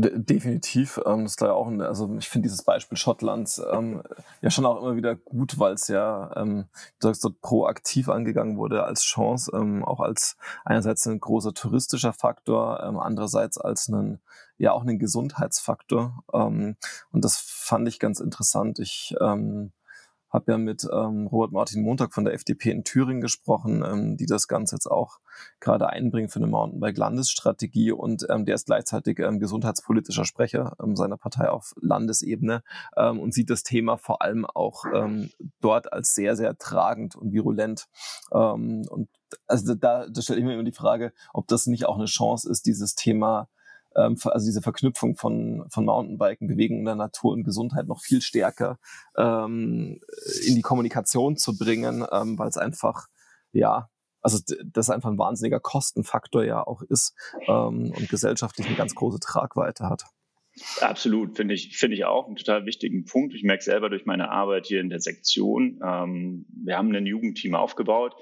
Definitiv. 0.00 1.00
Ähm, 1.06 1.24
das 1.24 1.32
ist 1.32 1.40
ja 1.40 1.52
auch 1.52 1.66
ein, 1.66 1.80
also 1.80 2.14
ich 2.18 2.28
finde 2.28 2.46
dieses 2.46 2.62
Beispiel 2.62 2.96
Schottlands 2.96 3.60
ähm, 3.72 4.02
ja 4.42 4.50
schon 4.50 4.64
auch 4.64 4.80
immer 4.80 4.96
wieder 4.96 5.16
gut, 5.16 5.58
weil 5.58 5.74
es 5.74 5.88
ja 5.88 6.30
ähm, 6.36 6.66
du 7.00 7.08
sagst, 7.08 7.24
dort 7.24 7.40
proaktiv 7.40 8.08
angegangen 8.08 8.58
wurde 8.58 8.84
als 8.84 9.02
Chance, 9.02 9.50
ähm, 9.54 9.84
auch 9.84 10.00
als 10.00 10.36
einerseits 10.64 11.06
ein 11.06 11.18
großer 11.18 11.52
touristischer 11.52 12.12
Faktor, 12.12 12.82
ähm, 12.82 12.98
andererseits 12.98 13.58
als 13.58 13.88
einen 13.88 14.20
ja 14.58 14.72
auch 14.72 14.82
einen 14.82 14.98
Gesundheitsfaktor. 14.98 16.22
Ähm, 16.32 16.76
und 17.12 17.24
das 17.24 17.38
fand 17.38 17.88
ich 17.88 17.98
ganz 17.98 18.20
interessant. 18.20 18.78
Ich 18.78 19.14
ähm, 19.20 19.72
habe 20.30 20.52
ja 20.52 20.58
mit 20.58 20.86
ähm, 20.92 21.26
Robert 21.26 21.52
Martin 21.52 21.82
Montag 21.82 22.12
von 22.12 22.24
der 22.24 22.34
FDP 22.34 22.70
in 22.70 22.84
Thüringen 22.84 23.20
gesprochen, 23.20 23.82
ähm, 23.84 24.16
die 24.16 24.26
das 24.26 24.48
Ganze 24.48 24.76
jetzt 24.76 24.86
auch 24.86 25.18
gerade 25.60 25.88
einbringen 25.88 26.28
für 26.28 26.38
eine 26.38 26.48
Mountainbike-Landesstrategie 26.48 27.92
und 27.92 28.26
ähm, 28.28 28.44
der 28.44 28.54
ist 28.54 28.66
gleichzeitig 28.66 29.18
ähm, 29.20 29.38
gesundheitspolitischer 29.38 30.24
Sprecher 30.24 30.76
ähm, 30.82 30.96
seiner 30.96 31.16
Partei 31.16 31.48
auf 31.48 31.74
Landesebene 31.80 32.62
ähm, 32.96 33.20
und 33.20 33.32
sieht 33.32 33.50
das 33.50 33.62
Thema 33.62 33.96
vor 33.96 34.22
allem 34.22 34.44
auch 34.44 34.84
ähm, 34.92 35.30
dort 35.60 35.92
als 35.92 36.14
sehr, 36.14 36.36
sehr 36.36 36.56
tragend 36.58 37.16
und 37.16 37.32
virulent. 37.32 37.86
Ähm, 38.32 38.84
und 38.90 39.08
also 39.46 39.74
da, 39.74 40.06
da 40.08 40.22
stelle 40.22 40.40
ich 40.40 40.44
mir 40.44 40.54
immer 40.54 40.64
die 40.64 40.72
Frage, 40.72 41.12
ob 41.32 41.46
das 41.48 41.66
nicht 41.66 41.86
auch 41.86 41.96
eine 41.96 42.06
Chance 42.06 42.50
ist, 42.50 42.66
dieses 42.66 42.94
Thema 42.94 43.48
ähm, 43.98 44.16
also 44.24 44.46
diese 44.46 44.62
Verknüpfung 44.62 45.16
von, 45.16 45.66
von 45.70 45.84
Mountainbiken, 45.84 46.48
Bewegung 46.48 46.78
in 46.80 46.84
der 46.84 46.94
Natur 46.94 47.32
und 47.32 47.44
Gesundheit 47.44 47.86
noch 47.86 48.00
viel 48.00 48.20
stärker 48.20 48.78
ähm, 49.16 50.00
in 50.46 50.54
die 50.54 50.62
Kommunikation 50.62 51.36
zu 51.36 51.56
bringen, 51.56 52.06
ähm, 52.12 52.38
weil 52.38 52.48
es 52.48 52.56
einfach, 52.56 53.06
ja, 53.52 53.88
also 54.20 54.38
das 54.64 54.90
einfach 54.90 55.10
ein 55.10 55.18
wahnsinniger 55.18 55.60
Kostenfaktor 55.60 56.44
ja 56.44 56.66
auch 56.66 56.82
ist 56.82 57.14
ähm, 57.46 57.92
und 57.96 58.08
gesellschaftlich 58.08 58.66
eine 58.66 58.76
ganz 58.76 58.94
große 58.94 59.20
Tragweite 59.20 59.88
hat. 59.88 60.04
Absolut, 60.80 61.36
finde 61.36 61.54
ich, 61.54 61.78
finde 61.78 61.96
ich 61.96 62.04
auch 62.04 62.26
einen 62.26 62.36
total 62.36 62.66
wichtigen 62.66 63.04
Punkt. 63.04 63.32
Ich 63.34 63.44
merke 63.44 63.62
selber 63.62 63.90
durch 63.90 64.06
meine 64.06 64.30
Arbeit 64.30 64.66
hier 64.66 64.80
in 64.80 64.90
der 64.90 65.00
Sektion. 65.00 65.80
Ähm, 65.84 66.46
wir 66.64 66.76
haben 66.76 66.92
ein 66.94 67.06
Jugendteam 67.06 67.54
aufgebaut 67.54 68.16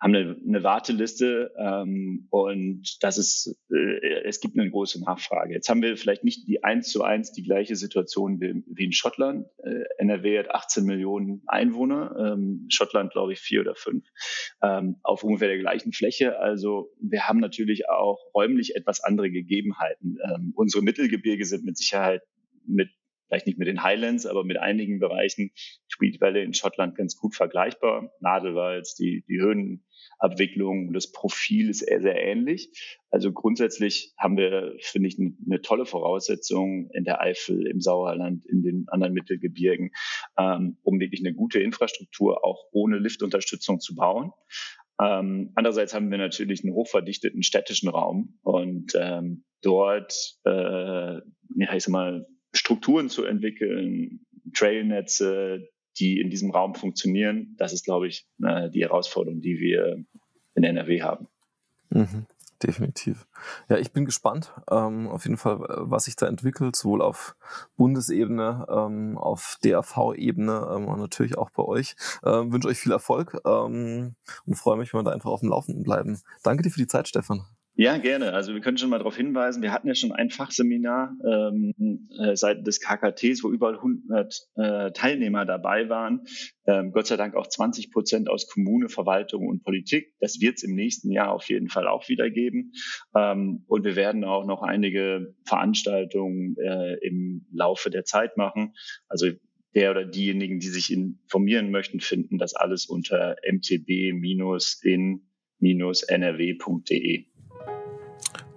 haben 0.00 0.14
eine, 0.14 0.36
eine 0.46 0.62
Warteliste 0.62 1.52
ähm, 1.58 2.26
und 2.30 2.96
das 3.02 3.18
ist, 3.18 3.54
äh, 3.70 4.22
es 4.24 4.40
gibt 4.40 4.58
eine 4.58 4.70
große 4.70 5.00
Nachfrage. 5.02 5.52
Jetzt 5.52 5.68
haben 5.68 5.82
wir 5.82 5.96
vielleicht 5.96 6.24
nicht 6.24 6.48
die 6.48 6.64
eins 6.64 6.88
zu 6.88 7.02
eins 7.02 7.32
die 7.32 7.42
gleiche 7.42 7.76
Situation 7.76 8.40
wie, 8.40 8.64
wie 8.66 8.84
in 8.84 8.92
Schottland. 8.92 9.46
Äh, 9.58 9.84
NRW 9.98 10.38
hat 10.38 10.50
18 10.50 10.84
Millionen 10.84 11.42
Einwohner, 11.46 12.32
ähm, 12.32 12.66
Schottland 12.70 13.12
glaube 13.12 13.34
ich 13.34 13.40
vier 13.40 13.60
oder 13.60 13.74
fünf, 13.74 14.06
ähm, 14.62 14.96
auf 15.02 15.22
ungefähr 15.22 15.48
der 15.48 15.58
gleichen 15.58 15.92
Fläche. 15.92 16.38
Also 16.38 16.90
wir 17.00 17.28
haben 17.28 17.40
natürlich 17.40 17.90
auch 17.90 18.18
räumlich 18.34 18.76
etwas 18.76 19.04
andere 19.04 19.30
Gegebenheiten. 19.30 20.16
Ähm, 20.24 20.52
unsere 20.56 20.82
Mittelgebirge 20.82 21.44
sind 21.44 21.64
mit 21.64 21.76
Sicherheit 21.76 22.22
mit 22.66 22.88
vielleicht 23.30 23.46
nicht 23.46 23.58
mit 23.58 23.68
den 23.68 23.82
Highlands, 23.82 24.26
aber 24.26 24.44
mit 24.44 24.58
einigen 24.58 24.98
Bereichen 24.98 25.52
Tweed 25.88 26.20
Valley 26.20 26.42
in 26.42 26.52
Schottland 26.52 26.96
ganz 26.96 27.16
gut 27.16 27.36
vergleichbar. 27.36 28.12
Nadelwald, 28.20 28.88
die, 28.98 29.24
die 29.28 29.40
Höhen, 29.40 29.84
Abwicklung, 30.20 30.92
das 30.92 31.10
Profil 31.10 31.70
ist 31.70 31.80
sehr, 31.80 32.00
sehr 32.00 32.22
ähnlich. 32.22 32.70
Also 33.10 33.32
grundsätzlich 33.32 34.12
haben 34.18 34.36
wir, 34.36 34.74
finde 34.80 35.08
ich, 35.08 35.18
eine 35.18 35.62
tolle 35.62 35.86
Voraussetzung 35.86 36.90
in 36.92 37.04
der 37.04 37.20
Eifel, 37.20 37.66
im 37.66 37.80
Sauerland, 37.80 38.44
in 38.46 38.62
den 38.62 38.84
anderen 38.88 39.14
Mittelgebirgen, 39.14 39.90
ähm, 40.38 40.76
um 40.82 41.00
wirklich 41.00 41.20
eine 41.20 41.34
gute 41.34 41.60
Infrastruktur 41.60 42.44
auch 42.44 42.64
ohne 42.72 42.98
Liftunterstützung 42.98 43.80
zu 43.80 43.94
bauen. 43.94 44.30
Ähm, 45.00 45.52
andererseits 45.54 45.94
haben 45.94 46.10
wir 46.10 46.18
natürlich 46.18 46.62
einen 46.62 46.74
hochverdichteten 46.74 47.42
städtischen 47.42 47.88
Raum 47.88 48.38
und 48.42 48.92
ähm, 48.94 49.44
dort, 49.62 50.38
äh, 50.44 50.50
ja, 50.50 51.74
ich 51.74 51.84
sag 51.84 51.92
mal, 51.92 52.26
Strukturen 52.52 53.08
zu 53.08 53.24
entwickeln, 53.24 54.26
Trailnetze, 54.54 55.68
die 56.00 56.20
in 56.20 56.30
diesem 56.30 56.50
Raum 56.50 56.74
funktionieren. 56.74 57.54
Das 57.58 57.72
ist, 57.72 57.84
glaube 57.84 58.08
ich, 58.08 58.26
äh, 58.42 58.70
die 58.70 58.82
Herausforderung, 58.82 59.40
die 59.40 59.60
wir 59.60 60.04
in 60.54 60.64
NRW 60.64 61.02
haben. 61.02 61.28
Mhm, 61.90 62.26
definitiv. 62.62 63.26
Ja, 63.68 63.76
ich 63.78 63.92
bin 63.92 64.04
gespannt, 64.04 64.52
ähm, 64.70 65.08
auf 65.08 65.24
jeden 65.24 65.36
Fall, 65.36 65.58
was 65.60 66.04
sich 66.04 66.16
da 66.16 66.26
entwickelt, 66.26 66.76
sowohl 66.76 67.02
auf 67.02 67.36
Bundesebene, 67.76 68.66
ähm, 68.70 69.18
auf 69.18 69.58
DRV-Ebene 69.62 70.68
ähm, 70.74 70.88
und 70.88 71.00
natürlich 71.00 71.36
auch 71.36 71.50
bei 71.50 71.62
euch. 71.62 71.96
Ähm, 72.24 72.52
wünsche 72.52 72.68
euch 72.68 72.78
viel 72.78 72.92
Erfolg 72.92 73.40
ähm, 73.44 74.14
und 74.46 74.54
freue 74.54 74.78
mich, 74.78 74.92
wenn 74.92 75.00
wir 75.00 75.04
da 75.04 75.12
einfach 75.12 75.30
auf 75.30 75.40
dem 75.40 75.50
Laufenden 75.50 75.82
bleiben. 75.82 76.20
Danke 76.42 76.62
dir 76.62 76.70
für 76.70 76.80
die 76.80 76.88
Zeit, 76.88 77.08
Stefan. 77.08 77.44
Ja, 77.74 77.96
gerne. 77.98 78.32
Also 78.34 78.52
wir 78.52 78.60
können 78.60 78.76
schon 78.78 78.90
mal 78.90 78.98
darauf 78.98 79.16
hinweisen, 79.16 79.62
wir 79.62 79.72
hatten 79.72 79.88
ja 79.88 79.94
schon 79.94 80.12
ein 80.12 80.28
Fachseminar 80.28 81.16
ähm, 81.24 82.08
äh, 82.18 82.36
seitens 82.36 82.64
des 82.64 82.80
KKTs, 82.80 83.42
wo 83.42 83.50
über 83.50 83.70
100 83.70 84.34
äh, 84.56 84.90
Teilnehmer 84.92 85.46
dabei 85.46 85.88
waren. 85.88 86.24
Ähm, 86.66 86.92
Gott 86.92 87.06
sei 87.06 87.16
Dank 87.16 87.34
auch 87.36 87.46
20 87.46 87.90
Prozent 87.90 88.28
aus 88.28 88.48
Kommune, 88.48 88.90
Verwaltung 88.90 89.46
und 89.46 89.62
Politik. 89.62 90.12
Das 90.20 90.40
wird 90.40 90.56
es 90.56 90.64
im 90.64 90.74
nächsten 90.74 91.10
Jahr 91.10 91.32
auf 91.32 91.48
jeden 91.48 91.68
Fall 91.68 91.88
auch 91.88 92.08
wieder 92.08 92.28
geben. 92.28 92.72
Ähm, 93.14 93.64
und 93.66 93.84
wir 93.84 93.96
werden 93.96 94.24
auch 94.24 94.44
noch 94.44 94.62
einige 94.62 95.34
Veranstaltungen 95.46 96.56
äh, 96.58 96.96
im 97.06 97.46
Laufe 97.52 97.88
der 97.88 98.04
Zeit 98.04 98.36
machen. 98.36 98.74
Also 99.08 99.28
der 99.74 99.92
oder 99.92 100.04
diejenigen, 100.04 100.58
die 100.58 100.68
sich 100.68 100.92
informieren 100.92 101.70
möchten, 101.70 102.00
finden 102.00 102.36
das 102.36 102.54
alles 102.54 102.84
unter 102.86 103.36
mtb-in-nrw.de. 103.42 104.50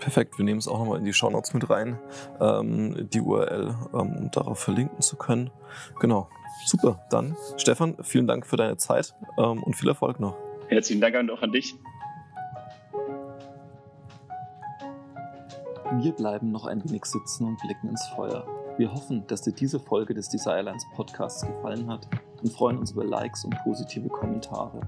Perfekt, 0.03 0.37
wir 0.37 0.43
nehmen 0.43 0.59
es 0.59 0.67
auch 0.67 0.79
nochmal 0.79 0.99
in 0.99 1.05
die 1.05 1.13
Shownotes 1.13 1.53
mit 1.53 1.69
rein, 1.69 1.97
ähm, 2.41 3.07
die 3.09 3.21
URL, 3.21 3.73
ähm, 3.93 3.99
um 4.17 4.31
darauf 4.31 4.59
verlinken 4.59 4.99
zu 4.99 5.15
können. 5.15 5.49
Genau, 5.97 6.27
super. 6.65 6.99
Dann, 7.09 7.37
Stefan, 7.55 7.95
vielen 8.01 8.27
Dank 8.27 8.45
für 8.45 8.57
deine 8.57 8.75
Zeit 8.75 9.15
ähm, 9.37 9.63
und 9.63 9.77
viel 9.77 9.87
Erfolg 9.87 10.19
noch. 10.19 10.35
Herzlichen 10.67 10.99
Dank 10.99 11.15
auch 11.15 11.41
an 11.41 11.53
dich. 11.53 11.73
Wir 16.01 16.11
bleiben 16.11 16.51
noch 16.51 16.65
ein 16.65 16.83
wenig 16.83 17.05
sitzen 17.05 17.47
und 17.47 17.57
blicken 17.61 17.87
ins 17.87 18.05
Feuer. 18.07 18.45
Wir 18.77 18.93
hoffen, 18.93 19.25
dass 19.27 19.43
dir 19.43 19.53
diese 19.53 19.79
Folge 19.79 20.13
des 20.13 20.27
Desirelines 20.27 20.85
Podcasts 20.95 21.47
gefallen 21.47 21.89
hat 21.89 22.09
und 22.41 22.51
freuen 22.51 22.77
uns 22.77 22.91
über 22.91 23.05
Likes 23.05 23.45
und 23.45 23.57
positive 23.63 24.09
Kommentare. 24.09 24.81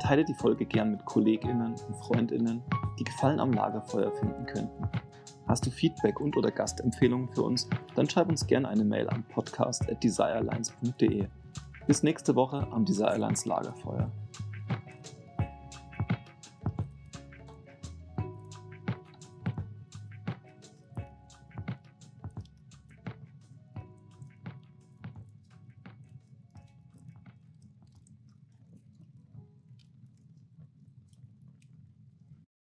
Teile 0.00 0.24
die 0.24 0.34
Folge 0.34 0.66
gern 0.66 0.92
mit 0.92 1.04
KollegInnen 1.04 1.74
und 1.88 1.96
FreundInnen, 1.96 2.62
die 2.98 3.04
Gefallen 3.04 3.40
am 3.40 3.52
Lagerfeuer 3.52 4.12
finden 4.12 4.46
könnten. 4.46 4.88
Hast 5.46 5.64
du 5.64 5.70
Feedback 5.70 6.20
und 6.20 6.36
oder 6.36 6.50
Gastempfehlungen 6.50 7.28
für 7.28 7.42
uns? 7.42 7.68
Dann 7.94 8.10
schreib 8.10 8.28
uns 8.28 8.46
gerne 8.46 8.68
eine 8.68 8.84
Mail 8.84 9.08
an 9.08 9.24
podcast@desirelines.de. 9.28 11.28
Bis 11.86 12.02
nächste 12.02 12.34
Woche 12.34 12.66
am 12.72 12.84
Desirelines 12.84 13.46
Lagerfeuer. 13.46 14.10